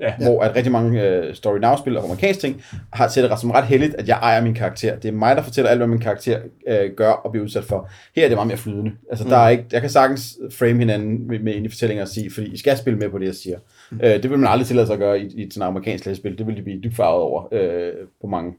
Ja. 0.00 0.14
Hvor 0.18 0.42
at 0.42 0.56
rigtig 0.56 0.72
mange 0.72 1.02
øh, 1.02 1.34
Story 1.34 1.58
Now-spil 1.58 1.96
og 1.96 2.04
amerikanske 2.04 2.40
ting 2.40 2.62
har 2.92 3.08
til 3.08 3.22
det 3.22 3.30
ret 3.30 3.40
som 3.40 3.50
ret 3.50 3.64
heldigt, 3.64 3.94
at 3.94 4.08
jeg 4.08 4.18
ejer 4.22 4.42
min 4.42 4.54
karakter. 4.54 4.96
Det 4.96 5.08
er 5.08 5.12
mig, 5.12 5.36
der 5.36 5.42
fortæller 5.42 5.70
alt, 5.70 5.78
hvad 5.78 5.86
min 5.86 5.98
karakter 5.98 6.38
øh, 6.68 6.90
gør 6.96 7.10
og 7.10 7.30
bliver 7.30 7.44
udsat 7.44 7.64
for. 7.64 7.90
Her 8.16 8.24
er 8.24 8.28
det 8.28 8.36
meget 8.36 8.48
mere 8.48 8.56
flydende. 8.56 8.92
Altså, 9.10 9.24
mm. 9.24 9.30
der 9.30 9.36
er 9.36 9.48
ikke, 9.48 9.64
jeg 9.72 9.80
kan 9.80 9.90
sagtens 9.90 10.38
frame 10.58 10.78
hinanden 10.78 11.28
med, 11.28 11.38
med 11.38 11.54
ind 11.54 11.66
i 11.66 11.68
fortællinger 11.68 12.04
og 12.04 12.08
sige, 12.08 12.30
fordi 12.30 12.46
I 12.54 12.56
skal 12.56 12.76
spille 12.76 12.98
med 12.98 13.08
på 13.08 13.18
det, 13.18 13.26
jeg 13.26 13.34
siger. 13.34 13.58
Mm. 13.90 14.00
Øh, 14.02 14.22
det 14.22 14.30
vil 14.30 14.38
man 14.38 14.50
aldrig 14.50 14.66
tillade 14.66 14.86
sig 14.86 14.94
at 14.94 15.00
gøre 15.00 15.20
i, 15.20 15.24
i 15.26 15.50
sådan 15.50 15.62
et 15.62 15.66
amerikansk 15.66 16.06
læsespil. 16.06 16.38
Det 16.38 16.46
vil 16.46 16.56
de 16.56 16.62
blive 16.62 16.80
dybt 16.80 16.96
farvet 16.96 17.22
over 17.22 17.48
øh, 17.52 17.92
på 18.20 18.26
mange, 18.26 18.54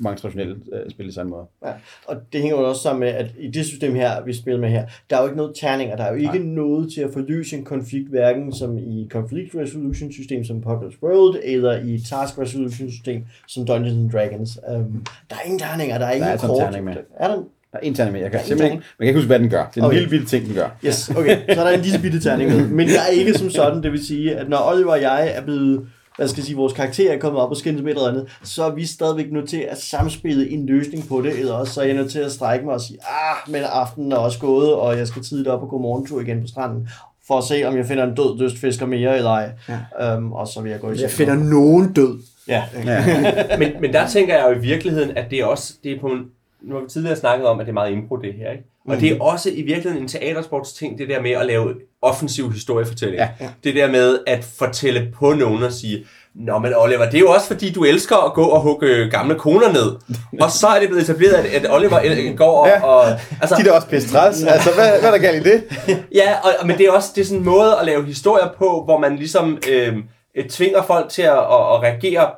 mange 0.00 0.16
traditionelle 0.20 0.56
øh, 0.72 0.90
spil 0.90 1.08
i 1.08 1.12
samme 1.12 1.30
måde. 1.30 1.44
Ja. 1.66 1.70
Og 2.06 2.16
det 2.32 2.40
hænger 2.40 2.56
jo 2.60 2.68
også 2.68 2.82
sammen 2.82 3.00
med, 3.00 3.08
at 3.08 3.26
i 3.38 3.48
det 3.50 3.66
system 3.66 3.94
her, 3.94 4.24
vi 4.24 4.32
spiller 4.32 4.60
med 4.60 4.68
her, 4.68 4.86
der 5.10 5.16
er 5.16 5.20
jo 5.20 5.26
ikke 5.26 5.36
noget 5.36 5.52
terninger, 5.60 5.96
der 5.96 6.04
er 6.04 6.08
jo 6.10 6.14
ikke 6.16 6.28
Nej. 6.38 6.38
noget 6.38 6.92
til 6.92 7.00
at 7.00 7.10
forløse 7.12 7.56
en 7.56 7.64
konflikt, 7.64 8.08
hverken 8.08 8.52
som 8.54 8.78
i 8.78 9.06
Conflict 9.10 9.54
Resolution 9.54 10.12
system 10.12 10.44
som 10.44 10.60
Populous 10.60 10.94
World, 11.02 11.40
eller 11.44 11.82
i 11.82 12.00
Task 12.00 12.38
Resolution 12.38 12.90
system 12.90 13.24
som 13.48 13.66
Dungeons 13.66 13.96
and 13.98 14.10
Dragons. 14.10 14.58
Um, 14.74 15.04
der 15.30 15.36
er 15.36 15.40
ingen 15.44 15.58
terninger, 15.58 15.98
der 15.98 16.06
er 16.06 16.12
ingen 16.12 16.30
altså 16.30 16.46
en 16.46 16.50
kort. 16.50 16.58
terning 16.62 16.84
med. 16.84 16.94
Er 17.18 17.28
der? 17.28 17.34
Der 17.72 17.78
er 17.78 17.80
en 17.82 17.94
terning 17.94 18.12
med. 18.12 18.20
Jeg 18.20 18.30
kan 18.30 18.38
Der 18.38 18.38
er 18.38 18.42
en 18.42 18.48
simpelthen 18.48 18.72
ikke, 18.78 18.86
man 18.98 19.04
kan 19.04 19.08
ikke 19.08 19.18
huske, 19.18 19.26
hvad 19.26 19.38
den 19.38 19.48
gør. 19.50 19.64
Det 19.74 19.76
er 19.76 19.80
en 19.80 19.86
Okay. 19.86 19.96
lille 19.96 20.10
bitte 20.10 20.26
ting, 20.26 20.46
den 20.46 20.54
gør. 20.54 20.68
Yes, 20.86 21.10
okay. 21.10 21.36
Så 21.54 21.60
er 21.60 21.64
der 21.64 21.70
en 21.76 21.80
lille 21.80 21.98
bitte 22.02 22.20
terning 22.20 22.50
med. 22.50 22.68
Men 22.68 22.88
jeg 22.88 22.96
er 23.08 23.12
ikke 23.12 23.34
som 23.34 23.50
sådan, 23.50 23.82
det 23.82 23.92
vil 23.92 24.06
sige, 24.06 24.36
at 24.36 24.48
når 24.48 24.58
Oliver 24.72 24.90
og 24.92 25.02
jeg 25.02 25.32
er 25.34 25.42
blevet 25.44 25.86
hvad 26.16 26.28
skal 26.28 26.40
jeg 26.40 26.46
sige, 26.46 26.56
vores 26.56 26.72
karakter 26.72 27.12
er 27.12 27.18
kommet 27.18 27.42
op 27.42 27.50
og 27.50 27.56
skændes 27.56 27.82
med 27.82 27.92
et 27.92 27.96
eller 27.96 28.08
andet, 28.08 28.38
så 28.42 28.64
er 28.64 28.70
vi 28.70 28.86
stadigvæk 28.86 29.32
nødt 29.32 29.48
til 29.48 29.66
at 29.70 29.78
samspille 29.82 30.50
en 30.50 30.66
løsning 30.66 31.08
på 31.08 31.22
det, 31.22 31.38
eller 31.38 31.52
også 31.52 31.72
så 31.72 31.80
er 31.80 31.84
jeg 31.84 31.94
nødt 31.94 32.10
til 32.10 32.18
at 32.18 32.32
strække 32.32 32.64
mig 32.64 32.74
og 32.74 32.80
sige, 32.80 32.98
ah, 33.02 33.52
men 33.52 33.62
aftenen 33.62 34.12
er 34.12 34.16
også 34.16 34.38
gået, 34.38 34.74
og 34.74 34.98
jeg 34.98 35.08
skal 35.08 35.22
tidligt 35.22 35.48
op 35.48 35.62
og 35.62 35.68
gå 35.68 35.78
morgentur 35.78 36.20
igen 36.20 36.40
på 36.40 36.46
stranden, 36.46 36.88
for 37.26 37.38
at 37.38 37.44
se, 37.44 37.64
om 37.64 37.76
jeg 37.76 37.86
finder 37.86 38.04
en 38.04 38.14
død 38.14 38.38
dystfisker 38.38 38.86
mere 38.86 39.16
eller 39.16 39.30
ej. 39.30 39.50
Ja. 39.68 40.16
Um, 40.16 40.32
og 40.32 40.48
så 40.48 40.60
vil 40.60 40.70
jeg 40.70 40.80
gå 40.80 40.90
i 40.90 41.00
Jeg 41.00 41.10
finder 41.10 41.34
nogen 41.34 41.92
død. 41.92 42.18
Ja. 42.48 42.64
Ja. 42.84 43.04
men, 43.60 43.72
men 43.80 43.92
der 43.92 44.08
tænker 44.08 44.34
jeg 44.34 44.44
jo 44.48 44.54
i 44.54 44.58
virkeligheden, 44.58 45.16
at 45.16 45.30
det 45.30 45.38
er 45.40 45.44
også, 45.44 45.74
det 45.84 45.92
er 45.92 46.00
på 46.00 46.06
en, 46.06 46.24
nu 46.62 46.74
har 46.74 46.82
vi 46.82 46.88
tidligere 46.88 47.16
snakket 47.16 47.46
om, 47.46 47.60
at 47.60 47.66
det 47.66 47.70
er 47.70 47.74
meget 47.74 47.92
impro 47.92 48.16
det 48.16 48.34
her, 48.34 48.50
ikke? 48.50 48.64
Og 48.88 49.00
det 49.00 49.12
er 49.12 49.20
også 49.20 49.50
i 49.50 49.62
virkeligheden 49.62 49.98
en 50.02 50.08
teatersports 50.08 50.72
ting, 50.72 50.98
det 50.98 51.08
der 51.08 51.20
med 51.22 51.30
at 51.30 51.46
lave 51.46 51.74
offensiv 52.02 52.52
historiefortælling. 52.52 53.18
Ja. 53.18 53.28
Det 53.64 53.74
der 53.74 53.90
med 53.90 54.18
at 54.26 54.44
fortælle 54.44 55.12
på 55.14 55.32
nogen 55.32 55.62
og 55.62 55.72
sige, 55.72 56.06
Nå, 56.34 56.58
men 56.58 56.72
Oliver, 56.76 57.04
det 57.04 57.14
er 57.14 57.18
jo 57.18 57.30
også 57.30 57.46
fordi, 57.46 57.72
du 57.72 57.84
elsker 57.84 58.16
at 58.16 58.32
gå 58.34 58.44
og 58.44 58.60
hugge 58.60 59.10
gamle 59.10 59.34
koner 59.34 59.72
ned. 59.72 59.96
og 60.44 60.50
så 60.50 60.66
er 60.66 60.80
det 60.80 60.88
blevet 60.88 61.02
etableret, 61.02 61.32
at, 61.34 61.64
at 61.64 61.70
Oliver 61.74 62.00
øh, 62.04 62.36
går 62.36 62.58
og... 62.60 62.68
Ja. 62.68 62.82
og 62.84 63.04
altså, 63.40 63.56
De 63.64 63.68
er 63.68 63.72
også 63.72 63.88
pisse 63.88 64.08
træls. 64.08 64.44
Altså, 64.44 64.70
hvad, 64.74 64.88
hvad 65.00 65.08
er 65.08 65.10
der 65.10 65.18
galt 65.18 65.46
i 65.46 65.50
det? 65.50 65.62
Ja, 66.14 66.34
og, 66.42 66.50
og- 66.60 66.66
men 66.66 66.78
det 66.78 66.86
er 66.86 66.90
også 66.92 67.08
det 67.14 67.20
er 67.20 67.24
sådan 67.24 67.38
en 67.38 67.44
måde 67.44 67.76
at 67.80 67.86
lave 67.86 68.04
historier 68.04 68.48
på, 68.58 68.82
hvor 68.84 68.98
man 68.98 69.16
ligesom 69.16 69.58
øh, 69.70 69.96
øh, 70.36 70.48
tvinger 70.48 70.82
folk 70.82 71.08
til 71.10 71.22
at, 71.22 71.38
at, 71.38 71.38
at 71.74 71.82
reagere. 71.82 72.30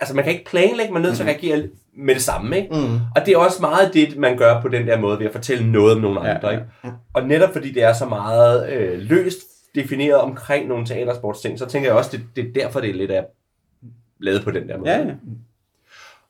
Altså 0.00 0.14
man 0.14 0.24
kan 0.24 0.32
ikke 0.32 0.44
planlægge, 0.44 0.92
man 0.92 1.02
er 1.02 1.06
nødt 1.06 1.16
til 1.16 1.22
at 1.22 1.28
reagere 1.28 1.62
med 1.96 2.14
det 2.14 2.22
samme, 2.22 2.56
ikke? 2.56 2.68
Mm. 2.74 2.94
Og 3.16 3.26
det 3.26 3.34
er 3.34 3.38
også 3.38 3.60
meget 3.60 3.94
det, 3.94 4.16
man 4.16 4.38
gør 4.38 4.60
på 4.60 4.68
den 4.68 4.86
der 4.86 5.00
måde, 5.00 5.18
ved 5.18 5.26
at 5.26 5.32
fortælle 5.32 5.72
noget 5.72 5.94
om 5.94 6.00
nogle 6.00 6.28
Ja, 6.28 6.34
andre, 6.34 6.48
ja. 6.48 6.54
ikke? 6.54 6.96
Og 7.12 7.26
netop 7.26 7.52
fordi 7.52 7.72
det 7.72 7.82
er 7.82 7.92
så 7.92 8.06
meget 8.06 8.72
øh, 8.72 8.98
løst 8.98 9.38
defineret 9.74 10.20
omkring 10.20 10.68
nogle 10.68 10.86
teatersports 10.86 11.40
ting, 11.40 11.58
så 11.58 11.66
tænker 11.66 11.88
jeg 11.88 11.96
også, 11.96 12.10
det, 12.12 12.24
det 12.36 12.48
er 12.48 12.52
derfor, 12.62 12.80
det 12.80 12.90
er 12.90 12.94
lidt 12.94 13.10
af 13.10 13.24
lavet 14.20 14.44
på 14.44 14.50
den 14.50 14.68
der 14.68 14.78
måde. 14.78 14.90
Ja, 14.90 14.98
ja. 14.98 15.14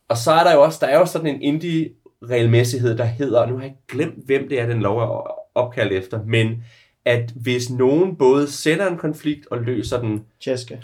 Og 0.08 0.16
så 0.16 0.32
er 0.32 0.44
der 0.44 0.54
jo 0.54 0.62
også, 0.62 0.78
der 0.80 0.86
er 0.86 0.98
jo 0.98 1.06
sådan 1.06 1.26
en 1.26 1.42
indie 1.42 1.90
regelmæssighed, 2.22 2.98
der 2.98 3.04
hedder, 3.04 3.40
og 3.40 3.48
nu 3.48 3.56
har 3.56 3.62
jeg 3.62 3.74
glemt, 3.88 4.26
hvem 4.26 4.48
det 4.48 4.60
er, 4.60 4.66
den 4.66 4.80
lov 4.80 4.98
er 4.98 5.30
opkaldt 5.54 5.92
efter, 5.92 6.22
men 6.26 6.64
at 7.04 7.32
hvis 7.36 7.70
nogen 7.70 8.16
både 8.16 8.50
sætter 8.50 8.90
en 8.90 8.96
konflikt 8.98 9.46
og 9.50 9.58
løser 9.62 10.00
den, 10.00 10.24
Tjeske. 10.44 10.82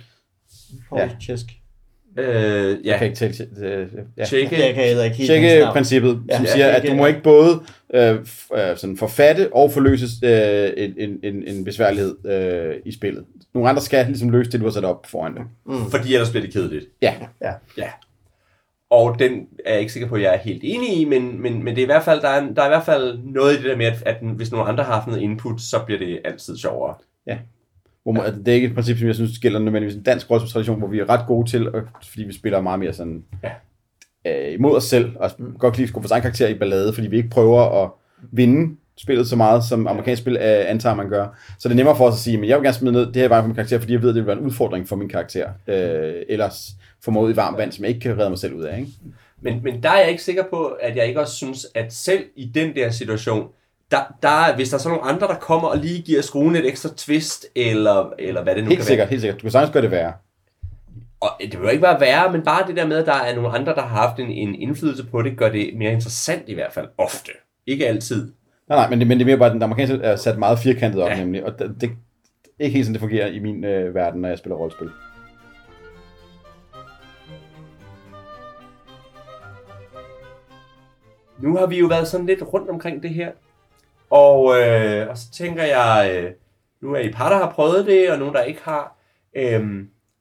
Ja. 0.96 1.00
Ja. 1.00 1.10
Tjesk. 1.26 1.46
Øh, 2.18 2.24
ja, 2.24 2.90
Jeg 2.90 2.98
kan 2.98 3.06
ikke 3.06 3.16
tælle... 3.16 3.46
Øh, 3.60 3.88
ja. 4.16 4.24
tjekke, 4.24 4.60
Jeg 4.66 4.74
kan 4.74 4.84
heller 4.84 5.04
ikke 5.04 5.16
helt 5.16 5.30
Tjekke 5.30 5.66
princippet, 5.72 6.22
Ja, 6.30 6.36
som 6.36 6.44
ja, 6.44 6.52
siger, 6.52 6.68
at 6.68 6.88
du 6.88 6.94
må 6.94 7.02
ja. 7.02 7.08
ikke 7.08 7.22
både 7.22 7.60
øh, 7.94 8.14
øh, 8.54 8.76
sådan 8.76 8.96
forfatte 8.96 9.52
og 9.52 9.72
forløse 9.72 10.06
øh, 10.24 10.70
en, 10.76 10.94
en, 10.96 11.18
en, 11.22 11.42
en 11.46 11.64
besværlighed 11.64 12.16
øh, 12.26 12.76
i 12.84 12.92
spillet. 12.92 13.24
Nogle 13.54 13.68
andre 13.68 13.82
skal 13.82 14.06
ligesom 14.06 14.30
løse 14.30 14.50
det, 14.50 14.60
du 14.60 14.64
har 14.64 14.72
sat 14.72 14.84
op 14.84 15.06
foran 15.06 15.34
dig. 15.34 15.44
fordi 15.90 16.14
ellers 16.14 16.30
bliver 16.30 16.44
det 16.44 16.52
kedeligt. 16.52 16.84
Ja, 17.02 17.14
Ja. 17.42 17.52
Ja. 17.78 17.88
Og 18.90 19.18
den 19.18 19.46
er 19.66 19.70
jeg 19.72 19.80
ikke 19.80 19.92
sikker 19.92 20.08
på, 20.08 20.14
at 20.14 20.22
jeg 20.22 20.34
er 20.34 20.38
helt 20.38 20.60
enig 20.64 20.96
i, 21.00 21.04
men, 21.04 21.42
men, 21.42 21.64
men 21.64 21.74
det 21.74 21.78
er 21.78 21.82
i 21.82 21.86
hvert 21.86 22.02
fald, 22.04 22.20
der, 22.20 22.28
er, 22.28 22.40
der 22.54 22.62
er 22.62 22.66
i 22.66 22.68
hvert 22.68 22.84
fald 22.84 23.18
noget 23.24 23.52
i 23.54 23.56
det 23.56 23.64
der 23.64 23.76
med, 23.76 23.86
at, 23.86 24.02
at 24.06 24.16
hvis 24.20 24.52
nogle 24.52 24.68
andre 24.68 24.84
har 24.84 24.94
haft 24.94 25.06
noget 25.06 25.20
input, 25.20 25.60
så 25.60 25.78
bliver 25.86 25.98
det 25.98 26.20
altid 26.24 26.56
sjovere. 26.58 26.94
Hvor 28.02 28.12
man, 28.12 28.38
det 28.38 28.48
er 28.48 28.52
ikke 28.54 28.66
et 28.68 28.74
princip, 28.74 28.98
som 28.98 29.06
jeg 29.06 29.14
synes 29.14 29.38
gælder 29.38 29.58
nødvendigvis 29.58 29.96
en 29.96 30.02
dansk 30.02 30.30
rollespilstradition, 30.30 30.78
hvor 30.78 30.88
vi 30.88 30.98
er 30.98 31.08
ret 31.08 31.26
gode 31.26 31.50
til, 31.50 31.74
og, 31.74 31.82
fordi 32.10 32.24
vi 32.24 32.32
spiller 32.32 32.60
meget 32.60 32.78
mere 32.80 32.92
sådan 32.92 33.24
Ja. 33.44 33.50
øh, 34.48 34.54
imod 34.54 34.76
os 34.76 34.84
selv, 34.84 35.10
og 35.16 35.30
godt 35.58 35.74
kan 35.74 35.80
lide 35.82 35.92
at 35.96 36.02
vores 36.02 36.10
egen 36.10 36.22
karakter 36.22 36.48
i 36.48 36.54
ballade, 36.54 36.92
fordi 36.92 37.06
vi 37.06 37.16
ikke 37.16 37.30
prøver 37.30 37.84
at 37.84 37.90
vinde 38.32 38.76
spillet 38.98 39.26
så 39.28 39.36
meget, 39.36 39.64
som 39.64 39.86
amerikansk 39.86 40.22
spil 40.22 40.36
øh, 40.36 40.70
antager, 40.70 40.94
man 40.94 41.08
gør. 41.08 41.26
Så 41.58 41.68
det 41.68 41.74
er 41.74 41.76
nemmere 41.76 41.96
for 41.96 42.06
os 42.08 42.14
at 42.14 42.18
sige, 42.20 42.38
men 42.38 42.48
jeg 42.48 42.56
vil 42.58 42.64
gerne 42.64 42.74
smide 42.74 42.92
ned 42.92 43.06
det 43.06 43.16
her 43.16 43.24
i 43.24 43.30
vejen 43.30 43.42
for 43.42 43.46
min 43.48 43.54
karakter, 43.54 43.78
fordi 43.78 43.92
jeg 43.92 44.02
ved, 44.02 44.08
at 44.08 44.14
det 44.14 44.22
vil 44.22 44.26
være 44.26 44.38
en 44.38 44.44
udfordring 44.44 44.88
for 44.88 44.96
min 44.96 45.08
karakter. 45.08 45.48
Øh, 45.66 46.22
ellers 46.28 46.68
få 47.04 47.10
ud 47.10 47.32
i 47.32 47.36
varmt 47.36 47.58
vand, 47.58 47.72
som 47.72 47.84
jeg 47.84 47.88
ikke 47.88 48.00
kan 48.00 48.18
redde 48.18 48.30
mig 48.30 48.38
selv 48.38 48.54
ud 48.54 48.62
af. 48.62 48.78
Ikke? 48.78 48.90
Men, 49.40 49.60
men 49.62 49.82
der 49.82 49.90
er 49.90 49.98
jeg 50.00 50.10
ikke 50.10 50.22
sikker 50.22 50.42
på, 50.50 50.64
at 50.64 50.96
jeg 50.96 51.06
ikke 51.06 51.20
også 51.20 51.36
synes, 51.36 51.66
at 51.74 51.92
selv 51.92 52.24
i 52.36 52.50
den 52.54 52.74
der 52.74 52.90
situation, 52.90 53.48
der, 53.92 53.98
der, 54.22 54.54
hvis 54.56 54.68
der 54.68 54.76
er 54.76 54.80
så 54.80 54.88
nogle 54.88 55.04
andre, 55.04 55.26
der 55.26 55.34
kommer 55.34 55.68
og 55.68 55.78
lige 55.78 56.02
giver 56.02 56.22
skruen 56.22 56.56
et 56.56 56.66
ekstra 56.68 56.88
twist, 56.96 57.46
eller, 57.56 58.12
eller 58.18 58.42
hvad 58.42 58.54
det 58.54 58.64
nu 58.64 58.68
Helt 58.68 58.78
kan 58.78 58.86
sikkert, 58.86 59.08
helt 59.08 59.20
sikkert. 59.20 59.36
Du 59.38 59.42
kan 59.42 59.50
sagtens 59.50 59.72
gøre 59.72 59.82
det 59.82 59.90
værre. 59.90 60.02
være. 60.02 60.12
Og 61.20 61.30
det 61.40 61.50
behøver 61.50 61.70
ikke 61.70 61.82
bare 61.82 62.00
være, 62.00 62.32
men 62.32 62.42
bare 62.42 62.66
det 62.66 62.76
der 62.76 62.86
med, 62.86 62.96
at 62.96 63.06
der 63.06 63.14
er 63.14 63.34
nogle 63.34 63.50
andre, 63.58 63.74
der 63.74 63.82
har 63.82 64.06
haft 64.06 64.20
en, 64.20 64.30
en 64.30 64.54
indflydelse 64.54 65.06
på 65.06 65.22
det, 65.22 65.36
gør 65.38 65.48
det 65.48 65.70
mere 65.76 65.92
interessant 65.92 66.42
i 66.48 66.54
hvert 66.54 66.72
fald. 66.72 66.88
Ofte. 66.98 67.30
Ikke 67.66 67.86
altid. 67.88 68.32
Nej, 68.68 68.78
nej, 68.78 68.90
men 68.90 68.98
det, 68.98 69.08
men 69.08 69.18
det 69.18 69.24
er 69.24 69.26
mere 69.26 69.36
bare, 69.38 69.48
at 69.48 69.54
den 69.54 69.62
amerikanske 69.62 69.96
er 69.96 70.16
sat 70.16 70.38
meget 70.38 70.58
firkantet 70.58 71.02
op, 71.02 71.10
Ja. 71.10 71.18
nemlig, 71.18 71.44
og 71.44 71.58
det, 71.58 71.76
det, 71.80 71.90
er 72.60 72.64
ikke 72.64 72.74
helt 72.74 72.86
sådan, 72.86 72.94
det 72.94 73.00
fungerer 73.00 73.26
i 73.26 73.38
min 73.38 73.64
øh, 73.64 73.94
verden, 73.94 74.20
når 74.20 74.28
jeg 74.28 74.38
spiller 74.38 74.56
rollespil. 74.56 74.88
Nu 81.42 81.56
har 81.56 81.66
vi 81.66 81.78
jo 81.78 81.86
været 81.86 82.08
sådan 82.08 82.26
lidt 82.26 82.42
rundt 82.52 82.70
omkring 82.70 83.02
det 83.02 83.10
her. 83.10 83.30
Og, 84.12 84.60
øh, 84.60 85.08
og 85.08 85.18
så 85.18 85.30
tænker 85.32 85.64
jeg, 85.64 86.10
øh, 86.14 86.32
nu 86.82 86.94
er 86.94 86.98
I 86.98 87.12
par, 87.12 87.28
der 87.28 87.36
har 87.36 87.50
prøvet 87.50 87.86
det, 87.86 88.10
og 88.10 88.18
nogen, 88.18 88.34
der 88.34 88.42
ikke 88.42 88.60
har. 88.62 88.98
Øh, 89.36 89.60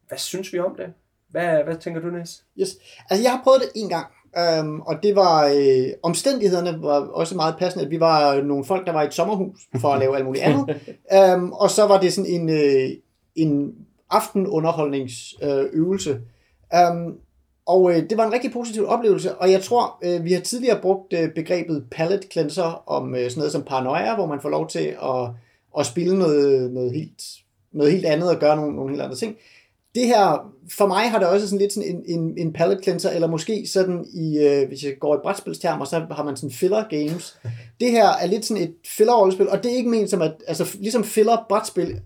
hvad 0.08 0.17
synes 0.17 0.54
vi 0.54 0.60
om 0.60 0.75
det? 0.75 0.93
Hvad, 1.30 1.63
hvad 1.63 1.75
tænker 1.75 2.01
du, 2.01 2.08
Niels? 2.08 2.43
Yes. 2.60 2.69
Altså, 3.10 3.23
jeg 3.23 3.32
har 3.32 3.41
prøvet 3.43 3.62
det 3.62 3.69
en 3.75 3.89
gang, 3.89 4.08
øhm, 4.38 4.82
og 4.82 5.04
det 5.04 5.15
var, 5.15 5.45
øh, 5.45 5.88
omstændighederne 6.04 6.82
var 6.82 6.99
også 6.99 7.36
meget 7.36 7.56
passende, 7.60 7.89
vi 7.89 7.99
var 7.99 8.41
nogle 8.41 8.65
folk, 8.65 8.86
der 8.86 8.93
var 8.93 9.04
i 9.04 9.08
et 9.08 9.13
sommerhus 9.13 9.60
for 9.82 9.93
at 9.93 9.99
lave 9.99 10.15
alt 10.15 10.25
muligt 10.25 10.43
andet, 10.43 10.80
øhm, 11.17 11.51
og 11.51 11.69
så 11.69 11.88
var 11.88 11.99
det 11.99 12.13
sådan 12.13 12.32
en, 12.32 12.49
øh, 12.49 12.89
en 13.36 13.75
aftenunderholdningsøvelse. 14.10 16.21
Øhm, 16.75 17.17
og 17.65 17.91
øh, 17.91 18.10
det 18.10 18.17
var 18.17 18.26
en 18.26 18.34
rigtig 18.34 18.52
positiv 18.52 18.88
oplevelse, 18.88 19.36
og 19.36 19.52
jeg 19.52 19.62
tror, 19.63 19.97
øh, 20.04 20.26
vi 20.26 20.34
har 20.34 20.41
tidligere 20.41 20.82
brugt 20.82 21.13
øh, 21.13 21.34
begrebet 21.36 21.86
palette 21.91 22.28
cleanser 22.32 22.84
om 22.89 23.15
øh, 23.15 23.30
sådan 23.30 23.39
noget 23.39 23.52
som 23.52 23.63
paranoia, 23.63 24.15
hvor 24.15 24.26
man 24.26 24.41
får 24.41 24.50
lov 24.50 24.69
til 24.69 24.95
at, 25.04 25.30
at 25.80 25.86
spille 25.86 26.19
noget, 26.19 26.71
noget, 26.71 26.91
helt, 26.91 27.21
noget 27.71 27.91
helt 27.91 28.06
andet 28.06 28.30
og 28.30 28.39
gøre 28.39 28.56
nogle, 28.56 28.76
nogle 28.76 28.91
helt 28.91 29.02
andre 29.02 29.15
ting 29.15 29.36
det 29.95 30.08
her, 30.08 30.52
for 30.71 30.88
mig 30.88 31.10
har 31.12 31.19
det 31.19 31.28
også 31.28 31.47
sådan 31.47 31.60
lidt 31.60 31.74
sådan 31.74 31.89
en, 31.89 32.19
en, 32.19 32.38
en 32.38 32.54
palette 32.54 32.84
cleanser, 32.84 33.10
eller 33.10 33.28
måske 33.28 33.67
sådan 33.67 34.06
i, 34.13 34.39
øh, 34.39 34.67
hvis 34.67 34.84
jeg 34.84 34.93
går 35.00 35.15
i 35.15 35.19
brætspilstermer, 35.24 35.86
så 35.86 36.06
har 36.12 36.24
man 36.24 36.38
sådan 36.38 36.52
filler 36.52 36.84
games. 36.89 37.38
Det 37.80 37.91
her 37.91 38.10
er 38.10 38.26
lidt 38.26 38.45
sådan 38.45 38.63
et 38.63 38.74
filler 38.86 39.13
rollespil, 39.13 39.50
og 39.50 39.63
det 39.63 39.71
er 39.71 39.76
ikke 39.76 39.89
ment 39.89 40.10
som 40.10 40.21
at, 40.21 40.34
altså 40.47 40.78
ligesom 40.80 41.04
filler 41.04 41.45
brætspil 41.50 42.02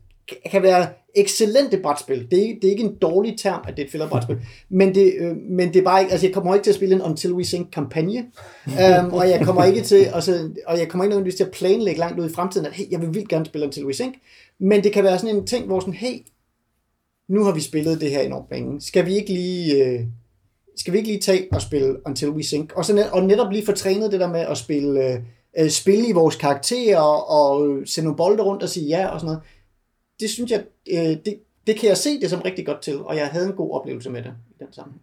kan- 0.51 0.63
være 0.63 0.87
excellente 1.15 1.77
brætspil. 1.77 2.27
Det 2.31 2.39
er, 2.39 2.43
ikke- 2.43 2.59
det 2.61 2.67
er 2.67 2.71
ikke 2.71 2.83
en 2.83 2.95
dårlig 2.95 3.35
term, 3.39 3.59
at 3.67 3.75
det 3.77 3.81
er 3.81 3.85
et 3.85 3.91
filler 3.91 4.09
brætspil. 4.09 4.37
Men 4.69 4.95
det, 4.95 5.13
øh, 5.19 5.35
men 5.49 5.67
det 5.73 5.75
er 5.79 5.83
bare 5.83 6.01
ikke, 6.01 6.11
altså 6.11 6.27
jeg 6.27 6.33
kommer 6.33 6.53
ikke 6.55 6.63
til 6.63 6.71
at 6.71 6.75
spille 6.75 6.95
en 6.95 7.01
Until 7.01 7.33
We 7.33 7.43
Sink 7.45 7.67
kampagne, 7.73 8.25
um, 8.67 9.13
og 9.13 9.29
jeg 9.29 9.41
kommer 9.45 9.63
ikke 9.63 9.81
til, 9.81 9.95
altså, 10.13 10.49
og 10.67 10.79
jeg 10.79 10.87
kommer 10.87 11.03
ikke 11.03 11.09
nødvendigvis 11.09 11.35
til 11.37 11.43
at 11.43 11.51
planlægge 11.51 11.99
langt 11.99 12.19
ud 12.19 12.29
i 12.29 12.33
fremtiden, 12.33 12.65
at 12.67 12.73
hey, 12.73 12.91
jeg 12.91 13.01
vil 13.01 13.13
vildt 13.13 13.29
gerne 13.29 13.45
spille 13.45 13.65
Until 13.67 13.85
We 13.85 13.93
Sink, 13.93 14.15
men 14.59 14.83
det 14.83 14.91
kan 14.93 15.03
være 15.03 15.19
sådan 15.19 15.35
en 15.35 15.47
ting, 15.47 15.65
hvor 15.65 15.79
sådan, 15.79 15.93
hey, 15.93 16.25
nu 17.29 17.43
har 17.43 17.51
vi 17.51 17.61
spillet 17.61 18.01
det 18.01 18.09
her 18.11 18.21
enormt 18.21 18.45
længe. 18.51 18.81
Skal 18.81 19.05
vi 19.05 19.15
ikke 19.15 19.33
lige 19.33 19.83
øh, 19.85 19.99
skal 20.77 20.93
vi 20.93 20.97
ikke 20.97 21.09
lige 21.09 21.21
tage 21.21 21.47
og 21.51 21.61
spille 21.61 21.95
Until 22.07 22.29
We 22.29 22.43
Sink? 22.43 22.73
Og, 22.75 22.85
så 22.85 22.93
net, 22.95 23.09
og 23.11 23.23
netop 23.23 23.51
lige 23.51 23.65
få 23.65 23.71
trænet 23.71 24.11
det 24.11 24.19
der 24.19 24.27
med 24.31 24.39
at 24.39 24.57
spille, 24.57 25.05
øh, 25.13 25.19
øh, 25.59 25.69
spille 25.69 26.07
i 26.07 26.11
vores 26.11 26.35
karakterer 26.35 26.99
og 27.31 27.67
øh, 27.67 27.87
sende 27.87 28.05
nogle 28.05 28.17
bolde 28.17 28.43
rundt 28.43 28.63
og 28.63 28.69
sige 28.69 28.87
ja 28.87 29.07
og 29.07 29.19
sådan 29.19 29.25
noget. 29.25 29.41
Det 30.19 30.29
synes 30.29 30.51
jeg, 30.51 30.63
øh, 30.91 31.17
det, 31.25 31.39
det 31.67 31.79
kan 31.79 31.89
jeg 31.89 31.97
se 31.97 32.19
det 32.21 32.29
som 32.29 32.41
rigtig 32.41 32.65
godt 32.65 32.81
til, 32.81 32.97
og 32.97 33.15
jeg 33.15 33.27
havde 33.27 33.47
en 33.47 33.53
god 33.53 33.75
oplevelse 33.75 34.09
med 34.09 34.23
det 34.23 34.33
i 34.49 34.63
den 34.63 34.73
sammenhæng. 34.73 35.01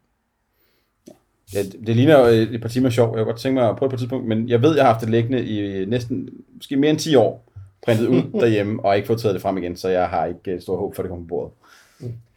Ja, 1.54 1.62
det 1.62 1.86
det 1.86 1.96
ligner 1.96 2.18
jo 2.18 2.24
et 2.26 2.60
par 2.60 2.68
timer 2.68 2.90
sjov. 2.90 3.08
Jeg 3.08 3.24
kunne 3.24 3.32
godt 3.32 3.40
tænke 3.40 3.60
mig 3.60 3.68
at 3.68 3.76
prøve 3.76 3.90
på 3.90 3.94
et 3.94 4.00
tidspunkt, 4.00 4.26
men 4.26 4.48
jeg 4.48 4.62
ved, 4.62 4.74
jeg 4.74 4.84
har 4.84 4.92
haft 4.92 5.00
det 5.00 5.10
liggende 5.10 5.46
i 5.46 5.84
næsten, 5.84 6.28
måske 6.54 6.76
mere 6.76 6.90
end 6.90 6.98
10 6.98 7.14
år, 7.14 7.52
printet 7.82 8.06
ud 8.06 8.22
derhjemme, 8.40 8.84
og 8.84 8.96
ikke 8.96 9.06
fået 9.06 9.20
taget 9.20 9.34
det 9.34 9.42
frem 9.42 9.58
igen, 9.58 9.76
så 9.76 9.88
jeg 9.88 10.08
har 10.08 10.26
ikke 10.26 10.50
øh, 10.50 10.60
stor 10.60 10.76
håb 10.76 10.94
for, 10.94 11.02
at 11.02 11.04
det 11.04 11.10
kommer 11.10 11.24
på 11.24 11.28
bordet. 11.28 11.52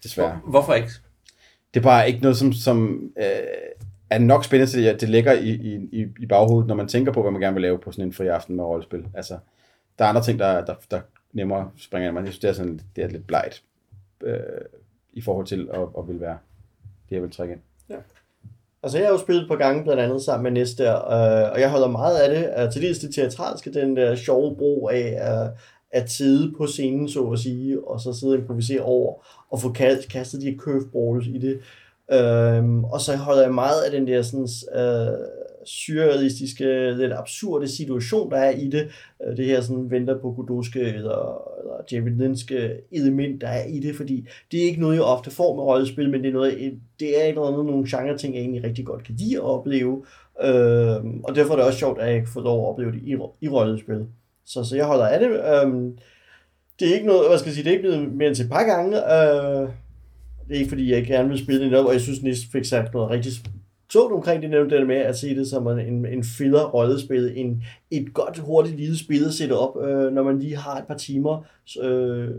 Desværre. 0.04 0.40
Hvorfor 0.48 0.74
ikke? 0.74 0.90
Det 1.74 1.80
er 1.80 1.84
bare 1.84 2.08
ikke 2.08 2.22
noget, 2.22 2.38
som, 2.38 2.54
som 2.54 3.10
øh, 3.18 3.26
er 4.10 4.20
nok 4.20 4.46
spændende 4.46 4.72
til, 4.72 4.84
at 4.84 5.02
det 5.02 5.10
ligger 5.10 5.34
i, 5.34 5.50
i, 5.50 5.76
i, 5.92 6.06
i 6.20 6.26
baghovedet, 6.26 6.68
når 6.68 6.76
man 6.76 6.88
tænker 6.88 7.12
på, 7.12 7.22
hvad 7.22 7.32
man 7.32 7.42
gerne 7.42 7.54
vil 7.54 7.62
lave 7.62 7.80
på 7.80 7.92
sådan 7.92 8.06
en 8.06 8.14
fri 8.14 8.28
aften 8.28 8.56
med 8.56 8.64
rollespil. 8.64 9.06
Altså, 9.14 9.38
der 10.00 10.06
er 10.06 10.10
andre 10.10 10.24
ting, 10.24 10.40
der, 10.40 10.66
der, 10.66 10.76
der 10.92 11.00
nemmere 11.36 11.72
springer 11.78 12.12
man. 12.12 12.24
Jeg 12.24 12.34
synes, 12.34 12.40
det 12.40 12.50
er, 12.50 12.54
sådan, 12.54 12.80
det 12.96 13.04
er 13.04 13.08
lidt 13.08 13.28
blegt 13.28 13.64
øh, 14.24 14.40
i 15.14 15.22
forhold 15.22 15.46
til 15.46 15.70
at, 15.74 15.82
at 15.98 16.08
vil 16.08 16.22
være 16.22 16.38
det, 17.10 17.16
jeg 17.16 17.22
vil 17.22 17.32
trække 17.32 17.54
ind. 17.54 17.62
Ja. 17.90 17.96
Altså, 18.84 18.98
jeg 18.98 19.08
har 19.08 19.14
jo 19.14 19.20
spillet 19.20 19.48
på 19.48 19.56
gange 19.56 19.84
blandt 19.84 20.02
andet 20.02 20.22
sammen 20.22 20.44
med 20.44 20.62
Næste, 20.62 20.84
øh, 20.84 21.52
og 21.52 21.60
jeg 21.60 21.72
holder 21.72 21.88
meget 21.88 22.18
af 22.18 22.30
det. 22.30 22.64
Øh, 22.64 22.72
til 22.72 22.82
dels 22.82 23.00
det 23.00 23.16
teatralske, 23.16 23.74
den 23.74 23.98
der 23.98 24.16
sjove 24.16 24.56
brug 24.56 24.90
af 24.94 25.44
øh, 25.46 25.58
at 25.92 26.12
sidde 26.12 26.54
på 26.58 26.68
scenen, 26.68 27.10
så 27.10 27.30
at 27.30 27.40
sige, 27.40 27.88
og 27.88 28.00
så 28.00 28.14
sidde 28.14 28.34
og 28.34 28.40
improvisere 28.40 28.82
over, 28.82 29.26
og 29.50 29.62
få 29.62 29.72
kastet, 29.72 30.12
kastet 30.12 30.42
de 30.42 30.50
her 30.50 30.58
curveballs 30.58 31.28
i 31.28 31.38
det. 31.38 31.60
Um, 32.60 32.84
og 32.84 33.02
så 33.02 33.16
holder 33.16 33.42
jeg 33.42 33.54
meget 33.54 33.82
af 33.82 33.92
den 33.92 34.08
der 34.08 34.22
sådan, 34.22 34.48
øh, 34.76 35.18
surrealistiske, 35.66 36.92
lidt 36.92 37.14
absurde 37.14 37.68
situation, 37.68 38.32
der 38.32 38.38
er 38.38 38.50
i 38.50 38.68
det. 38.68 38.88
Øh, 39.28 39.38
det 39.38 39.46
her 39.46 39.62
sådan 39.62 39.92
venter 39.92 40.20
på 40.20 40.32
Godotske 40.32 40.80
eller, 40.80 41.52
eller 41.60 41.82
David 41.92 42.12
Lynch'ske 42.12 42.88
element, 42.92 43.42
der 43.42 43.48
er 43.48 43.66
i 43.66 43.80
det, 43.80 43.96
fordi 43.96 44.28
det 44.52 44.60
er 44.60 44.64
ikke 44.64 44.82
noget, 44.82 44.96
jeg 44.96 45.04
ofte 45.04 45.32
får 45.32 45.56
med 45.56 45.64
rollespil, 45.64 46.10
men 46.10 46.24
det 46.24 46.30
er, 46.30 46.34
noget, 46.34 46.80
det 47.00 47.20
er 47.20 47.24
et 47.24 47.30
eller 47.30 47.42
andet, 47.42 47.66
nogle 47.66 47.88
genre 47.90 48.18
ting, 48.18 48.36
jeg 48.36 48.42
egentlig 48.42 48.64
rigtig 48.64 48.86
godt 48.86 49.04
kan 49.04 49.16
lide 49.16 49.36
at 49.36 49.44
opleve. 49.44 50.06
Uh, 50.44 51.22
og 51.24 51.36
derfor 51.36 51.52
er 51.52 51.56
det 51.56 51.66
også 51.66 51.80
sjovt, 51.80 52.00
at 52.00 52.08
jeg 52.08 52.16
ikke 52.16 52.30
får 52.30 52.42
lov 52.42 52.64
at 52.64 52.70
opleve 52.70 52.92
det 52.92 53.02
i, 53.04 53.16
i 53.42 53.48
rollespil. 53.48 54.06
Så, 54.46 54.64
så 54.64 54.76
jeg 54.76 54.86
holder 54.86 55.06
af 55.06 55.20
det. 55.20 55.30
Uh, 55.30 55.92
det 56.80 56.90
er 56.90 56.94
ikke 56.94 57.08
noget, 57.08 57.30
hvad 57.30 57.38
skal 57.38 57.50
jeg 57.50 57.54
sige, 57.56 57.64
det 57.64 57.70
er 57.70 57.78
ikke 57.78 57.88
blevet 57.88 58.14
mere 58.14 58.28
end 58.28 58.36
til 58.36 58.46
et 58.46 58.52
par 58.52 58.64
gange. 58.64 58.98
Øh, 58.98 59.70
det 60.48 60.56
er 60.56 60.60
ikke 60.60 60.70
fordi, 60.70 60.92
jeg 60.92 61.06
gerne 61.06 61.30
vil 61.30 61.44
spille 61.44 61.66
det 61.66 61.80
op, 61.80 61.86
og 61.86 61.94
jeg 61.94 62.02
synes, 62.02 62.22
Nis 62.22 62.46
fik 62.52 62.66
sagt 62.66 62.94
noget 62.94 63.10
rigtig 63.10 63.32
tungt 63.90 64.14
omkring 64.14 64.42
det, 64.42 64.50
nævnte 64.50 64.78
det 64.78 64.88
med 64.88 64.96
at 64.96 65.18
se 65.18 65.36
det 65.36 65.48
som 65.48 65.68
en, 65.68 66.06
en 66.06 66.24
filler 66.24 66.64
rollespil, 66.64 67.34
en, 67.36 67.64
et 67.92 68.14
godt, 68.14 68.38
hurtigt 68.38 68.78
lille 68.78 68.98
spil 68.98 69.26
at 69.26 69.34
sætte 69.34 69.54
op, 69.54 69.84
øh, 69.84 70.14
når 70.14 70.24
man 70.24 70.40
lige 70.40 70.56
har 70.56 70.78
et 70.78 70.88
par 70.88 70.98
timer 70.98 71.46
øh, 71.82 72.30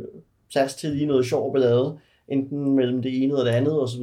plads 0.52 0.74
til 0.74 0.90
lige 0.90 1.06
noget 1.06 1.26
sjov 1.26 1.52
ballade, 1.52 1.98
enten 2.28 2.70
mellem 2.76 3.02
det 3.02 3.22
ene 3.22 3.36
og 3.36 3.44
det 3.44 3.50
andet 3.50 3.82
osv. 3.82 4.02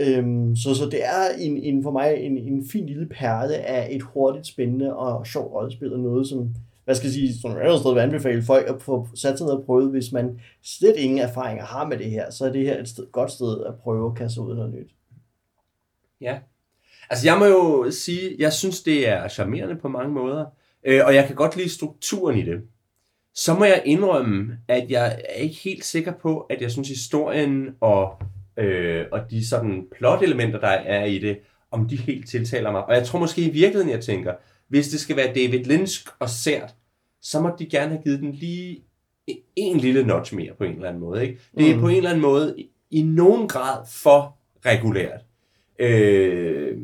Øhm, 0.00 0.56
så, 0.56 0.74
så 0.74 0.84
det 0.84 1.04
er 1.04 1.28
en, 1.38 1.56
en, 1.56 1.82
for 1.82 1.90
mig 1.90 2.14
en, 2.16 2.38
en 2.38 2.68
fin 2.72 2.86
lille 2.86 3.06
perle 3.06 3.54
af 3.54 3.88
et 3.90 4.02
hurtigt, 4.02 4.46
spændende 4.46 4.96
og 4.96 5.26
sjovt 5.26 5.52
rollespil, 5.52 5.92
og 5.92 5.98
noget, 5.98 6.28
som 6.28 6.54
hvad 6.84 6.94
skal 6.94 7.06
jeg 7.06 7.14
sige, 7.14 7.34
som 7.34 7.50
jeg 7.50 7.78
stadig 7.78 7.94
vil 7.94 8.00
anbefale 8.00 8.42
folk 8.42 8.68
at 8.68 8.82
få 8.82 9.08
sat 9.14 9.38
sig 9.38 9.46
ned 9.46 9.54
og 9.54 9.64
prøve, 9.64 9.90
hvis 9.90 10.12
man 10.12 10.40
slet 10.62 10.96
ingen 10.96 11.18
erfaringer 11.18 11.64
har 11.64 11.86
med 11.86 11.98
det 11.98 12.10
her, 12.10 12.30
så 12.30 12.46
er 12.46 12.52
det 12.52 12.66
her 12.66 12.80
et 12.80 12.88
sted, 12.88 13.06
godt 13.12 13.30
sted 13.30 13.64
at 13.64 13.74
prøve 13.74 14.10
at 14.10 14.16
kaste 14.16 14.40
ud 14.40 14.54
noget 14.54 14.74
nyt. 14.74 14.90
Ja. 16.20 16.38
Altså 17.10 17.26
jeg 17.26 17.38
må 17.38 17.44
jo 17.44 17.90
sige, 17.90 18.36
jeg 18.38 18.52
synes 18.52 18.82
det 18.82 19.08
er 19.08 19.28
charmerende 19.28 19.76
på 19.76 19.88
mange 19.88 20.12
måder, 20.12 20.44
øh, 20.84 21.02
og 21.06 21.14
jeg 21.14 21.26
kan 21.26 21.36
godt 21.36 21.56
lide 21.56 21.68
strukturen 21.68 22.38
i 22.38 22.42
det. 22.42 22.60
Så 23.34 23.54
må 23.54 23.64
jeg 23.64 23.82
indrømme, 23.84 24.58
at 24.68 24.90
jeg 24.90 25.22
er 25.28 25.40
ikke 25.40 25.56
helt 25.56 25.84
sikker 25.84 26.12
på, 26.12 26.40
at 26.40 26.62
jeg 26.62 26.70
synes 26.70 26.88
historien 26.88 27.68
og, 27.80 28.18
øh, 28.56 29.06
og 29.12 29.30
de 29.30 29.46
sådan 29.46 29.86
plot-elementer, 29.98 30.60
der 30.60 30.68
er 30.68 31.04
i 31.04 31.18
det, 31.18 31.38
om 31.70 31.88
de 31.88 31.96
helt 31.96 32.28
tiltaler 32.28 32.70
mig. 32.70 32.84
Og 32.84 32.94
jeg 32.94 33.06
tror 33.06 33.18
måske 33.18 33.42
i 33.42 33.50
virkeligheden, 33.50 33.90
jeg 33.90 34.00
tænker, 34.00 34.34
hvis 34.68 34.88
det 34.88 35.00
skal 35.00 35.16
være 35.16 35.34
David 35.34 35.64
Lynch 35.64 36.06
og 36.18 36.30
sært, 36.30 36.74
så 37.22 37.40
må 37.40 37.50
de 37.58 37.66
gerne 37.66 37.90
have 37.90 38.02
givet 38.02 38.20
den 38.20 38.32
lige 38.32 38.82
en 39.56 39.76
lille 39.76 40.06
notch 40.06 40.34
mere 40.34 40.54
på 40.58 40.64
en 40.64 40.72
eller 40.72 40.88
anden 40.88 41.00
måde. 41.00 41.22
Ikke? 41.22 41.40
Det 41.58 41.70
er 41.70 41.74
mm. 41.74 41.80
på 41.80 41.88
en 41.88 41.96
eller 41.96 42.10
anden 42.10 42.22
måde 42.22 42.54
i, 42.58 42.70
i 42.90 43.02
nogen 43.02 43.48
grad 43.48 43.86
for 43.92 44.38
regulært. 44.66 45.25
Øh, 45.78 46.76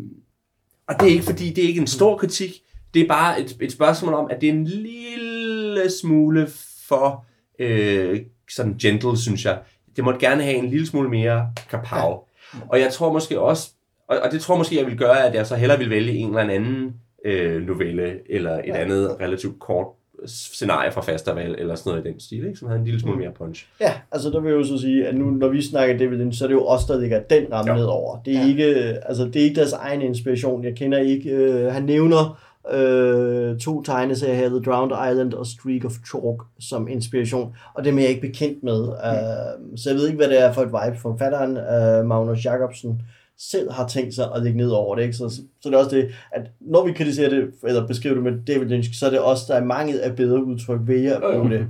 og 0.89 0.95
det 1.01 1.09
er 1.09 1.13
ikke 1.13 1.25
fordi, 1.25 1.51
det 1.51 1.65
er 1.65 1.69
ikke 1.69 1.81
en 1.81 1.87
stor 1.87 2.17
kritik. 2.17 2.63
Det 2.95 3.03
er 3.03 3.09
bare 3.09 3.41
et, 3.41 3.57
et 3.61 3.73
spørgsmål 3.73 4.15
om, 4.15 4.31
at 4.31 4.41
det 4.41 4.49
er 4.49 4.53
en 4.53 4.65
lille 4.65 5.91
smule 6.01 6.49
for 6.89 7.27
øh, 7.59 8.21
sådan 8.51 8.79
gentle, 8.79 9.19
synes 9.19 9.45
jeg. 9.45 9.59
Det 9.97 10.05
måtte 10.05 10.21
gerne 10.21 10.43
have 10.43 10.57
en 10.57 10.71
lille 10.71 10.87
smule 10.87 11.09
mere 11.09 11.53
kapav. 11.71 12.29
Ja. 12.55 12.59
Og 12.69 12.81
jeg 12.81 12.93
tror 12.93 13.13
måske 13.13 13.41
også, 13.41 13.71
og, 14.09 14.19
og 14.19 14.33
det 14.33 14.41
tror 14.41 14.59
måske, 14.59 14.77
jeg 14.77 14.87
vil 14.87 14.99
gøre, 14.99 15.27
at 15.27 15.35
jeg 15.35 15.47
så 15.47 15.57
hellere 15.57 15.79
vil 15.79 15.91
vælge 15.91 16.13
en 16.13 16.29
eller 16.29 16.55
anden 16.55 16.95
øh, 17.25 17.67
novelle, 17.67 18.33
eller 18.33 18.59
et 18.59 18.67
ja. 18.67 18.75
andet 18.75 19.17
relativt 19.21 19.61
kort 19.61 19.87
scenarie 20.27 20.93
fra 20.93 21.01
Fasterval, 21.01 21.55
eller 21.59 21.75
sådan 21.75 21.91
noget 21.91 22.07
i 22.07 22.09
den 22.11 22.21
stil, 22.21 22.47
ikke? 22.47 22.59
som 22.59 22.69
havde 22.69 22.79
en 22.79 22.85
lille 22.85 23.01
smule 23.01 23.19
mere 23.19 23.31
punch. 23.39 23.67
Ja, 23.81 23.93
altså 24.13 24.31
der 24.31 24.41
vil 24.41 24.51
jeg 24.51 24.59
jo 24.59 24.65
så 24.65 24.79
sige, 24.79 25.07
at 25.07 25.15
nu 25.15 25.31
når 25.31 25.49
vi 25.49 25.63
snakker 25.63 25.99
David 25.99 26.17
Lynch, 26.19 26.39
så 26.39 26.45
er 26.45 26.49
det 26.49 26.55
jo 26.55 26.67
os, 26.67 26.85
der 26.85 27.01
ligger 27.01 27.21
den 27.21 27.53
ramme 27.53 27.75
ned 27.75 27.85
over. 27.85 28.19
Det 28.25 28.37
er, 28.37 28.41
ja. 28.41 28.47
ikke, 28.47 28.65
altså, 29.07 29.25
det 29.25 29.37
er 29.37 29.45
ikke 29.45 29.57
deres 29.57 29.73
egen 29.73 30.03
inspiration. 30.03 30.65
Jeg 30.65 30.75
kender 30.75 30.99
ikke, 30.99 31.31
øh, 31.31 31.73
han 31.73 31.83
nævner 31.83 32.43
øh, 32.71 33.59
to 33.59 33.83
tegneserier 33.83 34.35
her, 34.35 34.49
The 34.49 34.61
Drowned 34.61 35.11
Island 35.11 35.33
og 35.33 35.47
Streak 35.47 35.85
of 35.85 35.93
Chalk, 36.09 36.43
som 36.61 36.89
inspiration, 36.89 37.55
og 37.75 37.85
det 37.85 37.95
er 37.95 38.01
jeg 38.01 38.09
ikke 38.09 38.21
bekendt 38.21 38.63
med. 38.63 38.81
Uh, 38.89 39.77
så 39.77 39.91
jeg 39.91 39.97
ved 39.97 40.07
ikke, 40.07 40.17
hvad 40.17 40.29
det 40.29 40.43
er 40.43 40.53
for 40.53 40.63
et 40.63 40.69
vibe. 40.69 40.99
Forfatteren 40.99 41.51
uh, 41.51 42.07
Magnus 42.07 42.45
Jacobsen 42.45 43.03
selv 43.51 43.73
har 43.73 43.89
tænkt 43.89 44.15
sig 44.15 44.29
at 44.35 44.43
lægge 44.43 44.59
ned 44.59 44.71
over 44.71 44.97
det. 44.97 45.03
Ikke? 45.03 45.15
Så, 45.15 45.29
så, 45.29 45.43
så 45.61 45.69
det 45.69 45.75
er 45.75 45.79
også 45.79 45.97
det, 45.97 46.15
at 46.33 46.51
når 46.61 46.87
vi 46.87 46.93
kritiserer 46.93 47.31
det, 47.31 47.55
eller 47.65 47.87
beskriver 47.87 48.15
det 48.15 48.25
med 48.25 48.45
David 48.47 48.67
Lynch, 48.67 48.99
så 48.99 49.07
er 49.07 49.11
det 49.11 49.21
også, 49.21 49.45
der 49.49 49.55
er 49.55 49.65
mange 49.65 50.01
af 50.01 50.17
bedre 50.17 50.45
udtryk 50.45 50.81
ved 50.83 51.07
at 51.07 51.21
bruge 51.21 51.51
det. 51.51 51.67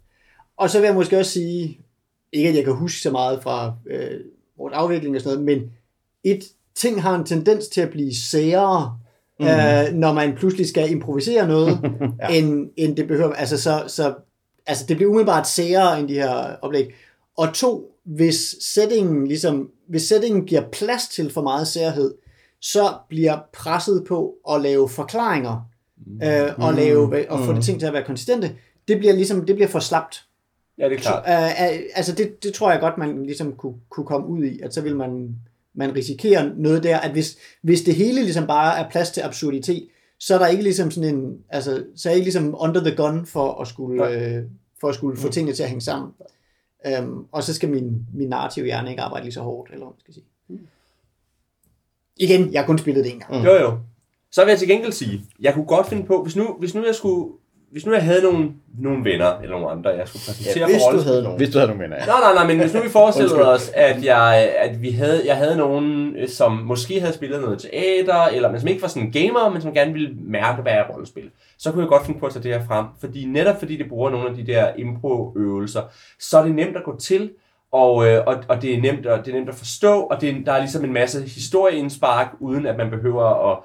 Og 0.58 0.70
så 0.70 0.80
vil 0.80 0.86
jeg 0.86 0.94
måske 0.94 1.18
også 1.18 1.30
sige, 1.30 1.80
ikke 2.32 2.48
at 2.48 2.56
jeg 2.56 2.64
kan 2.64 2.74
huske 2.74 3.00
så 3.00 3.10
meget 3.10 3.42
fra 3.42 3.74
øh, 3.86 4.20
vores 4.58 4.74
afvikling 4.74 5.16
og 5.16 5.22
sådan 5.22 5.38
noget, 5.38 5.58
men 5.58 5.70
et 6.24 6.44
ting 6.74 7.02
har 7.02 7.14
en 7.14 7.24
tendens 7.24 7.68
til 7.68 7.80
at 7.80 7.90
blive 7.90 8.14
særere, 8.14 8.98
mm. 9.40 9.46
øh, 9.46 10.00
når 10.00 10.12
man 10.12 10.34
pludselig 10.36 10.68
skal 10.68 10.90
improvisere 10.90 11.48
noget, 11.48 11.78
ja. 12.22 12.28
end, 12.28 12.70
end 12.76 12.96
det 12.96 13.08
behøver. 13.08 13.32
Altså, 13.32 13.62
så, 13.62 13.84
så, 13.86 14.14
altså, 14.66 14.84
det 14.88 14.96
bliver 14.96 15.10
umiddelbart 15.10 15.48
særere 15.48 16.00
end 16.00 16.08
de 16.08 16.14
her 16.14 16.56
oplæg. 16.62 16.94
Og 17.36 17.54
to, 17.54 17.95
hvis 18.06 18.56
settingen, 18.60 19.26
ligesom, 19.26 19.70
hvis 19.88 20.02
settingen 20.02 20.44
giver 20.44 20.62
plads 20.72 21.08
til 21.08 21.32
for 21.32 21.42
meget 21.42 21.68
særhed, 21.68 22.14
så 22.60 22.94
bliver 23.08 23.38
presset 23.52 24.04
på 24.08 24.34
at 24.50 24.60
lave 24.60 24.88
forklaringer, 24.88 25.68
mm. 26.06 26.22
øh, 26.22 26.52
og, 26.58 26.74
lave, 26.74 27.30
og 27.30 27.38
få 27.38 27.50
mm. 27.50 27.54
det 27.54 27.64
ting 27.64 27.80
til 27.80 27.86
at 27.86 27.92
være 27.92 28.04
konsistente, 28.04 28.52
det 28.88 28.98
bliver 28.98 29.12
ligesom, 29.12 29.46
det 29.46 29.54
bliver 29.54 29.68
for 29.68 29.78
slapt. 29.78 30.24
Ja, 30.78 30.88
det 30.88 30.96
er 30.96 31.00
klart. 31.00 31.24
Så, 31.26 31.74
øh, 31.74 31.80
altså 31.94 32.12
det, 32.12 32.42
det 32.42 32.54
tror 32.54 32.70
jeg 32.70 32.80
godt, 32.80 32.98
man 32.98 33.22
ligesom 33.22 33.52
kunne, 33.52 33.74
kunne 33.90 34.06
komme 34.06 34.26
ud 34.26 34.44
i, 34.44 34.60
at 34.60 34.74
så 34.74 34.80
vil 34.80 34.96
man, 34.96 35.36
man 35.74 35.96
risikere 35.96 36.52
noget 36.56 36.82
der, 36.82 36.98
at 36.98 37.10
hvis, 37.10 37.36
hvis 37.62 37.82
det 37.82 37.94
hele 37.94 38.22
ligesom 38.22 38.46
bare 38.46 38.78
er 38.78 38.90
plads 38.90 39.10
til 39.10 39.20
absurditet, 39.20 39.88
så 40.18 40.34
er 40.34 40.38
der 40.38 40.46
ikke 40.46 40.62
ligesom 40.62 40.90
sådan 40.90 41.14
en, 41.14 41.38
altså, 41.48 41.84
så 41.96 42.08
er 42.08 42.10
jeg 42.10 42.16
ikke 42.16 42.26
ligesom 42.26 42.54
under 42.58 42.80
the 42.80 42.96
gun 42.96 43.26
for 43.26 43.60
at 43.60 43.68
skulle, 43.68 44.10
øh, 44.10 44.42
for 44.80 44.88
at 44.88 44.94
skulle 44.94 45.16
få 45.16 45.26
mm. 45.26 45.32
tingene 45.32 45.56
til 45.56 45.62
at 45.62 45.68
hænge 45.68 45.82
sammen. 45.82 46.12
Øhm, 46.86 47.24
og 47.32 47.42
så 47.42 47.54
skal 47.54 47.68
min, 47.68 48.06
min 48.14 48.28
narrativ 48.28 48.64
hjerne 48.64 48.90
ikke 48.90 49.02
arbejde 49.02 49.24
lige 49.24 49.32
så 49.32 49.40
hårdt, 49.40 49.70
eller 49.70 49.86
hvad 49.86 49.92
man 49.94 50.00
skal 50.00 50.14
sige. 50.14 50.24
Mm. 50.48 50.66
Igen, 52.16 52.52
jeg 52.52 52.60
har 52.60 52.66
kun 52.66 52.78
spillet 52.78 53.04
det 53.04 53.12
en 53.12 53.20
gang. 53.20 53.40
Mm. 53.40 53.44
Jo, 53.46 53.54
jo. 53.54 53.78
Så 54.30 54.44
vil 54.44 54.50
jeg 54.50 54.58
til 54.58 54.68
gengæld 54.68 54.92
sige, 54.92 55.24
jeg 55.40 55.54
kunne 55.54 55.66
godt 55.66 55.86
finde 55.86 56.06
på, 56.06 56.22
hvis 56.22 56.36
nu, 56.36 56.56
hvis 56.58 56.74
nu 56.74 56.84
jeg 56.84 56.94
skulle 56.94 57.32
hvis 57.76 57.86
nu 57.86 57.92
jeg 57.92 58.04
havde 58.04 58.22
nogle, 58.22 58.50
nogle 58.78 59.04
venner, 59.04 59.38
eller 59.38 59.50
nogle 59.50 59.70
andre, 59.70 59.90
jeg 59.90 60.08
skulle 60.08 60.22
præsentere 60.26 60.68
ja, 60.68 60.74
hvis 60.74 60.82
for 60.90 60.96
du 60.96 61.02
havde 61.02 61.22
nogen. 61.22 61.38
Hvis 61.38 61.50
du 61.50 61.58
havde 61.58 61.68
nogle 61.68 61.82
venner, 61.82 61.96
ja. 61.96 62.06
Nej, 62.06 62.20
nej, 62.20 62.34
nej, 62.34 62.46
men 62.46 62.60
hvis 62.60 62.74
nu 62.74 62.80
vi 62.80 62.88
forestillede 62.88 63.52
os, 63.52 63.70
at, 63.74 64.04
jeg, 64.04 64.50
at 64.58 64.82
vi 64.82 64.90
havde, 64.90 65.22
jeg 65.26 65.36
havde 65.36 65.56
nogen, 65.56 66.14
som 66.28 66.52
måske 66.52 67.00
havde 67.00 67.12
spillet 67.12 67.40
noget 67.40 67.58
teater, 67.58 68.24
eller 68.24 68.50
men 68.50 68.60
som 68.60 68.68
ikke 68.68 68.82
var 68.82 68.88
sådan 68.88 69.02
en 69.02 69.12
gamer, 69.12 69.50
men 69.50 69.62
som 69.62 69.74
gerne 69.74 69.92
ville 69.92 70.10
mærke, 70.20 70.62
hvad 70.62 70.72
er 70.72 70.84
rollespil, 70.92 71.30
så 71.58 71.72
kunne 71.72 71.82
jeg 71.82 71.88
godt 71.88 72.06
finde 72.06 72.20
på 72.20 72.26
at 72.26 72.32
tage 72.32 72.42
det 72.42 72.52
her 72.52 72.66
frem. 72.66 72.86
Fordi 73.00 73.24
netop 73.24 73.58
fordi 73.58 73.76
det 73.76 73.88
bruger 73.88 74.10
nogle 74.10 74.28
af 74.28 74.34
de 74.34 74.46
der 74.46 74.68
impro-øvelser, 74.78 75.82
så 76.20 76.38
er 76.38 76.44
det 76.44 76.54
nemt 76.54 76.76
at 76.76 76.84
gå 76.84 76.96
til, 76.98 77.30
og, 77.72 78.06
øh, 78.06 78.22
og, 78.26 78.36
og 78.48 78.62
det, 78.62 78.74
er 78.74 78.80
nemt 78.80 79.06
at, 79.06 79.26
det 79.26 79.34
er 79.34 79.36
nemt 79.38 79.48
at 79.48 79.54
forstå, 79.54 80.00
og 80.00 80.20
det, 80.20 80.46
der 80.46 80.52
er 80.52 80.58
ligesom 80.58 80.84
en 80.84 80.92
masse 80.92 81.22
historieindspark, 81.22 82.28
uden 82.40 82.66
at 82.66 82.76
man 82.76 82.90
behøver 82.90 83.52
at 83.52 83.58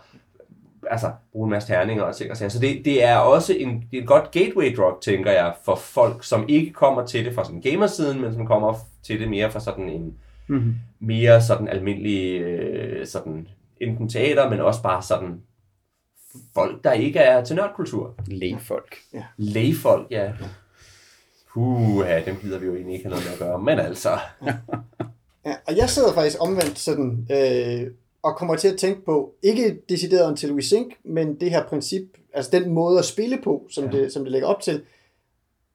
altså, 0.92 1.12
bruge 1.32 1.46
en 1.46 1.50
masse 1.50 1.70
terninger 1.74 2.04
og 2.04 2.16
ting 2.16 2.32
og 2.32 2.38
Så 2.38 2.60
det, 2.62 2.86
det 2.86 3.04
er 3.04 3.16
også 3.18 3.54
en, 3.54 3.84
det 3.92 3.98
er 3.98 4.02
et 4.02 4.08
godt 4.08 4.32
gateway 4.32 4.76
drug, 4.78 4.94
tænker 5.02 5.32
jeg, 5.32 5.54
for 5.66 5.76
folk, 5.76 6.24
som 6.24 6.46
ikke 6.50 6.74
kommer 6.74 7.06
til 7.06 7.26
det 7.26 7.36
fra 7.36 7.46
sådan 7.46 7.62
gamersiden, 7.62 8.22
men 8.22 8.34
som 8.34 8.48
kommer 8.48 8.74
til 9.04 9.20
det 9.20 9.30
mere 9.30 9.52
fra 9.52 9.60
sådan 9.60 9.90
en 9.90 10.14
Mhm. 10.48 10.76
mere 11.00 11.42
sådan 11.42 11.68
almindelige, 11.68 12.40
øh, 12.40 13.08
sådan 13.08 13.48
enten 13.82 14.10
teater, 14.10 14.50
men 14.50 14.60
også 14.60 14.82
bare 14.84 15.02
sådan 15.04 15.42
folk, 16.54 16.84
der 16.84 16.92
ikke 16.92 17.20
er 17.20 17.44
til 17.44 17.56
nørdkultur. 17.56 18.16
Lægfolk. 18.28 18.96
Lægefolk, 19.38 20.08
ja. 20.12 20.32
Puh, 21.54 22.06
ja, 22.08 22.22
dem 22.26 22.36
gider 22.42 22.60
vi 22.60 22.66
jo 22.66 22.76
egentlig 22.76 22.94
ikke 22.96 23.06
have 23.06 23.10
noget 23.10 23.26
med 23.26 23.34
at 23.34 23.40
gøre, 23.40 23.60
men 23.60 23.80
altså, 23.80 24.10
Ja, 25.46 25.54
og 25.68 25.78
jeg 25.78 25.90
sidder 25.90 26.14
faktisk 26.14 26.38
omvendt 26.40 26.80
sådan, 26.80 27.28
øh, 27.32 27.92
og 28.24 28.36
kommer 28.36 28.56
til 28.56 28.68
at 28.68 28.78
tænke 28.78 29.06
på, 29.06 29.34
ikke 29.44 29.82
decideret 29.90 30.30
Until 30.30 30.54
We 30.54 30.62
Sink, 30.62 30.94
men 31.04 31.36
det 31.36 31.52
her 31.52 31.64
princip, 31.68 32.04
altså 32.34 32.52
den 32.52 32.70
måde 32.70 33.00
at 33.00 33.06
spille 33.06 33.40
på, 33.44 33.68
som, 33.70 33.86
ja. 33.86 33.92
det, 33.92 34.14
som 34.14 34.24
det 34.24 34.32
lægger 34.32 34.48
op 34.48 34.62
til, 34.62 34.82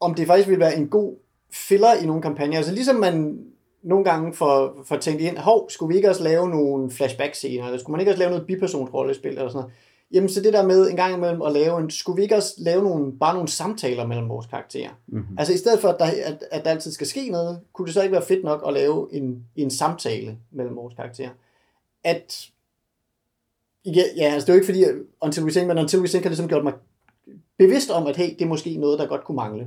om 0.01 0.15
det 0.15 0.27
faktisk 0.27 0.49
vil 0.49 0.61
være 0.61 0.77
en 0.77 0.89
god 0.89 1.15
filler 1.53 1.95
i 2.03 2.07
nogle 2.07 2.23
kampagner. 2.23 2.57
Altså 2.57 2.73
ligesom 2.73 2.97
man 2.97 3.39
nogle 3.83 4.05
gange 4.05 4.35
får, 4.35 4.83
får 4.85 4.97
tænkt 4.97 5.21
ind, 5.21 5.39
hov, 5.39 5.71
skulle 5.71 5.89
vi 5.89 5.97
ikke 5.97 6.09
også 6.09 6.23
lave 6.23 6.49
nogle 6.51 6.91
flashback-scener, 6.91 7.65
eller 7.65 7.79
skulle 7.79 7.93
man 7.93 8.01
ikke 8.01 8.13
også 8.13 8.19
lave 8.19 8.31
noget 8.31 8.47
bipersonsrollespil, 8.47 9.31
eller 9.31 9.49
sådan 9.49 9.61
noget. 9.61 9.73
Jamen, 10.13 10.29
så 10.29 10.43
det 10.43 10.53
der 10.53 10.67
med 10.67 10.91
en 10.91 10.97
gang 10.97 11.15
imellem 11.15 11.43
at 11.43 11.53
lave 11.53 11.81
en, 11.81 11.91
skulle 11.91 12.17
vi 12.17 12.23
ikke 12.23 12.37
også 12.37 12.55
lave 12.59 12.83
nogle, 12.83 13.13
bare 13.19 13.35
nogle 13.35 13.49
samtaler 13.49 14.07
mellem 14.07 14.29
vores 14.29 14.47
karakterer? 14.47 14.91
Mm-hmm. 15.07 15.39
Altså 15.39 15.55
i 15.55 15.57
stedet 15.57 15.81
for, 15.81 15.89
at 15.89 15.99
der, 15.99 16.05
at, 16.05 16.45
at 16.51 16.65
der 16.65 16.71
altid 16.71 16.93
skal 16.93 17.07
ske 17.07 17.29
noget, 17.29 17.61
kunne 17.73 17.87
det 17.87 17.95
så 17.95 18.03
ikke 18.03 18.13
være 18.13 18.23
fedt 18.23 18.45
nok 18.45 18.65
at 18.67 18.73
lave 18.73 19.09
en, 19.13 19.45
en 19.57 19.71
samtale 19.71 20.39
mellem 20.51 20.77
vores 20.77 20.95
karakterer? 20.95 21.31
At, 22.07 22.51
ja, 23.85 24.03
ja 24.17 24.25
altså 24.25 24.47
det 24.47 24.49
er 24.49 24.55
jo 24.55 24.61
ikke 24.61 24.67
fordi, 24.67 24.85
Until 25.21 25.43
We 25.43 25.53
Sink, 25.53 25.67
men 25.67 25.79
Until 25.79 26.01
We 26.01 26.09
Sink 26.09 26.25
har 26.25 26.31
ligesom 26.31 26.49
gjort 26.49 26.65
mig 26.65 26.73
bevidst 27.59 27.91
om, 27.91 28.07
at 28.07 28.17
hey, 28.17 28.31
det 28.39 28.43
er 28.43 28.47
måske 28.47 28.77
noget, 28.77 28.99
der 28.99 29.07
godt 29.07 29.25
kunne 29.25 29.37
mangle. 29.37 29.67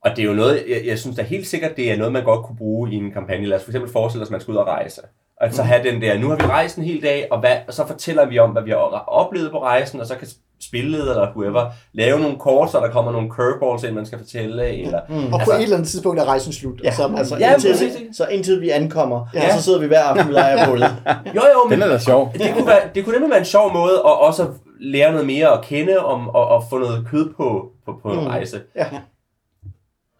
og 0.00 0.10
det 0.10 0.18
er 0.18 0.26
jo 0.26 0.34
noget, 0.34 0.64
jeg, 0.68 0.86
jeg 0.86 0.98
synes 0.98 1.16
da 1.16 1.22
helt 1.22 1.46
sikkert, 1.46 1.76
det 1.76 1.92
er 1.92 1.96
noget, 1.96 2.12
man 2.12 2.24
godt 2.24 2.46
kunne 2.46 2.56
bruge 2.56 2.92
i 2.92 2.94
en 2.94 3.12
kampagne. 3.12 3.46
Lad 3.46 3.58
os 3.58 3.64
for 3.64 3.70
eksempel 3.70 3.92
forestille 3.92 4.22
os, 4.22 4.28
at 4.28 4.32
man 4.32 4.40
skal 4.40 4.52
ud 4.52 4.56
og 4.56 4.66
rejse. 4.66 5.00
Og 5.40 5.52
så 5.52 5.62
have 5.62 5.82
den 5.90 6.02
der, 6.02 6.18
nu 6.18 6.28
har 6.28 6.36
vi 6.36 6.42
rejst 6.42 6.76
en 6.76 6.84
hel 6.84 7.02
dag, 7.02 7.32
og, 7.32 7.40
hvad, 7.40 7.56
og 7.66 7.74
så 7.74 7.86
fortæller 7.86 8.26
vi 8.26 8.38
om, 8.38 8.50
hvad 8.50 8.62
vi 8.62 8.70
har 8.70 8.76
oplevet 9.06 9.50
på 9.50 9.62
rejsen, 9.62 10.00
og 10.00 10.06
så 10.06 10.16
kan 10.16 10.28
spillet 10.62 11.00
eller 11.00 11.30
whoever 11.30 11.70
lave 11.92 12.20
nogle 12.20 12.38
kort, 12.38 12.70
så 12.70 12.80
der 12.80 12.90
kommer 12.90 13.12
nogle 13.12 13.30
curveballs 13.30 13.84
ind, 13.84 13.94
man 13.94 14.06
skal 14.06 14.18
fortælle, 14.18 14.68
eller... 14.82 15.00
Mm. 15.08 15.14
Og 15.24 15.30
på 15.30 15.36
altså, 15.36 15.52
et 15.56 15.62
eller 15.62 15.76
andet 15.76 15.88
tidspunkt 15.88 16.20
er 16.20 16.24
rejsen 16.24 16.52
slut. 16.52 16.80
Ja, 16.84 16.90
så, 16.92 17.12
altså, 17.16 17.36
Ja, 17.36 17.52
indtil, 17.52 17.70
præcis. 17.72 18.16
så 18.16 18.26
indtil 18.26 18.60
vi 18.60 18.70
ankommer, 18.70 19.26
Ja. 19.34 19.46
og 19.46 19.52
så 19.58 19.62
sidder 19.62 19.78
vi 19.78 19.86
hver 19.86 20.02
aften 20.02 20.26
ved 20.26 20.34
lejrebålet. 20.34 20.96
Jo, 21.26 21.42
jo, 21.54 21.68
men 21.68 21.72
Den 21.80 21.88
er 21.88 21.92
da 21.92 21.98
sjov. 21.98 22.32
det 22.32 22.54
kunne, 22.54 22.66
være, 22.66 22.80
det 22.94 23.04
kunne 23.04 23.12
nemlig 23.14 23.30
være 23.30 23.38
en 23.38 23.44
sjov 23.44 23.72
måde 23.72 23.94
at 23.94 24.20
også 24.20 24.48
lære 24.80 25.12
noget 25.12 25.26
mere 25.26 25.48
at 25.58 25.64
kende 25.64 25.98
om, 25.98 26.28
og, 26.28 26.46
og 26.48 26.64
få 26.70 26.78
noget 26.78 27.06
kød 27.10 27.32
på, 27.36 27.70
på, 27.86 27.98
på 28.02 28.12
en 28.12 28.20
Mm. 28.20 28.26
rejse. 28.26 28.60
Ja. 28.76 28.86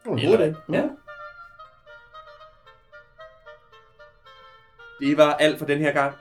Det 0.04 0.24
en 0.24 0.28
god 0.30 0.38
idé. 0.38 0.72
Ja. 0.76 0.82
Det 5.00 5.16
var 5.18 5.32
alt 5.34 5.58
for 5.58 5.66
den 5.66 5.78
her 5.78 5.92
gang. 5.92 6.14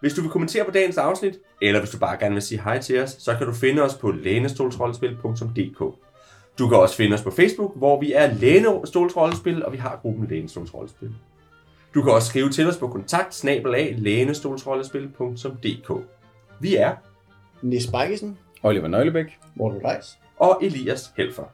Hvis 0.00 0.14
du 0.14 0.20
vil 0.22 0.30
kommentere 0.30 0.64
på 0.64 0.70
dagens 0.70 0.98
afsnit, 0.98 1.38
eller 1.62 1.80
hvis 1.80 1.90
du 1.90 1.98
bare 1.98 2.16
gerne 2.16 2.34
vil 2.34 2.42
sige 2.42 2.62
hej 2.62 2.78
til 2.78 3.02
os, 3.02 3.16
så 3.18 3.34
kan 3.36 3.46
du 3.46 3.52
finde 3.52 3.82
os 3.82 3.94
på 3.94 4.10
lænestolsrollespil.dk. 4.10 5.94
Du 6.58 6.68
kan 6.68 6.78
også 6.78 6.96
finde 6.96 7.14
os 7.14 7.22
på 7.22 7.30
Facebook, 7.30 7.76
hvor 7.76 8.00
vi 8.00 8.12
er 8.12 8.34
Lænestolsrollespil, 8.34 9.64
og 9.64 9.72
vi 9.72 9.76
har 9.76 9.98
gruppen 10.02 10.26
Lænestolsrollespil. 10.26 11.10
Du 11.94 12.02
kan 12.02 12.12
også 12.12 12.28
skrive 12.28 12.50
til 12.50 12.68
os 12.68 12.76
på 12.76 12.88
kontakt 12.88 13.44
Vi 16.60 16.76
er 16.76 16.94
Nis 17.62 17.86
Bakkesen. 17.86 18.38
Oliver 18.62 18.88
Nøglebæk. 18.88 19.38
Morten 19.54 19.80
Reis. 19.84 20.18
og 20.38 20.58
Elias 20.62 21.12
Helfer. 21.16 21.44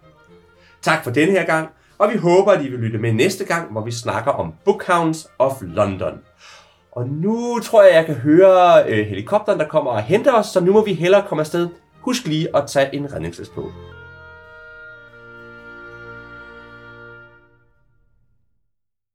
Tak 0.83 1.05
for 1.05 1.11
denne 1.11 1.33
her 1.33 1.47
gang, 1.47 1.69
og 1.99 2.13
vi 2.13 2.19
håber, 2.19 2.53
at 2.53 2.65
I 2.65 2.69
vil 2.69 2.79
lytte 2.79 2.99
med 2.99 3.13
næste 3.13 3.45
gang, 3.45 3.73
hvor 3.73 3.85
vi 3.85 3.91
snakker 3.91 4.31
om 4.31 4.55
Bookhounds 4.65 5.29
of 5.39 5.63
London. 5.63 6.21
Og 6.97 7.09
nu 7.09 7.59
tror 7.59 7.83
jeg, 7.83 7.95
jeg 7.95 8.07
kan 8.07 8.15
høre 8.15 8.85
øh, 8.89 9.07
helikopteren, 9.07 9.59
der 9.61 9.69
kommer 9.69 9.91
og 9.91 10.03
henter 10.03 10.33
os, 10.33 10.47
så 10.47 10.61
nu 10.61 10.73
må 10.73 10.85
vi 10.85 10.93
hellere 10.93 11.23
komme 11.29 11.41
afsted. 11.41 11.69
Husk 12.01 12.27
lige 12.27 12.57
at 12.57 12.67
tage 12.67 12.95
en 12.95 13.13
redningsvest 13.13 13.55
på. 13.55 13.63